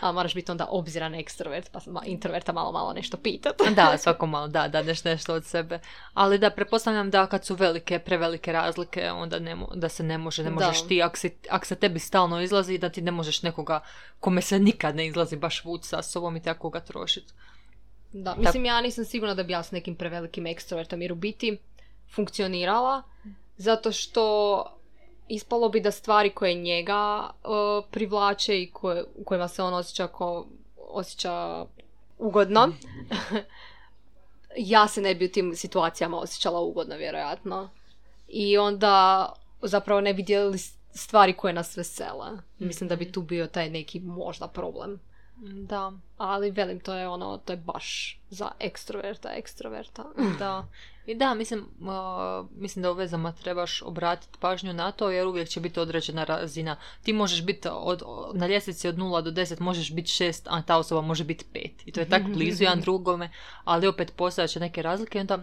A 0.00 0.12
moraš 0.12 0.34
biti 0.34 0.50
onda 0.50 0.66
obziran 0.66 1.14
ekstrovert, 1.14 1.70
pa 1.72 1.80
introverta 2.04 2.52
malo 2.52 2.72
malo 2.72 2.92
nešto 2.92 3.16
pitat. 3.16 3.54
da, 3.70 3.96
svako 3.98 4.26
malo, 4.26 4.48
da, 4.48 4.68
da, 4.68 4.82
nešto, 4.82 5.08
nešto 5.08 5.34
od 5.34 5.44
sebe. 5.44 5.78
Ali 6.14 6.38
da, 6.38 6.50
pretpostavljam 6.50 7.10
da 7.10 7.26
kad 7.26 7.44
su 7.44 7.54
velike, 7.54 7.98
prevelike 7.98 8.52
razlike, 8.52 9.10
onda 9.10 9.38
ne 9.38 9.56
mo- 9.56 9.74
da 9.74 9.88
se 9.88 10.02
ne 10.02 10.18
može, 10.18 10.42
ne 10.42 10.50
Da. 10.50 10.54
možeš 10.56 10.86
ti, 10.88 11.02
ako, 11.02 11.16
si, 11.16 11.36
ak 11.50 11.66
se 11.66 11.74
tebi 11.76 11.98
stalno 11.98 12.40
izlazi, 12.40 12.78
da 12.78 12.88
ti 12.88 13.02
ne 13.02 13.10
možeš 13.10 13.42
nekoga 13.42 13.80
kome 14.20 14.42
se 14.42 14.58
nikad 14.58 14.96
ne 14.96 15.06
izlazi 15.06 15.36
baš 15.36 15.64
vuć 15.64 15.84
sa 15.84 16.02
sobom 16.02 16.36
i 16.36 16.42
tako 16.42 16.70
ga 16.70 16.80
trošiti. 16.80 17.32
Da, 18.12 18.34
mislim 18.34 18.64
ja 18.64 18.80
nisam 18.80 19.04
sigurna 19.04 19.34
da 19.34 19.42
bi 19.42 19.52
ja 19.52 19.62
s 19.62 19.70
nekim 19.70 19.94
prevelikim 19.96 20.46
ekstrovertom 20.46 21.02
jer 21.02 21.12
u 21.12 21.16
biti 21.16 21.58
funkcionirala 22.14 23.02
zato 23.56 23.92
što 23.92 24.64
ispalo 25.28 25.68
bi 25.68 25.80
da 25.80 25.90
stvari 25.90 26.30
koje 26.30 26.54
njega 26.54 27.30
uh, 27.44 27.84
privlače 27.90 28.62
i 28.62 28.70
koje, 28.70 29.04
u 29.14 29.24
kojima 29.24 29.48
se 29.48 29.62
on 29.62 29.74
osjeća 29.74 30.06
ko, 30.06 30.46
osjeća 30.76 31.66
ugodno 32.18 32.68
ja 34.56 34.88
se 34.88 35.00
ne 35.00 35.14
bi 35.14 35.24
u 35.24 35.32
tim 35.32 35.54
situacijama 35.56 36.18
osjećala 36.18 36.60
ugodno 36.60 36.96
vjerojatno. 36.96 37.70
I 38.28 38.58
onda 38.58 39.26
zapravo 39.62 40.00
ne 40.00 40.14
bi 40.14 40.22
dijelili 40.22 40.58
stvari 40.94 41.32
koje 41.32 41.52
nas 41.52 41.76
vesele. 41.76 42.30
Mislim 42.58 42.88
da 42.88 42.96
bi 42.96 43.12
tu 43.12 43.22
bio 43.22 43.46
taj 43.46 43.70
neki 43.70 44.00
možda 44.00 44.48
problem 44.48 45.00
Da, 45.42 45.92
ali 46.18 46.50
velim, 46.50 46.80
to 46.80 46.94
je 46.94 47.08
ono, 47.08 47.38
to 47.38 47.52
je 47.52 47.56
baš 47.56 48.20
za 48.30 48.50
ekstroverta, 48.60 49.32
ekstroverta. 49.32 50.04
da. 50.38 50.66
I 51.06 51.14
da, 51.14 51.34
mislim, 51.34 51.60
uh, 51.80 52.46
mislim 52.50 52.82
da 52.82 52.90
u 52.90 52.94
vezama 52.94 53.32
trebaš 53.32 53.82
obratiti 53.82 54.38
pažnju 54.40 54.72
na 54.72 54.92
to 54.92 55.10
jer 55.10 55.26
uvijek 55.26 55.48
će 55.48 55.60
biti 55.60 55.80
određena 55.80 56.24
razina. 56.24 56.76
Ti 57.02 57.12
možeš 57.12 57.44
biti 57.44 57.68
od, 57.72 58.02
na 58.34 58.46
ljestvici 58.46 58.88
od 58.88 58.96
0 58.96 59.22
do 59.22 59.30
10 59.30 59.60
možeš 59.60 59.92
biti 59.92 60.08
6, 60.08 60.42
a 60.44 60.62
ta 60.62 60.76
osoba 60.76 61.00
može 61.00 61.24
biti 61.24 61.44
5. 61.54 61.70
I 61.84 61.92
to 61.92 62.00
je 62.00 62.08
tak 62.08 62.22
blizu 62.34 62.62
jedan 62.62 62.80
drugome, 62.80 63.30
ali 63.64 63.86
opet 63.86 64.12
postojat 64.16 64.50
će 64.50 64.60
neke 64.60 64.82
razlike 64.82 65.18
i 65.18 65.20
onda 65.20 65.38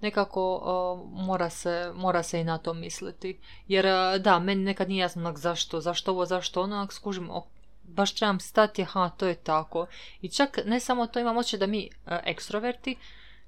nekako 0.00 0.54
uh, 0.54 1.24
mora, 1.26 1.50
se, 1.50 1.92
mora 1.94 2.22
se 2.22 2.40
i 2.40 2.44
na 2.44 2.58
to 2.58 2.74
misliti. 2.74 3.38
Jer 3.68 3.86
uh, 3.86 4.22
da, 4.22 4.38
meni 4.38 4.64
nekad 4.64 4.88
nije 4.88 5.00
jasno 5.00 5.32
zašto, 5.36 5.80
zašto 5.80 6.10
ovo, 6.10 6.26
zašto 6.26 6.62
ono, 6.62 6.76
onak 6.76 6.92
skužim, 6.92 7.30
ok, 7.30 7.46
baš 7.94 8.14
trebam 8.14 8.40
stati, 8.40 8.82
aha, 8.82 9.10
to 9.16 9.26
je 9.26 9.34
tako. 9.34 9.86
I 10.22 10.28
čak 10.28 10.58
ne 10.64 10.80
samo 10.80 11.06
to, 11.06 11.20
imam 11.20 11.36
osjećaj 11.36 11.58
da 11.58 11.66
mi 11.66 11.88
uh, 12.06 12.12
ekstroverti, 12.24 12.96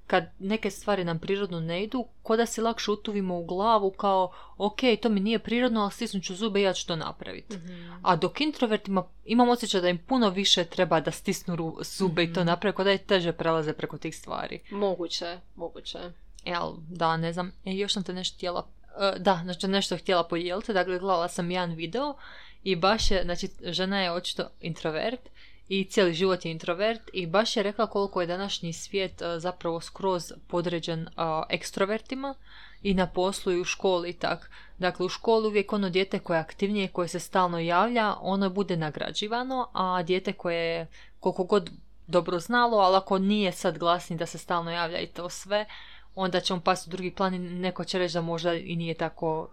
kad 0.07 0.25
neke 0.39 0.71
stvari 0.71 1.03
nam 1.03 1.19
prirodno 1.19 1.59
ne 1.59 1.83
idu, 1.83 2.05
ko 2.23 2.37
da 2.37 2.45
si 2.45 2.61
lakše 2.61 2.91
utuvimo 2.91 3.39
u 3.39 3.45
glavu 3.45 3.91
kao, 3.91 4.31
ok, 4.57 4.79
to 5.01 5.09
mi 5.09 5.19
nije 5.19 5.39
prirodno, 5.39 5.81
ali 5.81 5.91
stisnut 5.91 6.23
ću 6.23 6.35
zube 6.35 6.59
i 6.59 6.63
ja 6.63 6.73
ću 6.73 6.87
to 6.87 6.95
napraviti. 6.95 7.57
A 8.01 8.15
dok 8.15 8.41
introvertima 8.41 9.03
imam 9.25 9.49
osjećaj 9.49 9.81
da 9.81 9.89
im 9.89 9.97
puno 9.97 10.29
više 10.29 10.63
treba 10.65 10.99
da 10.99 11.11
stisnu 11.11 11.75
zube 11.81 12.23
i 12.23 12.33
to 12.33 12.43
naprave, 12.43 12.75
ko 12.75 12.83
da 12.83 12.91
je 12.91 12.97
teže 12.97 13.31
prelaze 13.31 13.73
preko 13.73 13.97
tih 13.97 14.17
stvari. 14.17 14.59
Moguće, 14.71 15.37
moguće. 15.55 15.99
Jel, 16.45 16.73
da, 16.89 17.17
ne 17.17 17.33
znam. 17.33 17.51
E, 17.65 17.73
još 17.73 17.93
sam 17.93 18.03
te 18.03 18.13
nešto 18.13 18.37
htjela... 18.37 18.67
e, 18.99 19.19
da, 19.19 19.41
znači 19.43 19.67
nešto 19.67 19.97
htjela 19.97 20.23
podijeliti. 20.23 20.73
Dakle, 20.73 20.99
gledala 20.99 21.27
sam 21.27 21.51
jedan 21.51 21.73
video 21.73 22.15
i 22.63 22.75
baš 22.75 23.11
je, 23.11 23.23
znači, 23.23 23.49
žena 23.61 24.01
je 24.01 24.11
očito 24.11 24.49
introvert 24.61 25.29
i 25.69 25.85
cijeli 25.85 26.13
život 26.13 26.45
je 26.45 26.51
introvert 26.51 27.01
i 27.13 27.27
baš 27.27 27.57
je 27.57 27.63
rekla 27.63 27.87
koliko 27.87 28.21
je 28.21 28.27
današnji 28.27 28.73
svijet 28.73 29.21
e, 29.21 29.39
zapravo 29.39 29.81
skroz 29.81 30.33
podređen 30.47 31.07
a, 31.15 31.43
ekstrovertima 31.49 32.35
i 32.83 32.93
na 32.93 33.07
poslu 33.07 33.51
i 33.51 33.61
u 33.61 33.63
školi 33.63 34.09
i 34.09 34.13
tak. 34.13 34.51
Dakle, 34.77 35.05
u 35.05 35.09
školi 35.09 35.47
uvijek 35.47 35.73
ono 35.73 35.89
dijete 35.89 36.19
koje 36.19 36.37
je 36.37 36.41
aktivnije, 36.41 36.87
koje 36.87 37.07
se 37.07 37.19
stalno 37.19 37.59
javlja, 37.59 38.15
ono 38.21 38.49
bude 38.49 38.77
nagrađivano, 38.77 39.67
a 39.73 40.03
dijete 40.03 40.33
koje 40.33 40.65
je 40.65 40.87
koliko 41.19 41.43
god 41.43 41.69
dobro 42.07 42.39
znalo, 42.39 42.77
ali 42.77 42.95
ako 42.97 43.17
nije 43.19 43.51
sad 43.51 43.77
glasni 43.77 44.17
da 44.17 44.25
se 44.25 44.37
stalno 44.37 44.71
javlja 44.71 44.99
i 44.99 45.07
to 45.07 45.29
sve, 45.29 45.65
onda 46.15 46.39
će 46.39 46.53
on 46.53 46.61
pasti 46.61 46.89
u 46.89 46.91
drugi 46.91 47.11
plan 47.11 47.33
i 47.33 47.39
neko 47.39 47.83
će 47.83 47.99
reći 47.99 48.13
da 48.13 48.21
možda 48.21 48.53
i 48.53 48.75
nije 48.75 48.93
tako 48.93 49.49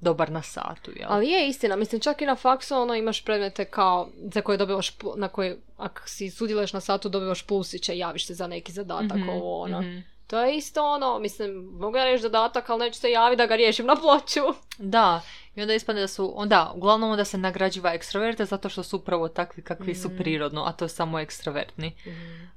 dobar 0.00 0.30
na 0.30 0.42
satu, 0.42 0.90
jel? 0.96 1.08
Ali 1.08 1.28
je 1.28 1.48
istina, 1.48 1.76
mislim 1.76 2.00
čak 2.00 2.22
i 2.22 2.26
na 2.26 2.36
faksu 2.36 2.74
ono 2.76 2.94
imaš 2.94 3.24
predmete 3.24 3.64
kao 3.64 4.08
za 4.24 4.40
koje 4.40 4.58
dobivaš, 4.58 4.92
na 5.16 5.28
koje 5.28 5.58
ako 5.76 6.08
si 6.08 6.30
sudjeluješ 6.30 6.72
na 6.72 6.80
satu 6.80 7.08
dobivaš 7.08 7.42
plusiće, 7.42 7.98
javiš 7.98 8.26
se 8.26 8.34
za 8.34 8.46
neki 8.46 8.72
zadatak, 8.72 9.16
Mhm, 9.16 9.28
ovo 9.28 9.62
ono. 9.62 9.80
mhm. 9.80 9.98
To 10.28 10.38
je 10.40 10.56
isto 10.56 10.84
ono, 10.84 11.18
mislim, 11.18 11.50
mogu 11.78 11.96
ja 11.96 12.04
reći 12.04 12.22
zadatak, 12.22 12.70
ali 12.70 12.84
neću 12.84 13.00
se 13.00 13.10
javiti 13.10 13.36
da 13.36 13.46
ga 13.46 13.56
riješim 13.56 13.86
na 13.86 13.96
ploču. 13.96 14.40
Da, 14.78 15.20
i 15.54 15.60
onda 15.62 15.74
ispadne 15.74 16.00
da 16.00 16.08
su, 16.08 16.32
onda, 16.36 16.72
uglavnom 16.74 17.16
da 17.16 17.24
se 17.24 17.38
nagrađiva 17.38 17.92
ekstroverte 17.94 18.44
zato 18.44 18.68
što 18.68 18.82
su 18.82 18.96
upravo 18.96 19.28
takvi 19.28 19.62
kakvi 19.62 19.94
su 19.94 20.08
Mhm. 20.08 20.16
prirodno, 20.18 20.64
a 20.64 20.72
to 20.72 20.84
je 20.84 20.88
samo 20.88 21.18
ekstrovertni. 21.18 21.96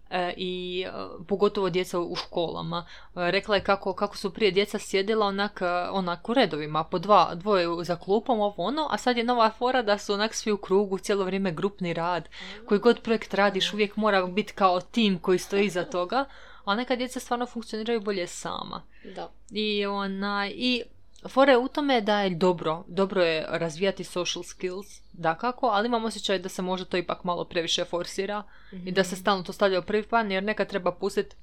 E, 0.10 0.34
I 0.38 0.86
e, 0.88 0.92
pogotovo 1.28 1.70
djeca 1.70 2.00
u 2.00 2.16
školama. 2.16 2.86
E, 2.88 3.32
rekla 3.32 3.56
je 3.56 3.64
kako, 3.64 3.94
kako 3.94 4.18
su 4.18 4.34
prije 4.34 4.52
djeca 4.52 4.80
sjedila 4.80 5.26
onak, 5.26 5.62
e, 5.62 5.66
onak 5.92 6.30
u 6.30 6.34
redovima, 6.34 6.84
po 6.84 7.00
dva, 7.00 7.32
dvoje 7.36 7.68
za 7.84 7.96
klupom, 7.96 8.40
ovo 8.42 8.64
ono, 8.64 8.88
a 8.92 8.98
sad 8.98 9.18
je 9.18 9.24
nova 9.24 9.50
fora 9.58 9.82
da 9.82 9.98
su 9.98 10.14
onak 10.14 10.34
svi 10.34 10.52
u 10.52 10.58
krugu, 10.58 10.98
cijelo 10.98 11.26
vrijeme 11.26 11.52
grupni 11.52 11.94
rad. 11.94 12.30
Koji 12.68 12.80
god 12.80 13.02
projekt 13.02 13.34
radiš, 13.34 13.74
uvijek 13.74 13.96
mora 13.96 14.26
biti 14.26 14.54
kao 14.54 14.82
tim 14.82 15.20
koji 15.20 15.40
stoji 15.40 15.66
iza 15.66 15.84
toga, 15.84 16.26
a 16.66 16.76
neka 16.76 16.96
djeca 16.96 17.20
stvarno 17.20 17.46
funkcioniraju 17.46 18.02
bolje 18.02 18.28
sama. 18.28 18.82
Da. 19.16 19.32
I 19.52 19.86
ona, 19.86 20.50
i 20.50 20.84
fora 21.30 21.52
je 21.52 21.58
u 21.58 21.68
tome 21.68 22.02
da 22.02 22.20
je 22.20 22.30
dobro, 22.30 22.84
dobro 22.88 23.24
je 23.24 23.46
razvijati 23.50 24.04
social 24.04 24.44
skills, 24.44 25.02
dakako, 25.14 25.66
ali 25.66 25.88
imam 25.88 26.06
osjećaj 26.06 26.40
da 26.40 26.50
se 26.50 26.62
možda 26.62 26.86
to 26.86 26.98
ipak 26.98 27.24
malo 27.24 27.46
previše 27.46 27.86
forsira 27.86 28.44
i 28.86 28.92
da 28.92 29.04
se 29.04 29.16
stalno 29.16 29.44
to 29.44 29.54
stavlja 29.54 29.80
u 29.80 29.84
prvi 29.84 30.04
plan, 30.04 30.32
jer 30.32 30.44
nekad 30.44 30.70
treba 30.70 30.92
pustiti 30.92 31.36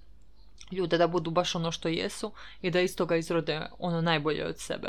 ljude 0.70 0.98
da 0.98 1.06
budu 1.06 1.30
baš 1.30 1.54
ono 1.54 1.72
što 1.72 1.88
jesu 1.88 2.32
i 2.62 2.70
da 2.70 2.80
iz 2.80 2.96
toga 2.96 3.16
izrode 3.16 3.66
ono 3.78 4.00
najbolje 4.00 4.46
od 4.46 4.58
sebe. 4.58 4.88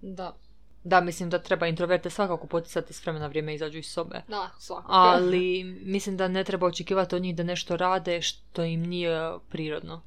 Da. 0.00 0.36
Da, 0.86 1.00
mislim 1.00 1.30
da 1.30 1.38
treba 1.38 1.66
introverte 1.66 2.10
svakako 2.10 2.46
poticati 2.46 2.92
s 2.92 3.02
vremena 3.02 3.22
na 3.22 3.28
vrijeme 3.28 3.54
izađu 3.54 3.78
iz 3.78 3.86
sobe. 3.86 4.22
Da, 4.28 4.50
svakako. 4.58 4.92
Ali 4.92 5.64
mislim 5.64 6.16
da 6.16 6.28
ne 6.28 6.44
treba 6.44 6.66
očekivati 6.66 7.14
od 7.16 7.22
njih 7.22 7.36
da 7.36 7.42
nešto 7.42 7.76
rade 7.76 8.22
što 8.22 8.64
im 8.64 8.82
nije 8.82 9.32
prirodno. 9.48 10.02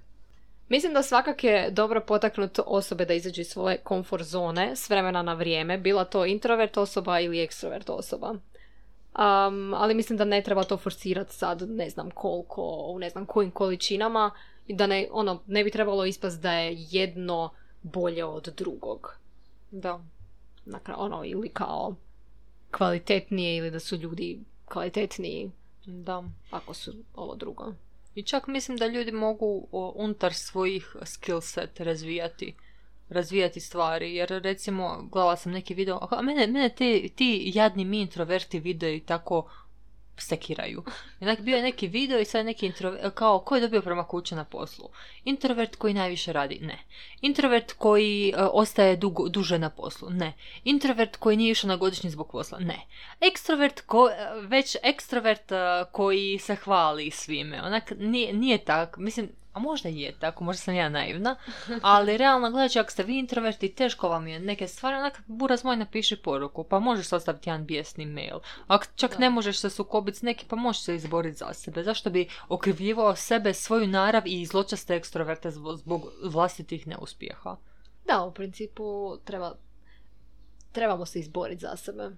Mislim 0.69 0.93
da 0.93 1.03
svakak 1.03 1.43
je 1.43 1.71
dobro 1.71 2.01
potaknuti 2.01 2.61
osobe 2.65 3.05
da 3.05 3.13
izađu 3.13 3.41
iz 3.41 3.47
svoje 3.47 3.77
komfort 3.77 4.23
zone 4.23 4.75
s 4.75 4.89
vremena 4.89 5.21
na 5.21 5.33
vrijeme, 5.33 5.77
bila 5.77 6.05
to 6.05 6.25
introvert 6.25 6.77
osoba 6.77 7.19
ili 7.19 7.41
ekstrovert 7.41 7.89
osoba. 7.89 8.29
Um, 8.29 9.73
ali 9.73 9.93
mislim 9.93 10.17
da 10.17 10.25
ne 10.25 10.43
treba 10.43 10.63
to 10.63 10.77
forsirati 10.77 11.35
sad 11.35 11.69
ne 11.69 11.89
znam 11.89 12.11
koliko, 12.11 12.61
u 12.93 12.99
ne 12.99 13.09
znam 13.09 13.25
kojim 13.25 13.51
količinama 13.51 14.31
i 14.67 14.75
da 14.75 14.87
ne, 14.87 15.07
ono, 15.11 15.41
ne 15.47 15.63
bi 15.63 15.71
trebalo 15.71 16.05
ispast 16.05 16.41
da 16.41 16.51
je 16.51 16.75
jedno 16.89 17.49
bolje 17.81 18.25
od 18.25 18.53
drugog. 18.57 19.17
Da. 19.71 19.99
Kraju, 20.83 21.01
ono, 21.01 21.25
ili 21.25 21.49
kao 21.49 21.95
kvalitetnije 22.71 23.57
ili 23.57 23.71
da 23.71 23.79
su 23.79 23.95
ljudi 23.95 24.39
kvalitetniji 24.65 25.51
Da. 25.85 26.23
ako 26.51 26.73
su 26.73 26.93
ovo 27.13 27.35
drugo. 27.35 27.73
I 28.15 28.23
čak 28.23 28.47
mislim 28.47 28.77
da 28.77 28.87
ljudi 28.87 29.11
mogu 29.11 29.67
unutar 29.95 30.33
svojih 30.33 30.95
skill 31.05 31.41
set 31.41 31.79
razvijati 31.79 32.55
razvijati 33.09 33.59
stvari, 33.59 34.15
jer 34.15 34.29
recimo 34.29 35.07
gledala 35.11 35.35
sam 35.35 35.51
neki 35.51 35.73
video, 35.73 36.07
a 36.11 36.21
mene, 36.21 36.47
mene 36.47 36.69
te, 36.69 37.09
ti 37.15 37.51
jadni 37.55 37.85
mi 37.85 38.01
introverti 38.01 38.59
videi 38.59 38.99
tako 38.99 39.49
sekiraju. 40.21 40.83
Jednak 41.19 41.41
bio 41.41 41.55
je 41.55 41.63
neki 41.63 41.87
video 41.87 42.19
i 42.19 42.25
sad 42.25 42.45
neki 42.45 42.65
introvert, 42.65 43.15
kao 43.15 43.39
ko 43.39 43.55
je 43.55 43.61
dobio 43.61 43.81
prema 43.81 44.07
kuće 44.07 44.35
na 44.35 44.43
poslu? 44.43 44.89
Introvert 45.23 45.75
koji 45.75 45.93
najviše 45.93 46.33
radi? 46.33 46.59
Ne. 46.61 46.79
Introvert 47.21 47.73
koji 47.73 48.29
e, 48.29 48.43
ostaje 48.43 48.95
dugo, 48.95 49.29
duže 49.29 49.59
na 49.59 49.69
poslu? 49.69 50.09
Ne. 50.09 50.33
Introvert 50.63 51.15
koji 51.15 51.37
nije 51.37 51.51
išao 51.51 51.67
na 51.67 51.75
godišnji 51.75 52.09
zbog 52.09 52.31
posla? 52.31 52.59
Ne. 52.59 52.79
Ekstrovert 53.21 53.81
ko, 53.81 54.09
e, 54.09 54.41
već 54.41 54.77
ekstrovert 54.83 55.51
e, 55.51 55.55
koji 55.91 56.39
se 56.39 56.55
hvali 56.55 57.11
svime. 57.11 57.61
Onak 57.63 57.91
nije, 57.97 58.33
nije 58.33 58.57
tako, 58.57 59.01
mislim, 59.01 59.29
a 59.53 59.59
možda 59.59 59.89
je 59.89 60.15
tako, 60.19 60.43
možda 60.43 60.59
sam 60.61 60.75
ja 60.75 60.89
naivna, 60.89 61.35
ali 61.81 62.17
realno 62.17 62.49
gledajući 62.49 62.79
ako 62.79 62.91
ste 62.91 63.03
vi 63.03 63.19
introverti, 63.19 63.75
teško 63.75 64.09
vam 64.09 64.27
je 64.27 64.39
neke 64.39 64.67
stvari, 64.67 64.97
onak 64.97 65.21
buraz 65.27 65.63
moj 65.63 65.77
napiši 65.77 66.15
poruku, 66.15 66.63
pa 66.63 66.79
možeš 66.79 67.13
ostaviti 67.13 67.49
jedan 67.49 67.65
bijesni 67.65 68.05
mail. 68.05 68.39
Ako 68.67 68.85
čak 68.95 69.11
Da. 69.11 69.17
ne 69.17 69.29
možeš 69.29 69.59
se 69.59 69.69
sukobiti 69.69 70.17
s 70.17 70.21
neki, 70.21 70.45
pa 70.49 70.55
možeš 70.55 70.81
se 70.81 70.95
izboriti 70.95 71.37
za 71.37 71.53
sebe. 71.53 71.83
Zašto 71.83 72.09
bi 72.09 72.29
okrivljivao 72.49 73.15
sebe, 73.15 73.53
svoju 73.53 73.87
narav 73.87 74.23
i 74.25 74.45
zločaste 74.45 74.95
ekstroverte 74.95 75.51
zbog, 75.51 75.77
zbog 75.77 76.01
vlastitih 76.23 76.87
neuspjeha? 76.87 77.55
Da, 78.07 78.23
u 78.23 78.33
principu 78.33 79.17
treba, 79.23 79.55
trebamo 80.71 81.05
se 81.05 81.19
izboriti 81.19 81.61
za 81.61 81.75
sebe. 81.75 82.09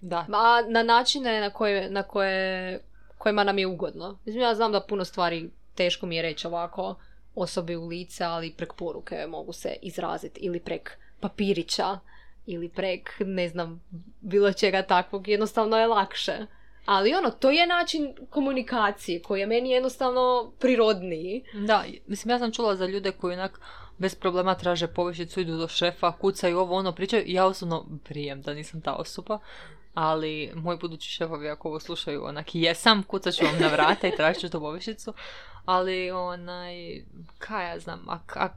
Da, 0.00 0.26
Ma 0.28 0.62
na 0.68 0.82
načine 0.82 1.40
na 1.40 1.50
koje, 1.50 1.90
na 1.90 2.02
koje, 2.02 2.80
kojima 3.18 3.44
nam 3.44 3.58
je 3.58 3.66
ugodno. 3.66 4.18
Mislim, 4.24 4.42
ja 4.42 4.54
znam 4.54 4.72
da 4.72 4.80
puno 4.80 5.04
stvari 5.04 5.50
teško 5.78 6.06
mi 6.06 6.16
je 6.16 6.22
reći 6.22 6.46
ovako 6.46 6.94
osobi 7.34 7.76
u 7.76 7.86
lice, 7.86 8.24
ali 8.24 8.54
prek 8.56 8.72
poruke 8.74 9.26
mogu 9.28 9.52
se 9.52 9.76
izraziti 9.82 10.40
ili 10.40 10.60
prek 10.60 10.98
papirića 11.20 11.98
ili 12.46 12.68
prek, 12.68 13.10
ne 13.20 13.48
znam, 13.48 13.82
bilo 14.20 14.52
čega 14.52 14.82
takvog, 14.82 15.28
jednostavno 15.28 15.78
je 15.78 15.86
lakše. 15.86 16.46
Ali 16.84 17.14
ono, 17.14 17.30
to 17.30 17.50
je 17.50 17.66
način 17.66 18.14
komunikacije 18.30 19.22
koji 19.22 19.40
je 19.40 19.46
meni 19.46 19.70
jednostavno 19.70 20.52
prirodniji. 20.58 21.44
Da, 21.66 21.84
mislim, 22.06 22.30
ja 22.30 22.38
sam 22.38 22.52
čula 22.52 22.76
za 22.76 22.86
ljude 22.86 23.12
koji 23.12 23.34
onak 23.34 23.60
bez 23.98 24.14
problema 24.14 24.54
traže 24.54 24.86
povišicu, 24.86 25.40
idu 25.40 25.56
do 25.56 25.68
šefa, 25.68 26.12
kucaju 26.12 26.58
ovo, 26.58 26.76
ono, 26.76 26.92
pričaju. 26.92 27.24
Ja 27.26 27.46
osobno 27.46 27.86
prijem 28.04 28.42
da 28.42 28.54
nisam 28.54 28.80
ta 28.80 28.94
osoba, 28.94 29.38
ali 29.94 30.52
moji 30.54 30.78
budući 30.78 31.10
šefovi 31.10 31.48
ako 31.48 31.68
ovo 31.68 31.80
slušaju, 31.80 32.24
onak, 32.24 32.54
jesam, 32.54 33.02
kucat 33.02 33.34
ću 33.34 33.44
vam 33.44 33.60
na 33.60 33.68
vrata 33.68 34.08
i 34.08 34.16
tražit 34.16 34.40
ću 34.40 34.50
tu 34.50 34.60
povišicu, 34.60 35.12
ali 35.68 36.10
onaj, 36.10 37.02
kaj 37.38 37.70
ja 37.70 37.78
znam, 37.78 38.04
ak, 38.08 38.36
ak 38.36 38.52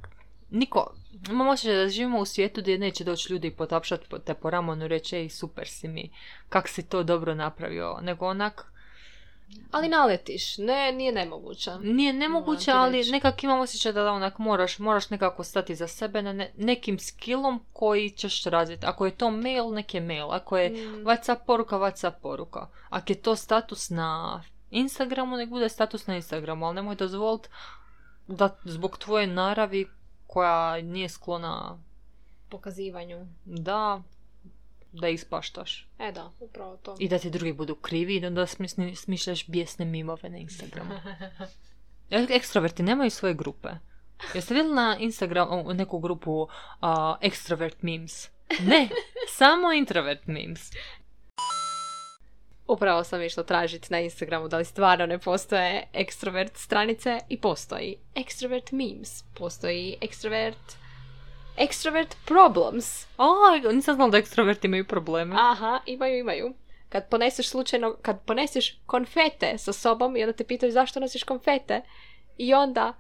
niko, 0.50 0.94
imam 1.30 1.48
osjećaj 1.48 1.76
da 1.76 1.90
živimo 1.90 2.20
u 2.20 2.26
svijetu 2.26 2.62
gdje 2.62 2.78
neće 2.78 3.04
doći 3.04 3.34
ljudi 3.34 3.48
i 3.48 3.52
potapšati 3.52 4.06
te 4.26 4.34
po 4.34 4.50
ramonu 4.50 4.86
i 4.86 4.88
reći, 4.88 5.16
ej, 5.18 5.30
super 5.30 5.68
si 5.68 5.88
mi, 5.88 6.12
kak 6.50 6.68
si 6.68 6.84
to 6.84 7.04
dobro 7.04 7.36
napravio, 7.36 7.98
nego 8.02 8.26
onak, 8.26 8.72
Ali 9.72 9.88
naletiš, 9.88 10.58
ne, 10.58 10.92
nije 10.92 11.12
nemoguće. 11.12 11.72
Nije 11.80 12.14
ti 12.14 12.72
ali 12.72 13.12
nekak 13.12 13.44
imam 13.44 13.60
osjećaj 13.60 13.92
da 13.94 14.12
onak 14.12 14.38
moraš, 14.38 14.80
moraš 14.80 15.10
nekako 15.10 15.44
stati 15.44 15.76
za 15.76 15.88
sebe 15.88 16.22
na 16.22 16.34
ne- 16.34 16.52
nekim 16.58 17.00
skillom 17.00 17.66
koji 17.74 18.10
ćeš 18.10 18.44
razviti. 18.44 18.86
Ako 18.86 19.06
je 19.06 19.12
to 19.12 19.32
mail, 19.32 19.70
nek 19.74 19.94
je 19.94 20.02
mail. 20.02 20.32
Ako 20.32 20.58
je 20.58 20.70
Mm. 20.70 21.04
WhatsApp 21.06 21.38
poruka, 21.46 21.76
WhatsApp 21.76 22.14
poruka. 22.22 22.68
Ako 22.90 23.12
je 23.12 23.22
to 23.22 23.36
status 23.36 23.90
na 23.90 24.44
Instagramu, 24.72 25.38
nek 25.38 25.50
bude 25.50 25.70
status 25.70 26.08
na 26.08 26.16
Instagramu, 26.16 26.66
ali 26.66 26.76
nemoj 26.76 26.96
dozvoliti 26.96 27.50
da 28.28 28.58
zbog 28.64 28.98
tvoje 28.98 29.28
naravi 29.28 29.88
koja 30.28 30.52
nije 30.78 31.10
sklona 31.10 31.78
Pokazivanju. 32.50 33.26
da, 33.46 34.02
da 34.92 35.10
ispaštaš. 35.10 35.88
E 36.00 36.12
da, 36.12 36.32
upravo 36.40 36.78
to. 36.78 36.96
I 37.00 37.10
da 37.10 37.20
ti 37.20 37.30
drugi 37.30 37.54
budu 37.54 37.76
krivi 37.76 38.16
i 38.16 38.20
da 38.20 38.28
onda 38.28 38.42
smisni- 38.42 38.96
smišljaš 38.96 39.48
bijesne 39.48 39.86
mimove 39.86 40.30
na 40.30 40.38
Instagramu. 40.38 40.92
Ek- 42.12 42.32
Ekstroverti 42.32 42.84
nemaju 42.84 43.10
svoje 43.10 43.34
grupe. 43.34 43.70
Jeste 44.34 44.54
vidjeli 44.54 44.76
na 44.76 44.98
Instagramu 45.00 45.74
neku 45.74 46.00
grupu 46.00 46.32
uh, 46.34 46.48
extrovert 47.22 47.76
memes? 47.82 48.30
Ne, 48.60 48.90
samo 49.38 49.72
introvert 49.72 50.28
memes. 50.28 50.72
Upravo 52.72 53.04
sam 53.04 53.22
išla 53.22 53.44
tražiti 53.44 53.88
na 53.90 54.00
Instagramu 54.00 54.48
da 54.48 54.58
li 54.58 54.66
stvarno 54.66 55.06
ne 55.06 55.20
postoje 55.20 55.88
ekstrovert 55.94 56.58
stranice 56.58 57.20
i 57.30 57.38
postoji 57.38 57.96
ekstrovert 58.16 58.72
memes, 58.72 59.24
postoji 59.38 59.98
ekstrovert 60.02 60.76
ekstrovert 61.58 62.16
problems. 62.26 63.08
O, 63.18 63.28
nisam 63.74 63.96
znala 63.96 64.12
da 64.12 64.18
ekstroverti 64.18 64.68
imaju 64.68 64.88
probleme. 64.88 65.36
Aha, 65.40 65.80
imaju, 65.86 66.20
imaju. 66.20 66.54
Kad 66.90 67.10
poneseš 67.10 67.50
slučajno, 67.50 67.96
kad 68.02 68.22
poneseš 68.26 68.80
konfete 68.86 69.58
sa 69.58 69.74
sobom 69.74 70.18
i 70.18 70.24
onda 70.24 70.34
te 70.34 70.44
pitaju 70.44 70.72
zašto 70.72 71.00
nosiš 71.00 71.24
konfete 71.24 71.82
i 72.38 72.54
onda 72.54 72.94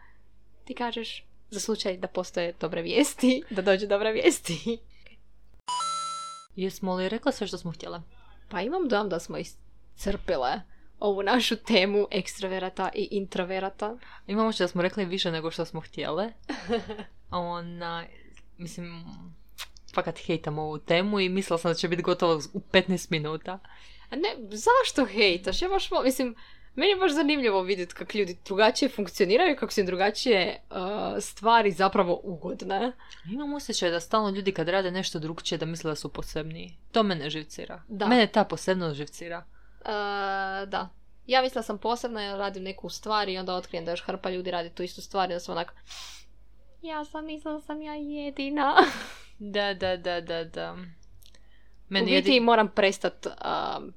ti 0.65 0.73
kažeš 0.73 1.25
za 1.49 1.59
slučaj 1.59 1.97
da 1.97 2.07
postoje 2.07 2.53
dobre 2.59 2.81
vijesti, 2.81 3.43
da 3.49 3.61
dođe 3.61 3.87
dobre 3.87 4.11
vijesti. 4.11 4.77
Jesmo 6.55 6.95
li 6.95 7.09
rekla 7.09 7.31
sve 7.31 7.47
što 7.47 7.57
smo 7.57 7.71
htjele? 7.71 8.01
Pa 8.51 8.61
imam 8.61 8.87
dojam 8.87 9.09
da 9.09 9.19
smo 9.19 9.37
iscrpile 9.37 10.61
ovu 10.99 11.23
našu 11.23 11.55
temu 11.55 12.07
ekstroverata 12.11 12.89
i 12.95 13.07
introverata. 13.11 13.97
Imamo 14.27 14.51
što 14.51 14.63
da 14.63 14.67
smo 14.67 14.81
rekli 14.81 15.05
više 15.05 15.31
nego 15.31 15.51
što 15.51 15.65
smo 15.65 15.81
htjele. 15.81 16.33
Ona, 17.31 18.05
mislim, 18.57 19.05
fakat 19.93 20.19
hejtam 20.19 20.59
ovu 20.59 20.77
temu 20.77 21.19
i 21.19 21.29
mislila 21.29 21.57
sam 21.57 21.71
da 21.71 21.75
će 21.75 21.87
biti 21.87 22.01
gotovo 22.01 22.41
u 22.53 22.59
15 22.59 23.11
minuta. 23.11 23.59
A 24.09 24.15
ne, 24.15 24.35
zašto 24.49 25.05
hejtaš? 25.05 25.61
Ja 25.61 25.69
baš, 25.69 25.89
mislim, 26.03 26.35
meni 26.75 26.91
je 26.91 26.95
baš 26.95 27.11
zanimljivo 27.11 27.61
vidjeti 27.61 27.93
kako 27.95 28.17
ljudi 28.17 28.37
drugačije 28.45 28.89
funkcioniraju, 28.89 29.55
kako 29.59 29.73
su 29.73 29.79
im 29.79 29.85
drugačije 29.85 30.61
uh, 30.69 30.77
stvari 31.19 31.71
zapravo 31.71 32.19
ugodne. 32.23 32.91
Imam 33.31 33.53
osjećaj 33.53 33.91
da 33.91 33.99
stalno 33.99 34.29
ljudi 34.29 34.51
kad 34.51 34.69
rade 34.69 34.91
nešto 34.91 35.19
drugčije 35.19 35.57
da 35.57 35.65
misle 35.65 35.91
da 35.91 35.95
su 35.95 36.09
posebniji. 36.09 36.77
To 36.91 37.03
mene 37.03 37.29
živcira. 37.29 37.81
Da. 37.87 38.07
Mene 38.07 38.27
ta 38.27 38.43
posebnost 38.43 38.95
živcira. 38.95 39.45
Uh, 39.79 39.85
da. 40.69 40.89
Ja 41.27 41.41
mislila 41.41 41.63
sam 41.63 41.77
posebna 41.77 42.21
jer 42.21 42.37
radim 42.37 42.63
neku 42.63 42.89
stvar 42.89 43.29
i 43.29 43.37
onda 43.37 43.55
otkrijem 43.55 43.85
da 43.85 43.91
još 43.91 44.03
hrpa 44.05 44.29
ljudi 44.29 44.51
radi 44.51 44.69
tu 44.69 44.83
istu 44.83 45.01
stvar 45.01 45.29
i 45.29 45.33
onda 45.33 45.39
sam 45.39 45.55
onak 45.55 45.73
ja 46.81 47.05
sam 47.05 47.25
mislila 47.25 47.55
da 47.55 47.61
sam 47.61 47.81
ja 47.81 47.93
jedina. 47.93 48.75
Da, 49.39 49.73
da, 49.73 49.97
da, 49.97 50.21
da, 50.21 50.43
da. 50.43 50.73
U 50.73 50.77
Meni 51.89 52.11
biti 52.11 52.31
jedi- 52.31 52.43
moram 52.43 52.67
prestat 52.67 53.25
um, 53.25 53.93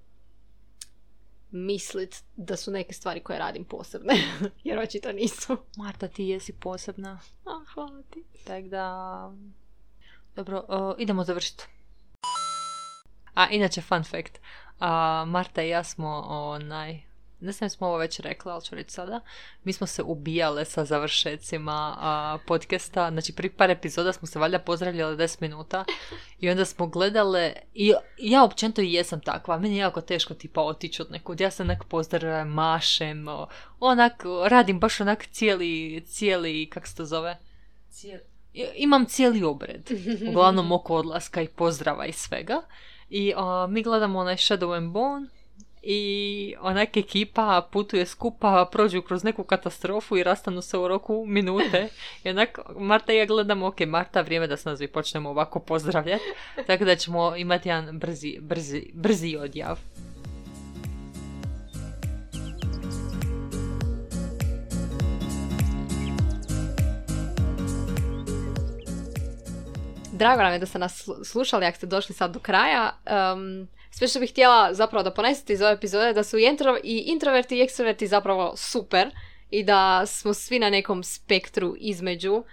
mislit 1.55 2.25
da 2.37 2.57
su 2.57 2.71
neke 2.71 2.93
stvari 2.93 3.21
koje 3.21 3.39
radim 3.39 3.65
posebne. 3.65 4.15
jer 4.65 4.79
očito 4.79 5.13
nisu. 5.13 5.57
Marta, 5.77 6.09
ti 6.09 6.25
jesi 6.25 6.53
posebna. 6.53 7.21
A, 7.45 7.65
hvala 7.75 8.03
ti. 8.11 8.25
Tak 8.45 8.65
da... 8.65 9.33
Dobro, 10.37 10.65
o, 10.69 10.95
idemo 10.99 11.25
završiti. 11.25 11.65
A, 13.35 13.49
inače, 13.51 13.81
fun 13.81 14.05
fact. 14.05 14.39
A, 14.81 15.25
Marta 15.27 15.63
i 15.63 15.69
ja 15.69 15.85
smo 15.85 16.25
onaj... 16.29 17.14
Ne 17.45 17.53
znam 17.53 17.71
smo 17.71 17.87
ovo 17.87 17.97
već 17.97 18.21
rekla, 18.21 18.53
ali 18.53 18.63
ću 18.63 18.75
reći 18.75 18.93
sada. 18.93 19.21
Mi 19.65 19.73
smo 19.73 19.87
se 19.87 20.03
ubijale 20.03 20.65
sa 20.65 20.85
završecima 20.85 21.97
a, 21.99 22.39
podcasta. 22.47 23.11
Znači, 23.11 23.33
prvi 23.33 23.51
par 23.51 23.71
epizoda 23.71 24.13
smo 24.13 24.29
se 24.29 24.39
valjda 24.39 24.59
pozdravljali 24.59 25.17
10 25.17 25.37
minuta. 25.41 25.85
I 26.41 26.51
onda 26.51 26.65
smo 26.65 26.87
gledale... 26.87 27.53
I 27.75 27.93
ja 28.19 28.45
općenito 28.45 28.83
i 28.83 28.93
jesam 28.93 29.21
takva. 29.21 29.59
Meni 29.59 29.77
je 29.77 29.81
jako 29.81 30.01
teško 30.01 30.35
tipa 30.35 30.63
otići 30.63 31.03
od 31.03 31.11
nekud. 31.11 31.41
Ja 31.41 31.51
se 31.51 31.63
onak 31.63 31.85
pozdravljam, 31.85 32.49
mašem. 32.49 33.27
Onak, 33.81 34.25
radim 34.47 34.81
baš 34.81 35.01
onak 35.01 35.27
cijeli, 35.27 36.05
cijeli, 36.07 36.71
kak 36.71 36.87
se 36.87 36.97
to 36.97 37.05
zove? 37.05 37.39
Cijeli, 37.91 38.23
imam 38.75 39.07
cijeli 39.07 39.45
obred. 39.45 39.91
Uglavnom 40.29 40.73
oko 40.73 40.95
odlaska 40.95 41.43
i 41.43 41.49
pozdrava 41.49 42.07
i 42.07 42.13
svega. 42.13 42.63
I 43.11 43.33
a, 43.37 43.67
mi 43.71 43.83
gledamo 43.83 44.19
onaj 44.19 44.37
Shadow 44.37 44.77
and 44.77 44.93
Bone 44.93 45.27
i 45.87 46.55
onak 46.61 46.97
ekipa 46.97 47.69
putuje 47.73 48.07
skupa, 48.07 48.69
prođu 48.73 49.03
kroz 49.03 49.25
neku 49.25 49.45
katastrofu 49.45 50.17
i 50.17 50.23
rastanu 50.23 50.63
se 50.63 50.79
u 50.79 50.89
roku 50.89 51.25
minute. 51.27 51.89
I 52.25 52.31
onak 52.31 52.59
Marta 52.77 53.13
i 53.13 53.17
ja 53.17 53.27
gledamo, 53.27 53.67
ok, 53.67 53.81
Marta, 53.81 54.21
vrijeme 54.21 54.47
da 54.47 54.57
se 54.57 54.69
nas 54.69 54.81
počnemo 54.93 55.31
ovako 55.31 55.61
pozdravljati. 55.61 56.25
Tako 56.67 56.85
da 56.85 56.97
ćemo 56.97 57.37
imati 57.37 57.69
jedan 57.69 57.99
brzi, 57.99 58.39
brzi, 58.41 58.91
brzi 58.95 59.37
odjav. 59.37 59.79
Drago 70.13 70.43
nam 70.43 70.53
je 70.53 70.59
da 70.59 70.67
ste 70.67 70.79
nas 70.79 71.07
slu- 71.07 71.25
slušali 71.25 71.67
ako 71.67 71.77
ste 71.77 71.87
došli 71.87 72.15
sad 72.15 72.33
do 72.33 72.39
kraja. 72.39 72.93
Um, 73.35 73.69
sve 73.97 74.09
što 74.09 74.21
bih 74.21 74.31
htjela 74.31 74.75
zapravo 74.75 75.03
da 75.03 75.15
ponesete 75.15 75.53
iz 75.53 75.63
ove 75.63 75.73
epizode 75.73 76.13
da 76.13 76.23
su 76.23 76.39
i, 76.39 76.45
intro, 76.45 76.77
i 76.85 76.99
introverti 77.07 77.59
i 77.59 77.63
ekstroverti 77.63 78.07
zapravo 78.07 78.57
super 78.57 79.11
i 79.51 79.65
da 79.65 80.07
smo 80.07 80.35
svi 80.35 80.59
na 80.59 80.71
nekom 80.71 81.03
spektru 81.03 81.75
između 81.79 82.45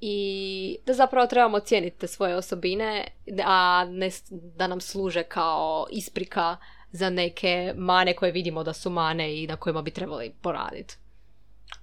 i 0.00 0.78
da 0.86 0.94
zapravo 0.94 1.26
trebamo 1.26 1.60
cijeniti 1.60 1.98
te 1.98 2.06
svoje 2.06 2.36
osobine, 2.36 3.06
a 3.44 3.86
ne 3.90 4.10
da 4.30 4.66
nam 4.66 4.80
služe 4.80 5.22
kao 5.22 5.86
isprika 5.90 6.56
za 6.92 7.10
neke 7.10 7.74
mane 7.76 8.16
koje 8.16 8.32
vidimo 8.32 8.64
da 8.64 8.72
su 8.72 8.90
mane 8.90 9.42
i 9.42 9.46
na 9.46 9.56
kojima 9.56 9.82
bi 9.82 9.90
trebali 9.90 10.34
poraditi. 10.42 10.96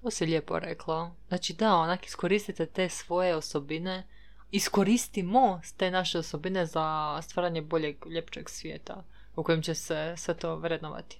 Ovo 0.02 0.12
si 0.12 0.26
lijepo 0.26 0.60
rekla. 0.60 1.12
Znači 1.28 1.54
da, 1.54 1.76
onak 1.76 2.06
iskoristite 2.06 2.66
te 2.66 2.90
svoje 2.90 3.36
osobine, 3.36 4.08
iskoristimo 4.52 5.62
te 5.78 5.92
naše 5.92 6.20
osobine 6.20 6.66
za 6.66 7.20
stvaranje 7.22 7.62
boljeg, 7.62 7.96
ljepšeg 8.10 8.50
svijeta 8.50 9.04
u 9.36 9.44
kojem 9.44 9.62
će 9.62 9.74
se 9.74 10.14
sve 10.18 10.34
to 10.34 10.56
vrednovati. 10.56 11.20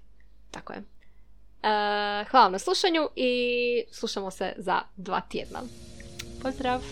Tako 0.52 0.74
je. 0.74 0.80
E, 0.80 0.84
hvala 2.32 2.50
na 2.50 2.60
slušanju 2.60 3.10
i 3.16 3.32
slušamo 3.92 4.32
se 4.32 4.54
za 4.58 4.82
dva 4.96 5.22
tjedna. 5.22 5.60
Pozdrav! 6.42 6.84